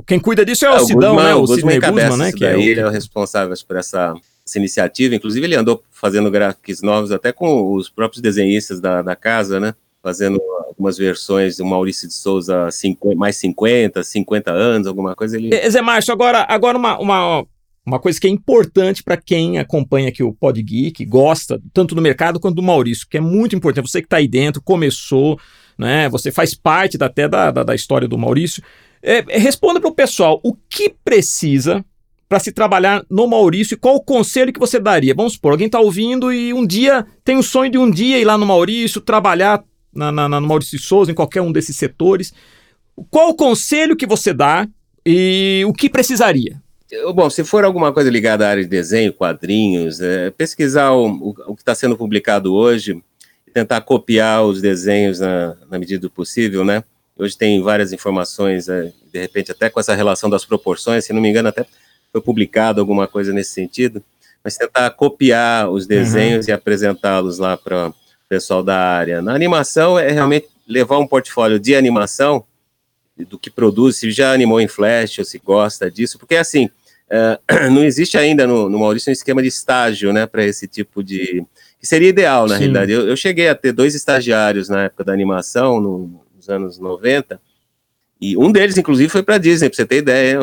Quem 0.05 0.19
cuida 0.19 0.45
disso 0.45 0.65
é 0.65 0.69
o, 0.69 0.73
é, 0.73 0.81
o 0.81 0.85
Sidão, 0.85 1.15
Guzman, 1.15 1.25
né? 1.25 1.35
O, 1.35 1.41
o 1.41 1.47
Sidney 1.47 1.79
Guzman, 1.79 2.17
né? 2.17 2.31
Que 2.31 2.45
é 2.45 2.55
o... 2.55 2.59
Ele 2.59 2.79
é 2.79 2.85
o 2.85 2.89
responsável 2.89 3.53
por 3.67 3.77
essa, 3.77 4.13
essa, 4.45 4.57
iniciativa. 4.57 5.15
Inclusive, 5.15 5.45
ele 5.45 5.55
andou 5.55 5.83
fazendo 5.91 6.31
gráficos 6.31 6.81
novos 6.81 7.11
até 7.11 7.31
com 7.31 7.73
os 7.73 7.89
próprios 7.89 8.21
desenhistas 8.21 8.79
da, 8.79 9.01
da 9.01 9.15
casa, 9.15 9.59
né? 9.59 9.73
Fazendo 10.05 10.39
algumas 10.67 10.99
versões 10.99 11.57
do 11.57 11.65
Maurício 11.65 12.07
de 12.07 12.13
Souza 12.13 12.69
50, 12.69 13.17
mais 13.17 13.37
50, 13.37 14.03
50 14.03 14.51
anos, 14.51 14.87
alguma 14.87 15.15
coisa. 15.15 15.35
Ele... 15.35 15.49
Zé 15.67 15.81
Márcio, 15.81 16.13
agora, 16.13 16.45
agora 16.47 16.77
uma, 16.77 16.99
uma, 16.99 17.45
uma 17.83 17.99
coisa 17.99 18.21
que 18.21 18.27
é 18.27 18.29
importante 18.29 19.01
para 19.01 19.17
quem 19.17 19.57
acompanha 19.57 20.09
aqui 20.09 20.21
o 20.21 20.31
Pod 20.31 20.61
Geek, 20.61 21.03
gosta 21.05 21.59
tanto 21.73 21.95
do 21.95 22.03
mercado 22.03 22.39
quanto 22.39 22.57
do 22.57 22.61
Maurício, 22.61 23.07
que 23.09 23.17
é 23.17 23.19
muito 23.19 23.55
importante. 23.55 23.89
Você 23.89 23.99
que 23.99 24.05
está 24.05 24.17
aí 24.17 24.27
dentro, 24.27 24.61
começou, 24.61 25.39
né? 25.75 26.07
Você 26.09 26.31
faz 26.31 26.53
parte 26.53 26.97
até 27.01 27.27
da, 27.27 27.49
da, 27.49 27.63
da 27.63 27.73
história 27.73 28.07
do 28.07 28.15
Maurício. 28.15 28.61
É, 29.01 29.25
responda 29.39 29.81
para 29.81 29.89
o 29.89 29.95
pessoal 29.95 30.39
o 30.43 30.53
que 30.53 30.93
precisa 31.03 31.83
para 32.27 32.39
se 32.39 32.51
trabalhar 32.51 33.03
no 33.09 33.27
Maurício 33.27 33.75
e 33.75 33.77
qual 33.77 33.95
o 33.95 34.03
conselho 34.03 34.51
que 34.51 34.59
você 34.59 34.79
daria? 34.79 35.13
Vamos 35.15 35.33
supor, 35.33 35.51
alguém 35.51 35.67
está 35.67 35.79
ouvindo 35.79 36.31
e 36.33 36.53
um 36.53 36.65
dia 36.65 37.05
tem 37.23 37.37
o 37.37 37.43
sonho 37.43 37.71
de 37.71 37.77
um 37.77 37.89
dia 37.89 38.19
ir 38.19 38.25
lá 38.25 38.37
no 38.37 38.45
Maurício, 38.45 38.99
trabalhar 38.99 39.63
na, 39.95 40.11
na, 40.11 40.27
no 40.27 40.47
Maurício 40.47 40.77
Souza, 40.77 41.11
em 41.11 41.15
qualquer 41.15 41.41
um 41.41 41.51
desses 41.51 41.75
setores. 41.75 42.33
Qual 43.09 43.29
o 43.29 43.35
conselho 43.35 43.95
que 43.95 44.05
você 44.05 44.33
dá 44.33 44.67
e 45.05 45.63
o 45.67 45.73
que 45.73 45.89
precisaria? 45.89 46.61
Bom, 47.13 47.29
se 47.29 47.43
for 47.43 47.65
alguma 47.65 47.91
coisa 47.91 48.09
ligada 48.09 48.45
à 48.45 48.49
área 48.49 48.63
de 48.63 48.69
desenho, 48.69 49.11
quadrinhos, 49.11 49.99
é, 49.99 50.29
pesquisar 50.29 50.91
o, 50.91 51.07
o, 51.07 51.29
o 51.47 51.55
que 51.55 51.61
está 51.61 51.73
sendo 51.73 51.97
publicado 51.97 52.53
hoje, 52.53 53.01
tentar 53.53 53.81
copiar 53.81 54.45
os 54.45 54.61
desenhos 54.61 55.19
na, 55.19 55.55
na, 55.69 55.79
medida 55.79 56.01
do 56.01 56.09
possível, 56.09 56.63
né? 56.63 56.83
Hoje 57.17 57.37
tem 57.37 57.61
várias 57.61 57.91
informações, 57.91 58.69
é, 58.69 58.91
de 59.11 59.19
repente 59.19 59.51
até 59.51 59.69
com 59.69 59.79
essa 59.79 59.95
relação 59.95 60.29
das 60.29 60.45
proporções, 60.45 61.05
se 61.05 61.13
não 61.13 61.21
me 61.21 61.29
engano 61.29 61.49
até 61.49 61.65
foi 62.11 62.21
publicado 62.21 62.79
alguma 62.79 63.07
coisa 63.07 63.33
nesse 63.33 63.51
sentido, 63.51 64.03
mas 64.43 64.55
tentar 64.55 64.89
copiar 64.91 65.69
os 65.69 65.87
desenhos 65.87 66.45
uhum. 66.45 66.51
e 66.51 66.53
apresentá-los 66.53 67.39
lá 67.39 67.57
para 67.57 67.91
pessoal 68.27 68.63
da 68.63 68.77
área. 68.77 69.21
Na 69.21 69.33
animação 69.33 69.97
é 69.97 70.11
realmente 70.11 70.47
levar 70.67 70.97
um 70.97 71.07
portfólio 71.07 71.59
de 71.59 71.75
animação 71.75 72.43
do 73.17 73.39
que 73.39 73.49
produz, 73.49 73.97
se 73.97 74.11
já 74.11 74.33
animou 74.33 74.59
em 74.59 74.67
Flash 74.67 75.19
ou 75.19 75.25
se 75.25 75.37
gosta 75.39 75.89
disso, 75.89 76.19
porque 76.19 76.35
assim, 76.35 76.65
uh, 76.65 77.71
não 77.71 77.83
existe 77.83 78.17
ainda 78.17 78.45
no, 78.45 78.69
no, 78.69 78.79
Maurício 78.79 79.09
um 79.09 79.13
esquema 79.13 79.41
de 79.41 79.47
estágio, 79.47 80.11
né, 80.11 80.25
para 80.25 80.43
esse 80.43 80.67
tipo 80.67 81.03
de. 81.03 81.45
que 81.79 81.87
seria 81.87 82.09
ideal, 82.09 82.47
na 82.47 82.55
Sim. 82.55 82.59
realidade. 82.61 82.91
Eu, 82.91 83.07
eu, 83.07 83.15
cheguei 83.15 83.47
a 83.47 83.55
ter 83.55 83.71
dois 83.71 83.95
estagiários 83.95 84.67
na 84.67 84.83
época 84.85 85.03
da 85.05 85.13
animação, 85.13 85.79
no, 85.79 86.21
nos 86.35 86.49
anos 86.49 86.77
90, 86.77 87.39
e 88.19 88.35
um 88.37 88.51
deles, 88.51 88.77
inclusive, 88.77 89.09
foi 89.09 89.23
para 89.23 89.37
Disney, 89.37 89.69
para 89.69 89.75
você 89.77 89.85
ter 89.85 89.97
ideia, 89.97 90.39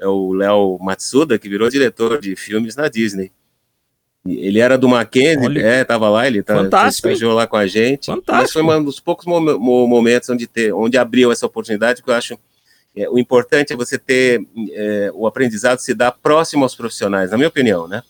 é 0.00 0.06
o 0.06 0.32
Léo 0.32 0.78
Matsuda, 0.80 1.38
que 1.38 1.48
virou 1.48 1.68
diretor 1.68 2.20
de 2.20 2.34
filmes 2.36 2.76
na 2.76 2.88
Disney. 2.88 3.30
Ele 4.36 4.58
era 4.58 4.76
do 4.76 4.88
Mackenzie, 4.88 5.46
Olha, 5.46 5.60
é, 5.60 5.84
tava 5.84 6.08
lá, 6.08 6.26
ele 6.26 6.42
tá, 6.42 6.88
estagiou 6.88 7.34
lá 7.34 7.46
com 7.46 7.56
a 7.56 7.66
gente. 7.66 8.06
Fantástico. 8.06 8.32
Mas 8.32 8.52
foi 8.52 8.62
um 8.62 8.84
dos 8.84 9.00
poucos 9.00 9.26
momentos 9.26 10.28
onde, 10.28 10.46
ter, 10.46 10.72
onde 10.72 10.98
abriu 10.98 11.32
essa 11.32 11.46
oportunidade, 11.46 12.02
que 12.02 12.10
eu 12.10 12.14
acho 12.14 12.38
é, 12.96 13.08
o 13.08 13.18
importante 13.18 13.72
é 13.72 13.76
você 13.76 13.96
ter 13.96 14.44
é, 14.72 15.10
o 15.14 15.26
aprendizado 15.26 15.78
se 15.78 15.94
dar 15.94 16.10
próximo 16.10 16.64
aos 16.64 16.74
profissionais, 16.74 17.30
na 17.30 17.36
minha 17.36 17.48
opinião, 17.48 17.86
né? 17.86 18.02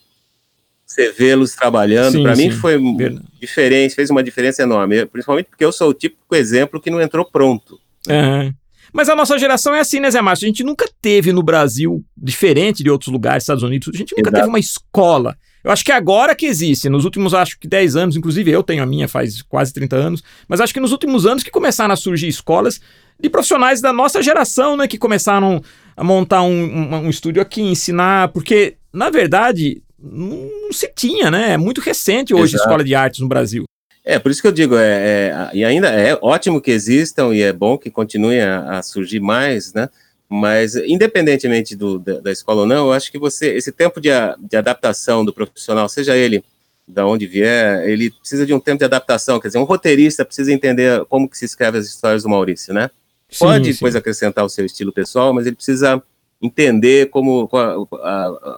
Você 0.86 1.12
vê-los 1.12 1.54
trabalhando, 1.54 2.22
para 2.22 2.34
mim 2.34 2.50
foi 2.50 2.78
Verdade. 2.78 3.26
diferente, 3.38 3.94
fez 3.94 4.08
uma 4.08 4.22
diferença 4.22 4.62
enorme, 4.62 5.04
principalmente 5.04 5.46
porque 5.50 5.64
eu 5.64 5.70
sou 5.70 5.90
o 5.90 5.94
típico 5.94 6.34
exemplo 6.34 6.80
que 6.80 6.90
não 6.90 6.98
entrou 6.98 7.26
pronto. 7.26 7.78
Né? 8.06 8.22
Uhum. 8.22 8.54
Mas 8.90 9.10
a 9.10 9.14
nossa 9.14 9.38
geração 9.38 9.74
é 9.74 9.80
assim, 9.80 10.00
né, 10.00 10.10
Zé 10.10 10.22
Márcio? 10.22 10.46
A 10.46 10.48
gente 10.48 10.64
nunca 10.64 10.88
teve 11.02 11.30
no 11.30 11.42
Brasil, 11.42 12.02
diferente 12.16 12.82
de 12.82 12.88
outros 12.88 13.12
lugares, 13.12 13.42
Estados 13.42 13.62
Unidos, 13.62 13.90
a 13.94 13.98
gente 13.98 14.12
nunca 14.16 14.30
Exato. 14.30 14.36
teve 14.36 14.48
uma 14.48 14.58
escola 14.58 15.36
eu 15.68 15.72
acho 15.74 15.84
que 15.84 15.92
agora 15.92 16.34
que 16.34 16.46
existe, 16.46 16.88
nos 16.88 17.04
últimos 17.04 17.34
acho 17.34 17.60
que 17.60 17.68
10 17.68 17.94
anos, 17.94 18.16
inclusive 18.16 18.50
eu 18.50 18.62
tenho 18.62 18.82
a 18.82 18.86
minha 18.86 19.06
faz 19.06 19.42
quase 19.42 19.70
30 19.74 19.96
anos, 19.96 20.24
mas 20.48 20.62
acho 20.62 20.72
que 20.72 20.80
nos 20.80 20.92
últimos 20.92 21.26
anos 21.26 21.42
que 21.42 21.50
começaram 21.50 21.92
a 21.92 21.96
surgir 21.96 22.26
escolas 22.26 22.80
de 23.20 23.28
profissionais 23.28 23.82
da 23.82 23.92
nossa 23.92 24.22
geração, 24.22 24.78
né, 24.78 24.88
que 24.88 24.96
começaram 24.96 25.62
a 25.94 26.02
montar 26.02 26.40
um, 26.40 26.54
um, 26.54 26.94
um 26.94 27.10
estúdio 27.10 27.42
aqui, 27.42 27.60
ensinar, 27.60 28.28
porque 28.28 28.76
na 28.90 29.10
verdade 29.10 29.82
não 29.98 30.72
se 30.72 30.90
tinha, 30.96 31.30
né? 31.30 31.52
É 31.52 31.56
muito 31.58 31.82
recente 31.82 32.32
hoje 32.32 32.54
Exato. 32.54 32.62
a 32.62 32.64
escola 32.64 32.84
de 32.84 32.94
artes 32.94 33.20
no 33.20 33.28
Brasil. 33.28 33.64
É, 34.02 34.18
por 34.18 34.30
isso 34.30 34.40
que 34.40 34.48
eu 34.48 34.52
digo, 34.52 34.74
é, 34.74 34.86
é, 34.86 35.50
e 35.52 35.62
ainda 35.66 35.88
é 35.88 36.16
ótimo 36.22 36.62
que 36.62 36.70
existam 36.70 37.34
e 37.34 37.42
é 37.42 37.52
bom 37.52 37.76
que 37.76 37.90
continuem 37.90 38.40
a, 38.40 38.78
a 38.78 38.82
surgir 38.82 39.20
mais, 39.20 39.74
né? 39.74 39.90
Mas, 40.28 40.76
independentemente 40.76 41.74
do, 41.74 41.98
da, 41.98 42.20
da, 42.20 42.30
escola 42.30 42.60
ou 42.60 42.66
não, 42.66 42.86
eu 42.86 42.92
acho 42.92 43.10
que 43.10 43.18
você, 43.18 43.54
esse 43.54 43.72
tempo 43.72 44.00
de, 44.00 44.10
de 44.38 44.56
adaptação 44.56 45.24
do 45.24 45.32
profissional, 45.32 45.88
seja 45.88 46.16
ele 46.16 46.44
da 46.86 47.06
onde 47.06 47.26
vier, 47.26 47.86
ele 47.88 48.10
precisa 48.10 48.44
de 48.44 48.52
um 48.52 48.60
tempo 48.60 48.78
de 48.78 48.84
adaptação. 48.84 49.40
Quer 49.40 49.48
dizer, 49.48 49.58
um 49.58 49.64
roteirista 49.64 50.24
precisa 50.24 50.52
entender 50.52 51.04
como 51.06 51.28
que 51.28 51.36
se 51.36 51.44
escreve 51.44 51.78
as 51.78 51.86
histórias 51.86 52.22
do 52.22 52.28
Maurício, 52.28 52.74
né? 52.74 52.90
Sim, 53.30 53.44
Pode 53.44 53.64
sim. 53.66 53.72
depois 53.72 53.96
acrescentar 53.96 54.44
o 54.44 54.48
seu 54.48 54.64
estilo 54.64 54.92
pessoal, 54.92 55.32
mas 55.32 55.46
ele 55.46 55.56
precisa 55.56 56.02
entender 56.40 57.10
como, 57.10 57.48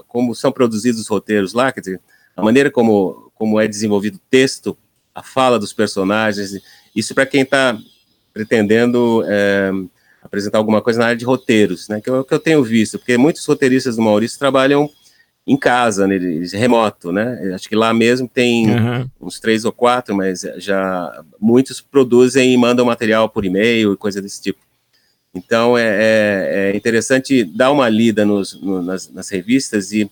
como 0.07 0.35
são 0.35 0.53
produzidos 0.53 1.01
os 1.01 1.09
roteiros 1.09 1.53
lá, 1.53 1.73
quer 1.73 1.81
dizer, 1.81 2.01
a 2.37 2.43
maneira 2.43 2.71
como, 2.71 3.33
como 3.35 3.61
é 3.61 3.67
desenvolvido 3.67 4.17
o 4.17 4.21
texto 4.31 4.77
a 5.15 5.23
fala 5.23 5.59
dos 5.59 5.73
personagens. 5.73 6.61
Isso 6.95 7.15
para 7.15 7.27
quem 7.27 7.43
está 7.43 7.79
pretendendo 8.33 9.25
é, 9.27 9.71
apresentar 10.31 10.59
alguma 10.59 10.81
coisa 10.81 11.01
na 11.01 11.07
área 11.07 11.17
de 11.17 11.25
roteiros, 11.25 11.89
né? 11.89 12.01
Que 12.01 12.09
o 12.09 12.23
que 12.23 12.33
eu 12.33 12.39
tenho 12.39 12.63
visto, 12.63 12.99
porque 12.99 13.19
muitos 13.19 13.45
roteiristas 13.45 13.97
do 13.97 14.03
Maurício 14.03 14.39
trabalham 14.39 14.89
em 15.45 15.57
casa, 15.57 16.07
né, 16.07 16.17
remoto, 16.53 17.11
né? 17.11 17.53
Acho 17.53 17.69
que 17.69 17.75
lá 17.75 17.93
mesmo 17.93 18.29
tem 18.29 18.71
uhum. 18.71 19.11
uns 19.21 19.41
três 19.41 19.65
ou 19.65 19.73
quatro, 19.73 20.15
mas 20.15 20.43
já 20.59 21.25
muitos 21.41 21.81
produzem 21.81 22.53
e 22.53 22.57
mandam 22.57 22.87
material 22.87 23.29
por 23.29 23.45
e-mail 23.45 23.93
e 23.93 23.97
coisa 23.97 24.23
desse 24.23 24.41
tipo. 24.41 24.61
Então 25.35 25.77
é, 25.77 25.83
é, 25.83 26.71
é 26.73 26.77
interessante 26.77 27.43
dar 27.43 27.73
uma 27.73 27.89
lida 27.89 28.25
nos, 28.25 28.61
no, 28.61 28.81
nas, 28.83 29.11
nas 29.11 29.29
revistas 29.29 29.93
e 29.93 30.09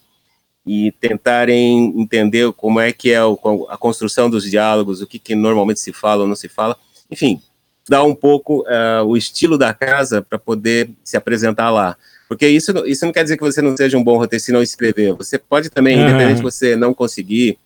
e 0.68 0.92
tentarem 1.00 1.98
entender 1.98 2.52
como 2.52 2.78
é 2.78 2.92
que 2.92 3.10
é 3.10 3.24
o, 3.24 3.38
a 3.70 3.78
construção 3.78 4.28
dos 4.28 4.44
diálogos, 4.44 5.00
o 5.00 5.06
que, 5.06 5.18
que, 5.18 5.34
normalmente 5.34 5.80
se 5.80 5.94
fala 5.94 6.22
ou 6.22 6.28
não 6.28 6.36
se 6.36 6.46
fala, 6.46 6.76
enfim, 7.10 7.40
dar 7.88 8.04
um 8.04 8.14
pouco 8.14 8.62
uh, 8.62 9.04
o 9.04 9.16
estilo 9.16 9.56
da 9.56 9.72
casa 9.72 10.22
para 10.22 10.38
poder 10.38 10.90
se 11.02 11.16
apresentar 11.16 11.70
lá. 11.70 11.96
Porque 12.28 12.46
isso, 12.46 12.72
isso 12.86 13.06
não 13.06 13.12
quer 13.12 13.22
dizer 13.22 13.36
que 13.36 13.42
você 13.42 13.62
não 13.62 13.74
seja 13.76 13.96
um 13.96 14.04
bom 14.04 14.18
roteirista 14.18 14.46
se 14.46 14.52
não 14.52 14.62
escrever. 14.62 15.14
Você 15.14 15.38
pode 15.38 15.70
também, 15.70 15.96
uhum. 15.96 16.08
independente 16.08 16.36
de 16.36 16.42
você 16.42 16.76
não 16.76 16.92
conseguir 16.92 17.58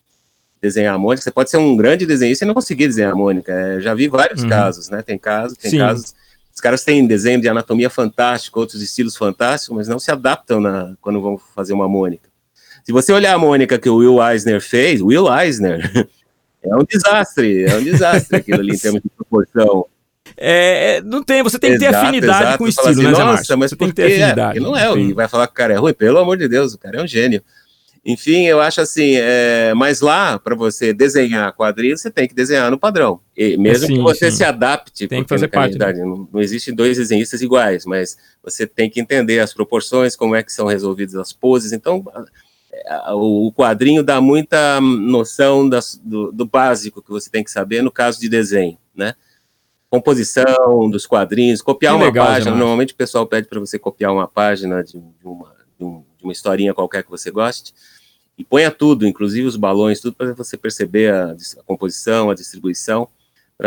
desenhar 0.61 0.95
a 0.95 0.99
Mônica, 0.99 1.23
você 1.23 1.33
pode 1.33 1.51
ser 1.51 1.57
um 1.57 1.77
grande 1.77 2.07
desenhista 2.07 2.45
e 2.45 2.47
não 2.47 2.55
conseguir 2.55 2.87
desenhar 2.87 3.13
a 3.13 3.17
Mônica. 3.17 3.53
É, 3.53 3.81
já 3.81 3.93
vi 3.93 4.07
vários 4.07 4.45
uhum. 4.45 4.49
casos, 4.49 4.89
né? 4.89 5.03
Tem 5.03 5.19
casos, 5.19 5.59
tem 5.59 5.73
Sim. 5.73 5.79
casos. 5.79 6.15
Os 6.55 6.61
caras 6.61 6.85
têm 6.85 7.05
desenho 7.05 7.41
de 7.41 7.49
anatomia 7.49 7.91
fantástico, 7.91 8.61
outros 8.61 8.81
estilos 8.81 9.17
fantásticos, 9.17 9.77
mas 9.77 9.89
não 9.89 9.99
se 9.99 10.13
adaptam 10.13 10.61
na, 10.61 10.95
quando 11.01 11.21
vão 11.21 11.37
fazer 11.37 11.73
uma 11.73 11.89
Mônica. 11.89 12.31
Se 12.85 12.93
você 12.93 13.13
olhar 13.13 13.35
a 13.35 13.39
Mônica 13.39 13.79
que 13.79 13.89
o 13.89 13.97
Will 13.97 14.23
Eisner 14.23 14.61
fez, 14.61 15.01
Will 15.01 15.27
Eisner 15.33 16.09
é 16.63 16.77
um 16.77 16.85
desastre, 16.85 17.65
é 17.65 17.77
um 17.77 17.83
desastre 17.83 18.37
aquilo 18.37 18.61
ali 18.61 18.75
em 18.75 18.79
termos 18.79 19.03
de 19.03 19.09
proporção. 19.11 19.87
É, 20.45 21.01
não 21.03 21.23
tem, 21.23 21.41
você 21.41 21.57
tem 21.57 21.73
que 21.73 21.79
ter 21.79 21.87
exato, 21.87 22.05
afinidade 22.05 22.43
exato. 22.43 22.59
com 22.59 22.65
o 22.65 22.69
estilo, 22.69 22.89
assim, 22.89 23.03
né, 23.05 23.11
Nossa, 23.11 23.57
mas 23.57 23.71
você 23.71 23.77
tem 23.77 23.89
que 23.89 23.95
ter 23.95 24.07
afinidade. 24.07 24.59
É, 24.59 24.61
não 24.61 24.77
é, 24.77 24.93
e 24.99 25.13
vai 25.13 25.29
falar 25.29 25.47
que 25.47 25.53
o 25.53 25.57
cara 25.57 25.73
é 25.73 25.77
ruim, 25.77 25.95
pelo 25.95 26.19
amor 26.19 26.37
de 26.37 26.49
Deus, 26.49 26.75
o 26.75 26.79
cara 26.79 26.99
é 26.99 27.03
um 27.03 27.07
gênio. 27.07 27.41
Enfim, 28.05 28.47
eu 28.47 28.61
acho 28.61 28.81
assim, 28.81 29.15
é, 29.15 29.73
mas 29.77 30.01
lá, 30.01 30.37
para 30.37 30.57
você 30.57 30.93
desenhar 30.93 31.53
quadrinhos, 31.53 32.01
você 32.01 32.11
tem 32.11 32.27
que 32.27 32.35
desenhar 32.35 32.69
no 32.73 32.77
padrão. 32.77 33.21
E 33.37 33.57
mesmo 33.57 33.87
sim, 33.87 33.95
que 33.95 34.03
você 34.03 34.29
sim. 34.29 34.39
se 34.39 34.45
adapte, 34.45 35.07
tem 35.07 35.23
que 35.23 35.29
fazer 35.29 35.47
parte. 35.47 35.79
Né? 35.79 35.93
Não, 35.93 36.29
não 36.33 36.41
existem 36.41 36.75
dois 36.75 36.97
desenhistas 36.97 37.41
iguais, 37.41 37.87
mas 37.87 38.17
você 38.43 38.67
tem 38.67 38.91
que 38.91 39.01
entender 39.01 39.39
as 39.39 39.55
proporções, 39.55 40.17
como 40.17 40.35
é 40.35 40.43
que 40.43 40.53
são 40.53 40.67
resolvidas 40.67 41.15
as 41.15 41.33
poses. 41.33 41.73
Então, 41.73 42.05
o 43.15 43.53
quadrinho 43.53 44.03
dá 44.03 44.21
muita 44.21 44.81
noção 44.81 45.69
das, 45.69 46.01
do, 46.03 46.33
do, 46.33 46.45
básico 46.45 47.01
que 47.01 47.11
você 47.11 47.31
tem 47.31 47.45
que 47.45 47.51
saber 47.53 47.83
no 47.83 47.93
caso 47.93 48.19
de 48.21 48.29
desenho, 48.29 48.77
né? 48.93 49.15
Composição 49.93 50.89
dos 50.91 51.05
quadrinhos, 51.05 51.61
copiar 51.61 51.93
que 51.93 51.99
uma 51.99 52.07
legal, 52.07 52.27
página. 52.27 52.57
Normalmente 52.57 52.95
o 52.95 52.97
pessoal 52.97 53.27
pede 53.27 53.47
para 53.47 53.61
você 53.61 53.79
copiar 53.79 54.11
uma 54.11 54.27
página 54.27 54.83
de, 54.83 54.97
uma, 54.97 55.55
de, 55.79 55.85
um, 55.85 56.03
de, 56.17 56.25
uma 56.25 56.33
historinha 56.33 56.73
qualquer 56.73 57.03
que 57.03 57.11
você 57.11 57.31
goste 57.31 57.75
e 58.39 58.43
ponha 58.43 58.71
tudo, 58.71 59.07
inclusive 59.07 59.47
os 59.47 59.55
balões, 59.55 60.01
tudo 60.01 60.17
para 60.17 60.33
você 60.33 60.57
perceber 60.57 61.13
a, 61.13 61.33
a, 61.33 61.63
composição, 61.67 62.31
a 62.31 62.35
distribuição, 62.35 63.07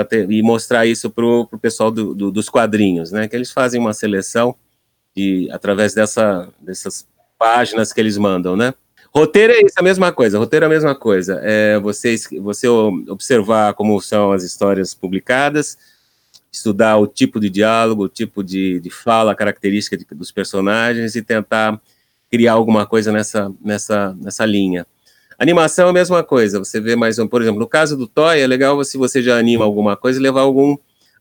ter, 0.09 0.27
e 0.31 0.41
mostrar 0.41 0.87
isso 0.87 1.11
para 1.11 1.23
o 1.23 1.59
pessoal 1.61 1.91
do, 1.91 2.15
do, 2.15 2.31
dos 2.31 2.49
quadrinhos, 2.49 3.11
né? 3.11 3.27
Que 3.27 3.35
eles 3.35 3.51
fazem 3.51 3.79
uma 3.79 3.93
seleção 3.93 4.55
e 5.15 5.47
através 5.51 5.93
dessa, 5.93 6.49
dessas 6.59 7.07
páginas 7.37 7.93
que 7.93 8.01
eles 8.01 8.17
mandam, 8.17 8.57
né? 8.57 8.73
Roteiro 9.13 9.53
é 9.53 9.61
isso, 9.61 9.75
a 9.77 9.83
mesma 9.83 10.11
coisa. 10.11 10.39
Roteiro 10.39 10.65
é 10.65 10.65
a 10.65 10.69
mesma 10.69 10.95
coisa. 10.95 11.39
É 11.43 11.77
você, 11.77 12.15
você 12.41 12.67
observar 12.67 13.75
como 13.75 14.01
são 14.01 14.31
as 14.31 14.43
histórias 14.43 14.95
publicadas, 14.95 15.77
estudar 16.55 16.97
o 16.97 17.07
tipo 17.07 17.39
de 17.39 17.49
diálogo, 17.49 18.03
o 18.03 18.09
tipo 18.09 18.43
de, 18.43 18.79
de 18.79 18.89
fala, 18.89 19.31
a 19.31 19.35
característica 19.35 19.97
de, 19.97 20.05
dos 20.11 20.31
personagens 20.31 21.15
e 21.15 21.21
tentar 21.21 21.79
criar 22.31 22.53
alguma 22.53 22.85
coisa 22.85 23.11
nessa, 23.11 23.51
nessa, 23.63 24.15
nessa 24.19 24.45
linha. 24.45 24.85
Animação 25.37 25.87
é 25.87 25.89
a 25.89 25.93
mesma 25.93 26.23
coisa. 26.23 26.59
Você 26.59 26.79
vê 26.79 26.95
mais 26.95 27.19
um, 27.19 27.27
por 27.27 27.41
exemplo, 27.41 27.59
no 27.59 27.67
caso 27.67 27.97
do 27.97 28.07
Toy, 28.07 28.39
é 28.39 28.47
legal 28.47 28.81
se 28.83 28.97
você 28.97 29.21
já 29.21 29.37
anima 29.37 29.65
alguma 29.65 29.95
coisa 29.95 30.19
levar 30.19 30.41
algum 30.41 30.77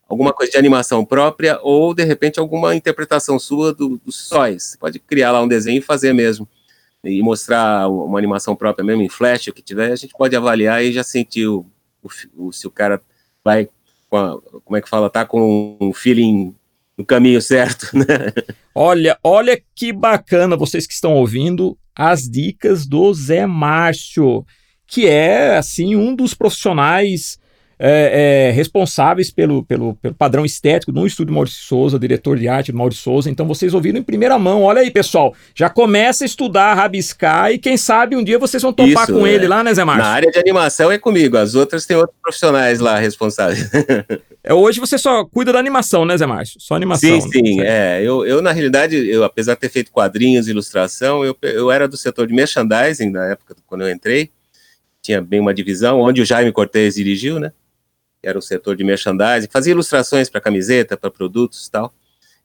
alguma 0.07 0.31
coisa 0.31 0.51
de 0.51 0.57
animação 0.59 1.03
própria 1.03 1.59
ou 1.63 1.91
de 1.91 2.03
repente 2.03 2.39
alguma 2.39 2.75
interpretação 2.75 3.39
sua 3.39 3.73
do, 3.73 3.99
dos 4.05 4.15
sóis. 4.15 4.63
Você 4.63 4.77
pode 4.77 4.99
criar 4.99 5.31
lá 5.31 5.41
um 5.41 5.47
desenho 5.47 5.79
e 5.79 5.81
fazer 5.81 6.13
mesmo 6.13 6.47
e 7.03 7.21
mostrar 7.21 7.87
uma 7.87 8.17
animação 8.17 8.55
própria 8.55 8.85
mesmo 8.85 9.01
em 9.01 9.09
flash, 9.09 9.47
o 9.47 9.53
que 9.53 9.61
tiver, 9.61 9.91
a 9.91 9.95
gente 9.95 10.13
pode 10.17 10.35
avaliar 10.35 10.83
e 10.83 10.91
já 10.91 11.03
sentir 11.03 11.47
o, 11.47 11.65
o, 12.03 12.47
o 12.47 12.51
se 12.51 12.67
o 12.67 12.71
cara 12.71 13.01
vai, 13.43 13.69
a, 14.11 14.37
como 14.63 14.77
é 14.77 14.81
que 14.81 14.89
fala, 14.89 15.09
tá 15.09 15.25
com 15.25 15.77
um 15.79 15.93
feeling 15.93 16.53
no 16.97 17.05
caminho 17.05 17.41
certo, 17.41 17.89
né? 17.97 18.05
Olha, 18.73 19.17
olha 19.23 19.61
que 19.73 19.91
bacana 19.91 20.55
vocês 20.57 20.87
que 20.87 20.93
estão 20.93 21.13
ouvindo 21.13 21.77
as 21.95 22.29
dicas 22.29 22.85
do 22.85 23.13
Zé 23.13 23.45
Márcio, 23.45 24.45
que 24.85 25.07
é 25.07 25.57
assim 25.57 25.95
um 25.95 26.15
dos 26.15 26.33
profissionais 26.33 27.39
é, 27.77 28.49
é, 28.49 28.51
responsáveis 28.51 29.29
pelo, 29.31 29.63
pelo, 29.63 29.95
pelo, 29.95 30.13
padrão 30.13 30.45
estético 30.45 30.91
no 30.91 31.05
estúdio 31.05 31.33
Maurício 31.33 31.63
Souza, 31.63 31.99
diretor 31.99 32.37
de 32.37 32.47
arte 32.47 32.71
do 32.71 32.77
Maurício 32.77 33.03
Souza. 33.03 33.29
Então 33.29 33.45
vocês 33.45 33.73
ouviram 33.73 33.99
em 33.99 34.03
primeira 34.03 34.39
mão. 34.39 34.63
Olha 34.63 34.81
aí, 34.81 34.89
pessoal. 34.89 35.33
Já 35.53 35.69
começa 35.69 36.23
a 36.23 36.25
estudar, 36.25 36.73
rabiscar 36.73 37.51
e 37.51 37.57
quem 37.57 37.77
sabe 37.77 38.15
um 38.15 38.23
dia 38.23 38.39
vocês 38.39 38.63
vão 38.63 38.71
topar 38.71 39.03
Isso, 39.03 39.13
com 39.13 39.27
é. 39.27 39.31
ele 39.31 39.47
lá, 39.47 39.63
né, 39.63 39.73
Zé 39.73 39.83
Márcio? 39.83 40.03
Na 40.03 40.09
área 40.09 40.31
de 40.31 40.39
animação 40.39 40.91
é 40.91 40.97
comigo, 40.97 41.37
as 41.37 41.55
outras 41.55 41.85
tem 41.85 41.97
outros 41.97 42.17
profissionais 42.21 42.79
lá 42.79 42.97
responsáveis. 42.97 43.69
é, 44.43 44.53
hoje 44.53 44.79
você 44.79 44.97
só 44.97 45.25
cuida 45.25 45.51
da 45.51 45.59
animação, 45.59 46.05
né, 46.05 46.17
Zé 46.17 46.25
Márcio? 46.25 46.59
Só 46.61 46.75
animação. 46.75 47.21
Sim, 47.21 47.31
sim. 47.31 47.61
É, 47.61 48.01
eu, 48.01 48.25
eu, 48.25 48.41
na 48.41 48.51
realidade, 48.51 48.95
eu, 48.95 49.23
apesar 49.23 49.55
de 49.55 49.59
ter 49.59 49.69
feito 49.69 49.91
quadrinhos, 49.91 50.47
ilustração, 50.47 51.25
eu, 51.25 51.35
eu 51.41 51.69
era 51.69 51.87
do 51.87 51.97
setor 51.97 52.27
de 52.27 52.33
merchandising 52.33 53.09
na 53.09 53.25
época 53.25 53.55
quando 53.67 53.81
eu 53.81 53.91
entrei. 53.91 54.31
Tinha 55.01 55.21
bem 55.21 55.39
uma 55.39 55.53
divisão, 55.53 55.99
onde 55.99 56.21
o 56.21 56.25
Jaime 56.25 56.51
Cortez 56.51 56.95
dirigiu, 56.95 57.39
né? 57.39 57.51
Era 58.27 58.37
o 58.37 58.41
setor 58.41 58.75
de 58.75 58.83
merchandising, 58.83 59.47
fazia 59.51 59.71
ilustrações 59.71 60.29
para 60.29 60.41
camiseta, 60.41 60.97
para 60.97 61.11
produtos 61.11 61.67
e 61.67 61.71
tal. 61.71 61.93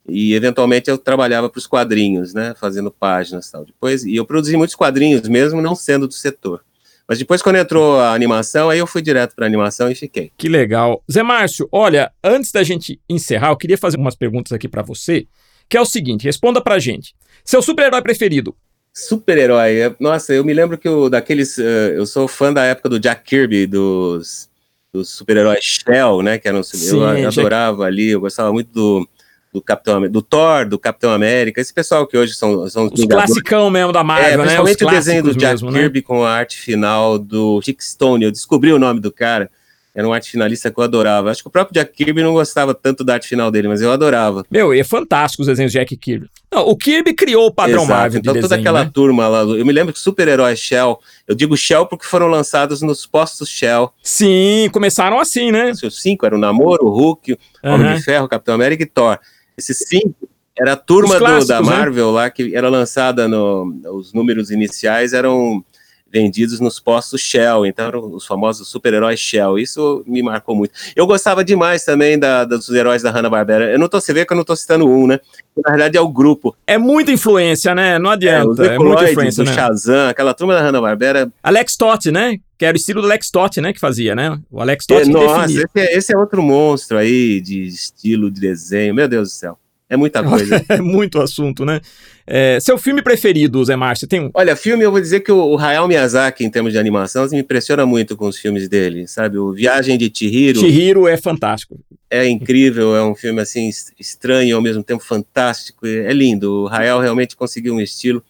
E 0.08 0.34
eventualmente 0.34 0.90
eu 0.90 0.98
trabalhava 0.98 1.48
para 1.48 1.58
os 1.58 1.66
quadrinhos, 1.66 2.34
né, 2.34 2.54
fazendo 2.58 2.90
páginas 2.90 3.48
e 3.48 3.52
tal. 3.52 3.64
Depois, 3.64 4.04
e 4.04 4.16
eu 4.16 4.24
produzi 4.24 4.56
muitos 4.56 4.74
quadrinhos 4.74 5.28
mesmo 5.28 5.60
não 5.60 5.74
sendo 5.74 6.08
do 6.08 6.14
setor. 6.14 6.62
Mas 7.06 7.18
depois, 7.18 7.42
quando 7.42 7.56
entrou 7.56 7.98
a 7.98 8.14
animação, 8.14 8.70
aí 8.70 8.78
eu 8.78 8.86
fui 8.86 9.02
direto 9.02 9.34
para 9.34 9.44
a 9.44 9.48
animação 9.48 9.90
e 9.90 9.96
fiquei. 9.96 10.30
Que 10.36 10.48
legal. 10.48 11.02
Zé 11.10 11.24
Márcio, 11.24 11.68
olha, 11.72 12.12
antes 12.22 12.52
da 12.52 12.62
gente 12.62 13.00
encerrar, 13.08 13.48
eu 13.48 13.56
queria 13.56 13.76
fazer 13.76 13.96
umas 13.96 14.14
perguntas 14.14 14.52
aqui 14.52 14.68
para 14.68 14.82
você, 14.82 15.26
que 15.68 15.76
é 15.76 15.80
o 15.80 15.84
seguinte: 15.84 16.24
responda 16.24 16.60
para 16.60 16.78
gente. 16.78 17.14
Seu 17.44 17.62
super-herói 17.62 18.00
preferido? 18.00 18.54
Super-herói. 18.92 19.80
É, 19.80 19.96
nossa, 19.98 20.34
eu 20.34 20.44
me 20.44 20.52
lembro 20.52 20.78
que 20.78 20.86
eu, 20.86 21.08
daqueles. 21.08 21.58
Uh, 21.58 21.94
eu 21.94 22.06
sou 22.06 22.28
fã 22.28 22.52
da 22.52 22.64
época 22.64 22.88
do 22.88 23.00
Jack 23.00 23.24
Kirby, 23.24 23.66
dos 23.66 24.49
do 24.92 25.04
super-herói 25.04 25.58
Shell, 25.60 26.22
né? 26.22 26.38
Que 26.38 26.48
era 26.48 26.58
um, 26.58 26.62
Sim, 26.62 26.98
eu 26.98 27.28
adorava 27.28 27.84
ali, 27.84 28.10
eu 28.10 28.20
gostava 28.20 28.52
muito 28.52 28.72
do, 28.72 29.08
do 29.52 29.62
Capitão 29.62 30.08
do 30.08 30.22
Thor, 30.22 30.68
do 30.68 30.78
Capitão 30.78 31.12
América, 31.12 31.60
esse 31.60 31.72
pessoal 31.72 32.06
que 32.06 32.16
hoje 32.16 32.34
são, 32.34 32.68
são 32.68 32.86
os, 32.86 33.00
os 33.00 33.06
classicão 33.06 33.70
mesmo 33.70 33.92
da 33.92 34.02
Marvel, 34.02 34.28
é, 34.28 34.36
né? 34.36 34.42
Principalmente 34.42 34.84
o 34.84 34.90
desenho 34.90 35.22
do 35.22 35.34
Jack 35.34 35.52
mesmo, 35.52 35.70
né? 35.70 35.80
Kirby 35.80 36.00
né? 36.00 36.04
com 36.06 36.24
a 36.24 36.30
arte 36.30 36.56
final 36.56 37.18
do 37.18 37.60
Chick 37.62 37.84
Stone. 37.84 38.24
Eu 38.24 38.32
descobri 38.32 38.72
o 38.72 38.78
nome 38.78 39.00
do 39.00 39.12
cara. 39.12 39.50
Era 39.94 40.06
um 40.06 40.12
arte 40.12 40.30
finalista 40.30 40.70
que 40.70 40.78
eu 40.78 40.84
adorava. 40.84 41.30
Acho 41.30 41.42
que 41.42 41.48
o 41.48 41.50
próprio 41.50 41.74
Jack 41.74 41.92
Kirby 41.92 42.22
não 42.22 42.32
gostava 42.32 42.72
tanto 42.74 43.02
da 43.02 43.14
arte 43.14 43.26
final 43.28 43.50
dele, 43.50 43.68
mas 43.68 43.82
eu 43.82 43.90
adorava. 43.90 44.44
Meu, 44.50 44.72
e 44.72 44.80
é 44.80 44.84
fantástico 44.84 45.42
os 45.42 45.48
desenhos 45.48 45.72
de 45.72 45.78
Jack 45.78 45.96
Kirby. 45.96 46.28
Não, 46.52 46.68
o 46.68 46.76
Kirby 46.76 47.12
criou 47.12 47.46
o 47.46 47.52
padrão 47.52 47.82
Exato. 47.82 47.98
Marvel. 48.00 48.20
Então, 48.20 48.32
de 48.34 48.40
toda 48.40 48.56
desenho, 48.56 48.68
aquela 48.68 48.84
né? 48.84 48.90
turma 48.92 49.28
lá. 49.28 49.40
Eu 49.40 49.66
me 49.66 49.72
lembro 49.72 49.92
que 49.92 49.98
super-herói 49.98 50.56
Shell. 50.56 50.98
Eu 51.26 51.34
digo 51.34 51.56
Shell 51.56 51.86
porque 51.86 52.04
foram 52.04 52.28
lançados 52.28 52.82
nos 52.82 53.04
postos 53.04 53.48
Shell. 53.48 53.92
Sim, 54.02 54.68
começaram 54.72 55.18
assim, 55.18 55.50
né? 55.50 55.72
Os 55.72 56.00
cinco 56.00 56.24
eram 56.24 56.38
o 56.38 56.40
Namoro, 56.40 56.86
o 56.86 56.90
Hulk, 56.90 57.32
o 57.32 57.38
uhum. 57.64 57.74
Homem 57.74 57.94
de 57.96 58.02
Ferro, 58.02 58.28
Capitão 58.28 58.54
América 58.54 58.82
e 58.82 58.86
Thor. 58.86 59.18
Esses 59.56 59.78
cinco 59.78 60.28
era 60.58 60.74
a 60.74 60.76
turma 60.76 61.18
do, 61.18 61.46
da 61.46 61.60
né? 61.60 61.66
Marvel 61.66 62.08
né? 62.08 62.12
lá 62.12 62.30
que 62.30 62.54
era 62.54 62.68
lançada 62.68 63.26
no. 63.26 63.74
Os 63.92 64.12
números 64.12 64.50
iniciais 64.50 65.12
eram 65.12 65.64
vendidos 66.12 66.60
nos 66.60 66.80
postos 66.80 67.20
Shell, 67.20 67.64
então 67.64 67.86
eram 67.86 68.14
os 68.14 68.26
famosos 68.26 68.68
super-heróis 68.68 69.20
Shell. 69.20 69.58
Isso 69.58 70.02
me 70.06 70.22
marcou 70.22 70.56
muito. 70.56 70.72
Eu 70.96 71.06
gostava 71.06 71.44
demais 71.44 71.84
também 71.84 72.18
da, 72.18 72.44
dos 72.44 72.68
heróis 72.70 73.02
da 73.02 73.10
Hanna-Barbera. 73.10 73.70
Eu 73.70 73.78
não 73.78 73.88
tô, 73.88 74.00
você 74.00 74.12
vê 74.12 74.24
que 74.24 74.32
eu 74.32 74.36
não 74.36 74.44
tô 74.44 74.56
citando 74.56 74.88
um, 74.88 75.06
né? 75.06 75.20
Na 75.64 75.70
verdade 75.70 75.96
é 75.96 76.00
o 76.00 76.08
grupo. 76.08 76.56
É 76.66 76.78
muita 76.78 77.12
influência, 77.12 77.74
né? 77.74 77.98
Não 77.98 78.10
adianta. 78.10 78.66
É, 78.66 78.74
é 78.74 78.78
muita 78.78 79.10
influência, 79.10 79.44
né? 79.44 79.52
Shazam, 79.52 80.08
aquela 80.08 80.34
turma 80.34 80.54
da 80.54 80.60
Hanna-Barbera. 80.60 81.30
Alex 81.42 81.76
Totti, 81.76 82.10
né? 82.10 82.38
Que 82.58 82.64
era 82.64 82.76
o 82.76 82.78
estilo 82.78 83.00
do 83.00 83.06
Alex 83.06 83.30
Totti, 83.30 83.60
né? 83.60 83.72
Que 83.72 83.80
fazia, 83.80 84.14
né? 84.14 84.38
O 84.50 84.60
Alex 84.60 84.86
Totti 84.86 85.08
é, 85.08 85.12
Nossa, 85.12 85.52
esse 85.52 85.66
é, 85.76 85.96
esse 85.96 86.12
é 86.12 86.16
outro 86.16 86.42
monstro 86.42 86.98
aí 86.98 87.40
de 87.40 87.66
estilo 87.66 88.30
de 88.30 88.40
desenho. 88.40 88.94
Meu 88.94 89.08
Deus 89.08 89.28
do 89.28 89.32
céu. 89.32 89.58
É 89.90 89.96
muita 89.96 90.22
coisa. 90.24 90.64
é 90.68 90.80
muito 90.80 91.20
assunto, 91.20 91.64
né? 91.64 91.80
É, 92.24 92.60
seu 92.60 92.78
filme 92.78 93.02
preferido, 93.02 93.62
Zé 93.64 93.74
Márcio, 93.74 94.06
tem 94.06 94.20
um? 94.20 94.30
Olha, 94.32 94.54
filme, 94.54 94.84
eu 94.84 94.92
vou 94.92 95.00
dizer 95.00 95.18
que 95.20 95.32
o, 95.32 95.44
o 95.44 95.58
Hayao 95.58 95.88
Miyazaki, 95.88 96.44
em 96.44 96.50
termos 96.50 96.72
de 96.72 96.78
animação, 96.78 97.28
me 97.28 97.40
impressiona 97.40 97.84
muito 97.84 98.16
com 98.16 98.28
os 98.28 98.38
filmes 98.38 98.68
dele, 98.68 99.08
sabe? 99.08 99.36
O 99.36 99.52
Viagem 99.52 99.98
de 99.98 100.10
Chihiro. 100.14 100.60
Chihiro 100.60 101.08
é 101.08 101.16
fantástico. 101.16 101.76
É 102.08 102.26
incrível, 102.28 102.94
é 102.94 103.04
um 103.04 103.16
filme, 103.16 103.40
assim, 103.40 103.68
estranho, 103.98 104.54
ao 104.54 104.62
mesmo 104.62 104.82
tempo 104.82 105.02
fantástico, 105.02 105.86
é 105.86 106.12
lindo. 106.12 106.64
O 106.64 106.68
Hayao 106.68 107.00
realmente 107.00 107.34
conseguiu 107.34 107.74
um 107.74 107.80
estilo, 107.80 108.22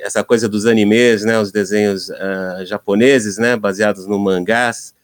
essa 0.00 0.22
coisa 0.22 0.48
dos 0.48 0.66
animes, 0.66 1.24
né? 1.24 1.38
Os 1.38 1.50
desenhos 1.50 2.10
uh, 2.10 2.66
japoneses, 2.66 3.38
né? 3.38 3.56
Baseados 3.56 4.06
no 4.06 4.18
mangás. 4.18 4.94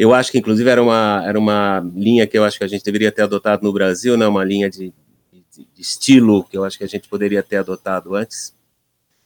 Eu 0.00 0.14
acho 0.14 0.32
que, 0.32 0.38
inclusive, 0.38 0.70
era 0.70 0.82
uma, 0.82 1.22
era 1.26 1.38
uma 1.38 1.84
linha 1.94 2.26
que 2.26 2.38
eu 2.38 2.44
acho 2.44 2.56
que 2.56 2.64
a 2.64 2.68
gente 2.68 2.84
deveria 2.84 3.12
ter 3.12 3.22
adotado 3.22 3.62
no 3.62 3.72
Brasil, 3.72 4.16
né? 4.16 4.26
Uma 4.26 4.44
linha 4.44 4.70
de 4.70 4.92
de, 5.32 5.66
de, 5.74 5.80
estilo 5.80 6.44
que 6.44 6.56
eu 6.56 6.64
acho 6.64 6.78
que 6.78 6.84
a 6.84 6.88
gente 6.88 7.08
poderia 7.08 7.42
ter 7.42 7.56
adotado 7.56 8.14
antes. 8.14 8.54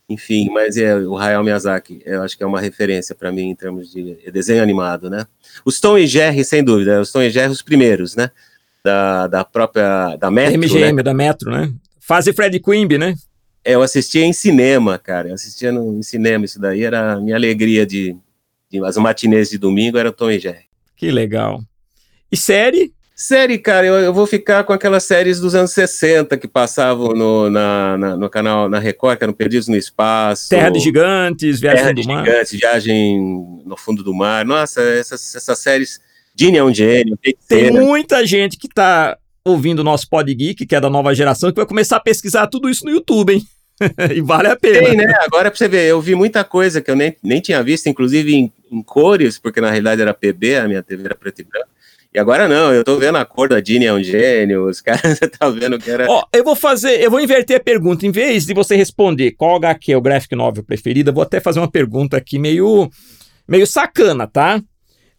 Enfim, 0.09 0.51
mas 0.51 0.77
é 0.77 0.95
o 0.97 1.17
Hayao 1.17 1.43
Miyazaki, 1.43 2.03
eu 2.05 2.23
acho 2.23 2.37
que 2.37 2.45
é 2.45 2.47
uma 2.47 2.61
referência 2.61 3.15
para 3.15 3.33
mim 3.33 3.49
em 3.49 3.55
termos 3.55 3.91
de 3.91 4.19
desenho 4.31 4.63
animado, 4.63 5.09
né? 5.09 5.27
Os 5.65 5.81
Tom 5.81 5.97
e 5.97 6.07
Jerry, 6.07 6.45
sem 6.45 6.63
dúvida, 6.63 7.01
os 7.01 7.11
Tom 7.11 7.23
e 7.23 7.31
Jerry 7.31 7.51
os 7.51 7.63
primeiros, 7.63 8.15
né? 8.15 8.31
Da, 8.85 9.27
da 9.27 9.45
própria, 9.45 10.15
da 10.17 10.31
Metro, 10.31 10.59
MGM, 10.59 10.97
né? 10.97 11.03
da 11.03 11.15
Metro, 11.15 11.51
né? 11.51 11.73
Fase 11.99 12.35
Fred 12.35 12.61
Quimby, 12.61 12.99
né? 12.99 13.15
É, 13.65 13.75
eu 13.75 13.83
assistia 13.83 14.27
em 14.27 14.33
cinema, 14.35 14.99
cara, 14.99 15.29
eu 15.29 15.35
assistia 15.35 15.73
no, 15.73 15.99
em 15.99 16.03
cinema, 16.03 16.45
isso 16.45 16.61
daí 16.61 16.85
era 16.85 17.15
a 17.15 17.21
minha 17.21 17.35
alegria 17.35 17.87
de, 17.87 18.13
de 18.13 18.19
as 18.85 18.97
matinês 18.97 19.51
de 19.51 19.59
domingo, 19.59 19.99
era 19.99 20.09
o 20.09 20.13
Tom 20.13 20.31
e 20.31 20.39
Jerry. 20.39 20.65
Que 20.97 21.11
legal. 21.11 21.61
E 22.31 22.37
série? 22.37 22.93
Série, 23.17 23.59
cara, 23.59 23.87
eu, 23.87 23.95
eu, 23.95 24.13
vou 24.13 24.27
ficar 24.27 24.65
com 24.65 24.73
aquelas 24.73 25.05
séries 25.05 25.39
dos 25.39 25.55
anos 25.55 25.71
60 25.71 26.37
que 26.37 26.49
passavam 26.49 27.15
no, 27.15 27.49
na, 27.49 27.97
na, 27.97 28.17
no 28.17 28.29
canal, 28.29 28.69
na 28.69 28.81
Record, 28.81 29.19
que 29.19 29.25
eram 29.25 29.33
Perdidos 29.33 29.69
no 29.69 29.77
Espaço. 29.77 30.49
Terra 30.49 30.69
de 30.69 30.81
Gigantes, 30.81 31.61
Viagem 31.61 31.81
Terra 31.81 31.95
de 31.95 32.09
Mar. 32.09 32.25
Gigantes, 32.25 32.53
Viagem 32.59 33.63
no 33.65 33.77
Fundo 33.77 34.03
do 34.03 34.13
Mar. 34.13 34.45
Nossa, 34.45 34.83
essas, 34.83 35.35
essas 35.37 35.59
séries. 35.61 36.01
Gene 36.35 36.59
é 36.59 36.65
um 36.65 36.75
gênio. 36.75 37.17
Tem 37.49 37.71
muita 37.71 38.27
gente 38.27 38.59
que 38.59 38.69
tá 38.69 39.17
ouvindo 39.45 39.79
o 39.79 39.85
nosso 39.85 40.09
Pod 40.11 40.35
Geek, 40.35 40.67
que 40.67 40.75
é 40.75 40.81
da 40.81 40.91
nova 40.91 41.15
geração, 41.15 41.53
que 41.53 41.57
vai 41.57 41.67
começar 41.67 41.99
a 41.99 42.01
pesquisar 42.01 42.49
tudo 42.49 42.69
isso 42.69 42.85
no 42.85 42.91
YouTube, 42.91 43.35
hein? 43.35 43.47
e 44.15 44.21
vale 44.21 44.49
a 44.49 44.57
pena. 44.57 44.89
Tem, 44.89 44.97
né? 44.97 45.15
Agora 45.21 45.51
pra 45.51 45.59
você 45.59 45.69
ver, 45.69 45.87
eu 45.87 46.01
vi 46.01 46.15
muita 46.17 46.43
coisa 46.43 46.81
que 46.81 46.91
eu 46.91 46.97
nem, 46.97 47.17
nem 47.23 47.41
tinha 47.41 47.63
visto, 47.63 47.89
inclusive 47.89 48.35
em, 48.35 48.53
em 48.75 48.83
cores, 48.83 49.39
porque 49.39 49.61
na 49.61 49.71
realidade 49.71 50.03
era 50.03 50.13
PB, 50.13 50.57
a 50.57 50.69
minha 50.69 50.83
TV 50.83 51.05
era 51.05 51.15
preto 51.15 51.41
e 51.41 51.45
branco. 51.45 51.69
E 52.15 52.19
agora 52.19 52.47
não, 52.47 52.73
eu 52.73 52.85
tô 52.85 52.97
vendo 52.97 53.19
a 53.19 53.25
cor 53.25 53.49
da 53.49 53.59
Dini 53.59 53.87
é 53.87 53.93
um 53.93 54.01
gênio, 54.01 54.69
os 54.69 54.81
caras 54.83 55.19
tá 55.37 55.51
vendo 55.51 55.79
que 55.81 55.91
era. 55.91 56.07
Ó, 56.09 56.23
eu 56.33 56.45
vou 56.45 56.55
fazer, 56.55 57.03
eu 57.03 57.11
vou 57.11 57.21
inverter 57.21 57.57
a 57.57 57.61
pergunta. 57.61 58.07
Em 58.07 58.13
vez 58.13 58.47
de 58.47 58.55
você 58.55 58.77
responder 58.77 59.33
qual 59.33 59.57
HQ 59.57 59.93
é 59.93 59.97
o 59.97 60.01
graphic 60.01 60.37
novel 60.37 60.63
preferido, 60.63 61.11
eu 61.11 61.15
vou 61.15 61.25
até 61.25 61.41
fazer 61.41 61.59
uma 61.59 61.71
pergunta 61.71 62.17
aqui 62.17 62.39
meio, 62.39 62.89
meio 63.49 63.67
sacana, 63.67 64.29
tá? 64.29 64.63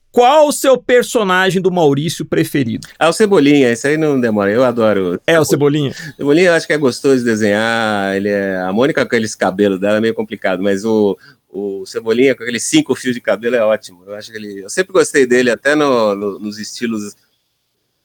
Qual 0.09 0.47
o 0.47 0.53
seu 0.53 0.77
personagem 0.77 1.61
do 1.61 1.69
Maurício 1.69 2.23
preferido? 2.23 2.87
Ah, 2.97 3.09
o 3.09 3.13
Cebolinha, 3.13 3.69
esse 3.69 3.85
aí 3.85 3.97
não 3.97 4.17
demora, 4.17 4.49
eu 4.49 4.63
adoro. 4.63 5.19
É 5.27 5.37
o 5.37 5.43
Cebolinha? 5.43 5.93
Cebolinha 6.15 6.47
eu 6.47 6.53
acho 6.53 6.65
que 6.65 6.71
é 6.71 6.77
gostoso 6.77 7.17
de 7.17 7.25
desenhar, 7.25 8.15
ele 8.15 8.29
é... 8.29 8.55
a 8.61 8.71
Mônica 8.71 9.01
com 9.01 9.07
aqueles 9.07 9.35
cabelos 9.35 9.77
dela 9.77 9.97
é 9.97 9.99
meio 9.99 10.13
complicado, 10.13 10.63
mas 10.63 10.85
o, 10.85 11.17
o 11.55 11.85
Cebolinha 11.85 12.35
com 12.35 12.43
aqueles 12.43 12.63
cinco 12.63 12.93
fios 12.95 13.15
de 13.15 13.21
cabelo 13.21 13.55
é 13.55 13.63
ótimo. 13.63 14.03
Eu 14.05 14.13
acho 14.13 14.29
que 14.29 14.37
ele. 14.37 14.63
Eu 14.63 14.69
sempre 14.69 14.91
gostei 14.91 15.25
dele, 15.25 15.49
até 15.49 15.73
no, 15.73 16.13
no, 16.13 16.39
nos 16.39 16.59
estilos 16.59 17.15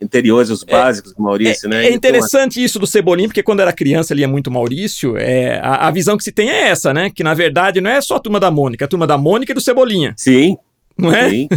interiores, 0.00 0.50
os 0.50 0.62
é, 0.66 0.70
básicos 0.70 1.12
é, 1.12 1.14
do 1.16 1.22
Maurício, 1.22 1.66
é, 1.66 1.70
né? 1.70 1.86
É 1.86 1.92
interessante 1.92 2.54
então, 2.54 2.64
isso 2.64 2.78
do 2.78 2.86
Cebolinha, 2.86 3.28
porque 3.28 3.42
quando 3.42 3.60
era 3.60 3.72
criança 3.72 4.14
ele 4.14 4.22
é 4.22 4.26
muito 4.26 4.50
Maurício. 4.50 5.16
É, 5.16 5.58
a, 5.58 5.88
a, 5.88 5.90
visão 5.90 6.16
que 6.16 6.24
se 6.24 6.30
tem 6.30 6.48
é 6.48 6.68
essa, 6.68 6.94
né? 6.94 7.10
Que 7.10 7.24
na 7.24 7.34
verdade 7.34 7.80
não 7.80 7.90
é 7.90 8.00
só 8.00 8.16
a 8.16 8.20
turma 8.20 8.38
da 8.38 8.50
Mônica, 8.50 8.84
é 8.84 8.86
a 8.86 8.88
turma 8.88 9.06
da 9.06 9.18
Mônica 9.18 9.50
e 9.50 9.54
do 9.54 9.60
Cebolinha. 9.60 10.14
Sim. 10.16 10.56
Não 10.96 11.12
é? 11.12 11.30
Sim, 11.30 11.48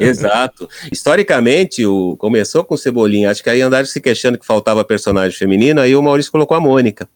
exato. 0.00 0.68
Historicamente, 0.90 1.84
o, 1.84 2.16
começou 2.16 2.64
com 2.64 2.74
o 2.74 2.78
Cebolinha. 2.78 3.30
Acho 3.30 3.42
que 3.42 3.50
aí 3.50 3.60
andaram 3.60 3.86
se 3.86 4.00
queixando 4.00 4.38
que 4.38 4.46
faltava 4.46 4.84
personagem 4.84 5.36
feminino, 5.36 5.80
aí 5.80 5.94
o 5.94 6.02
Maurício 6.02 6.32
colocou 6.32 6.56
a 6.56 6.60
Mônica. 6.60 7.06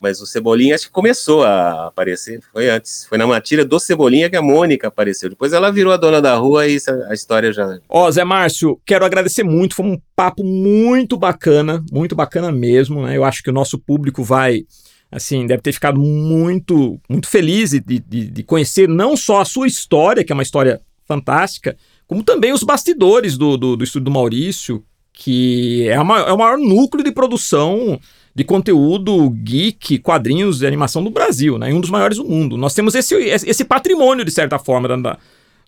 Mas 0.00 0.20
o 0.20 0.26
Cebolinha 0.26 0.74
acho 0.74 0.86
que 0.86 0.92
começou 0.92 1.44
a 1.44 1.88
aparecer, 1.88 2.40
foi 2.52 2.70
antes. 2.70 3.04
Foi 3.06 3.18
na 3.18 3.26
matilha 3.26 3.64
do 3.64 3.78
Cebolinha 3.78 4.30
que 4.30 4.36
a 4.36 4.42
Mônica 4.42 4.88
apareceu. 4.88 5.28
Depois 5.28 5.52
ela 5.52 5.70
virou 5.70 5.92
a 5.92 5.98
dona 5.98 6.22
da 6.22 6.34
rua 6.36 6.66
e 6.66 6.78
a 7.08 7.12
história 7.12 7.52
já. 7.52 7.78
Ó, 7.88 8.10
Zé 8.10 8.24
Márcio, 8.24 8.80
quero 8.86 9.04
agradecer 9.04 9.42
muito. 9.42 9.74
Foi 9.74 9.84
um 9.84 10.00
papo 10.16 10.42
muito 10.42 11.18
bacana, 11.18 11.84
muito 11.92 12.16
bacana 12.16 12.50
mesmo. 12.50 13.04
Né? 13.04 13.16
Eu 13.16 13.24
acho 13.24 13.42
que 13.42 13.50
o 13.50 13.52
nosso 13.52 13.78
público 13.78 14.24
vai 14.24 14.64
assim, 15.12 15.44
deve 15.46 15.60
ter 15.60 15.72
ficado 15.72 16.00
muito, 16.00 17.00
muito 17.08 17.28
feliz 17.28 17.70
de, 17.70 17.80
de, 17.80 17.98
de, 17.98 18.42
conhecer 18.44 18.88
não 18.88 19.16
só 19.16 19.40
a 19.40 19.44
sua 19.44 19.66
história, 19.66 20.22
que 20.22 20.30
é 20.30 20.34
uma 20.34 20.42
história 20.42 20.80
fantástica, 21.04 21.76
como 22.06 22.22
também 22.22 22.52
os 22.52 22.62
bastidores 22.62 23.36
do, 23.36 23.56
do, 23.56 23.76
do 23.76 24.00
do 24.00 24.10
Maurício, 24.10 24.84
que 25.20 25.86
é, 25.86 26.00
uma, 26.00 26.18
é 26.20 26.32
o 26.32 26.38
maior 26.38 26.56
núcleo 26.56 27.04
de 27.04 27.12
produção 27.12 28.00
de 28.34 28.42
conteúdo 28.42 29.28
geek, 29.28 29.98
quadrinhos 29.98 30.60
de 30.60 30.66
animação 30.66 31.04
do 31.04 31.10
Brasil, 31.10 31.58
né? 31.58 31.70
um 31.74 31.80
dos 31.80 31.90
maiores 31.90 32.16
do 32.16 32.24
mundo. 32.24 32.56
Nós 32.56 32.72
temos 32.72 32.94
esse, 32.94 33.14
esse 33.14 33.62
patrimônio, 33.62 34.24
de 34.24 34.30
certa 34.30 34.58
forma, 34.58 34.88
da, 34.96 35.18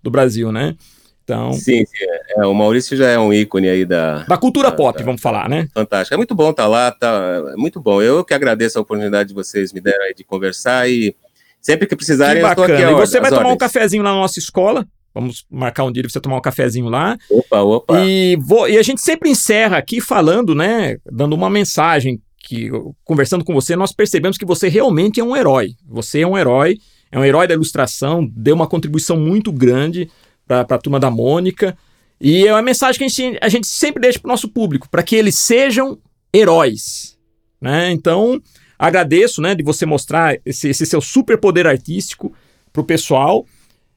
do 0.02 0.10
Brasil, 0.10 0.50
né? 0.50 0.74
Então... 1.22 1.52
Sim, 1.52 1.84
sim 1.84 2.00
é, 2.00 2.40
é, 2.40 2.46
o 2.46 2.54
Maurício 2.54 2.96
já 2.96 3.10
é 3.10 3.18
um 3.18 3.30
ícone 3.30 3.68
aí 3.68 3.84
da... 3.84 4.24
Da 4.24 4.38
cultura 4.38 4.70
da, 4.70 4.76
pop, 4.76 4.98
da, 4.98 5.04
vamos 5.04 5.20
falar, 5.20 5.50
né? 5.50 5.68
Fantástico. 5.74 6.14
É 6.14 6.16
muito 6.16 6.34
bom 6.34 6.48
estar 6.48 6.62
tá 6.62 6.68
lá, 6.68 6.90
tá, 6.90 7.42
é 7.52 7.56
muito 7.56 7.78
bom. 7.78 8.00
Eu 8.00 8.24
que 8.24 8.32
agradeço 8.32 8.78
a 8.78 8.80
oportunidade 8.80 9.28
de 9.28 9.34
vocês 9.34 9.70
me 9.70 9.82
deram 9.82 10.02
aí 10.06 10.14
de 10.14 10.24
conversar 10.24 10.88
e 10.88 11.14
sempre 11.60 11.86
que 11.86 11.94
precisarem 11.94 12.40
que 12.40 12.46
eu 12.46 12.50
estou 12.50 12.64
aqui. 12.64 12.72
E 12.72 12.94
você 12.94 13.20
vai 13.20 13.28
tomar 13.28 13.40
ordens. 13.40 13.54
um 13.54 13.58
cafezinho 13.58 14.02
na 14.02 14.12
nossa 14.12 14.38
escola, 14.38 14.86
Vamos 15.14 15.44
marcar 15.50 15.84
um 15.84 15.92
dia 15.92 16.02
para 16.02 16.10
você 16.10 16.20
tomar 16.20 16.36
um 16.36 16.40
cafezinho 16.40 16.88
lá. 16.88 17.18
Opa, 17.30 17.60
opa. 17.60 18.00
E, 18.04 18.36
vou, 18.40 18.68
e 18.68 18.78
a 18.78 18.82
gente 18.82 19.00
sempre 19.00 19.30
encerra 19.30 19.76
aqui 19.76 20.00
falando, 20.00 20.54
né? 20.54 20.96
Dando 21.10 21.34
uma 21.34 21.50
mensagem 21.50 22.20
que 22.38 22.70
conversando 23.04 23.44
com 23.44 23.54
você, 23.54 23.76
nós 23.76 23.92
percebemos 23.92 24.36
que 24.36 24.44
você 24.44 24.68
realmente 24.68 25.20
é 25.20 25.24
um 25.24 25.36
herói. 25.36 25.74
Você 25.88 26.20
é 26.20 26.26
um 26.26 26.36
herói, 26.36 26.78
é 27.10 27.18
um 27.18 27.24
herói 27.24 27.46
da 27.46 27.54
ilustração, 27.54 28.28
deu 28.34 28.54
uma 28.54 28.66
contribuição 28.66 29.16
muito 29.16 29.52
grande 29.52 30.10
para 30.46 30.60
a 30.62 30.78
turma 30.78 30.98
da 30.98 31.10
Mônica. 31.10 31.76
E 32.20 32.46
é 32.46 32.52
uma 32.52 32.62
mensagem 32.62 32.98
que 32.98 33.04
a 33.04 33.08
gente, 33.08 33.38
a 33.40 33.48
gente 33.48 33.66
sempre 33.66 34.00
deixa 34.00 34.18
para 34.18 34.28
o 34.28 34.32
nosso 34.32 34.48
público, 34.48 34.88
para 34.88 35.02
que 35.02 35.16
eles 35.16 35.36
sejam 35.36 35.98
heróis. 36.34 37.18
Né? 37.60 37.92
Então, 37.92 38.40
agradeço 38.78 39.40
né, 39.40 39.54
de 39.54 39.62
você 39.62 39.86
mostrar 39.86 40.36
esse, 40.44 40.68
esse 40.68 40.86
seu 40.86 41.00
superpoder 41.00 41.66
artístico 41.66 42.32
para 42.72 42.82
o 42.82 42.84
pessoal 42.84 43.46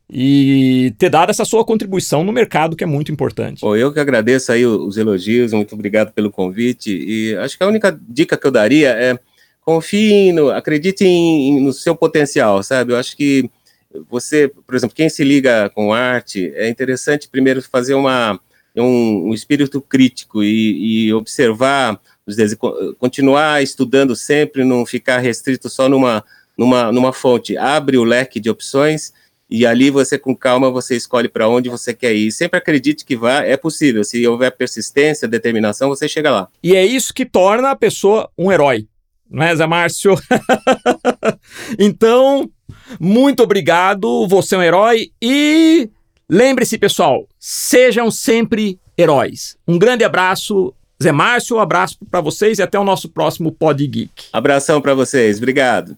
e 0.10 0.94
ter 0.98 1.10
dado 1.10 1.32
essa 1.32 1.46
sua 1.46 1.66
contribuição 1.66 2.24
no 2.24 2.32
mercado 2.32 2.76
que 2.76 2.84
é 2.84 2.88
muito 2.88 3.12
importante. 3.12 3.62
Bom, 3.62 3.76
eu 3.76 3.92
que 3.92 4.00
agradeço 4.00 4.52
aí 4.52 4.66
os 4.66 4.98
elogios, 4.98 5.52
muito 5.52 5.74
obrigado 5.74 6.14
pelo 6.14 6.32
convite 6.32 6.92
e 6.92 7.36
acho 7.38 7.58
que 7.58 7.64
a 7.64 7.68
única 7.68 8.00
dica 8.08 8.38
que 8.38 8.46
eu 8.46 8.52
daria 8.52 8.90
é 8.90 9.18
confie, 9.62 10.32
no, 10.32 10.52
acredite 10.52 11.04
em, 11.04 11.60
no 11.60 11.74
seu 11.74 11.96
potencial, 11.96 12.62
sabe? 12.62 12.94
Eu 12.94 12.98
acho 12.98 13.18
que 13.18 13.50
você, 14.10 14.48
por 14.48 14.76
exemplo, 14.76 14.96
quem 14.96 15.10
se 15.10 15.24
liga 15.24 15.70
com 15.70 15.92
arte, 15.92 16.52
é 16.56 16.70
interessante 16.70 17.28
primeiro 17.28 17.62
fazer 17.64 17.96
uma, 17.96 18.40
um, 18.76 19.30
um 19.30 19.34
espírito 19.34 19.82
crítico 19.82 20.44
e, 20.44 21.08
e 21.08 21.14
observar, 21.14 22.00
continuar 23.00 23.64
estudando 23.64 24.16
sempre, 24.16 24.64
não 24.64 24.86
ficar 24.86 25.18
restrito 25.18 25.68
só 25.68 25.90
numa, 25.90 26.24
numa, 26.58 26.92
numa 26.92 27.14
fonte. 27.14 27.58
Abre 27.58 27.98
o 27.98 28.04
leque 28.04 28.40
de 28.40 28.50
opções 28.52 29.14
e 29.50 29.66
ali 29.66 29.90
você, 29.90 30.18
com 30.18 30.36
calma, 30.36 30.72
você 30.72 30.96
escolhe 30.96 31.30
para 31.30 31.48
onde 31.48 31.70
você 31.70 31.94
quer 31.94 32.14
ir. 32.14 32.32
Sempre 32.32 32.58
acredite 32.58 33.06
que 33.06 33.16
vá, 33.16 33.42
é 33.44 33.56
possível. 33.56 34.04
Se 34.04 34.26
houver 34.28 34.52
persistência, 34.52 35.28
determinação, 35.28 35.90
você 35.90 36.08
chega 36.08 36.32
lá. 36.32 36.48
E 36.64 36.76
é 36.76 36.86
isso 36.86 37.14
que 37.14 37.26
torna 37.26 37.72
a 37.72 37.76
pessoa 37.76 38.30
um 38.38 38.52
herói. 38.52 38.88
Não 39.30 39.44
é, 39.44 39.56
Zé 39.56 39.66
Márcio? 39.66 40.16
então, 41.78 42.50
muito 43.00 43.44
obrigado. 43.44 44.28
Você 44.28 44.56
é 44.56 44.58
um 44.58 44.64
herói. 44.64 45.12
E 45.22 45.90
lembre-se, 46.30 46.78
pessoal, 46.78 47.28
sejam 47.40 48.10
sempre 48.10 48.80
heróis. 48.98 49.58
Um 49.68 49.78
grande 49.78 50.04
abraço. 50.04 50.74
Zé 51.02 51.12
Márcio, 51.12 51.58
um 51.58 51.60
abraço 51.60 51.98
para 52.10 52.22
vocês 52.22 52.58
e 52.58 52.64
até 52.64 52.80
o 52.80 52.84
nosso 52.84 53.10
próximo 53.10 53.52
Pod 53.52 53.86
Geek. 53.86 54.28
Abração 54.32 54.82
para 54.82 54.94
vocês, 54.94 55.38
obrigado. 55.38 55.98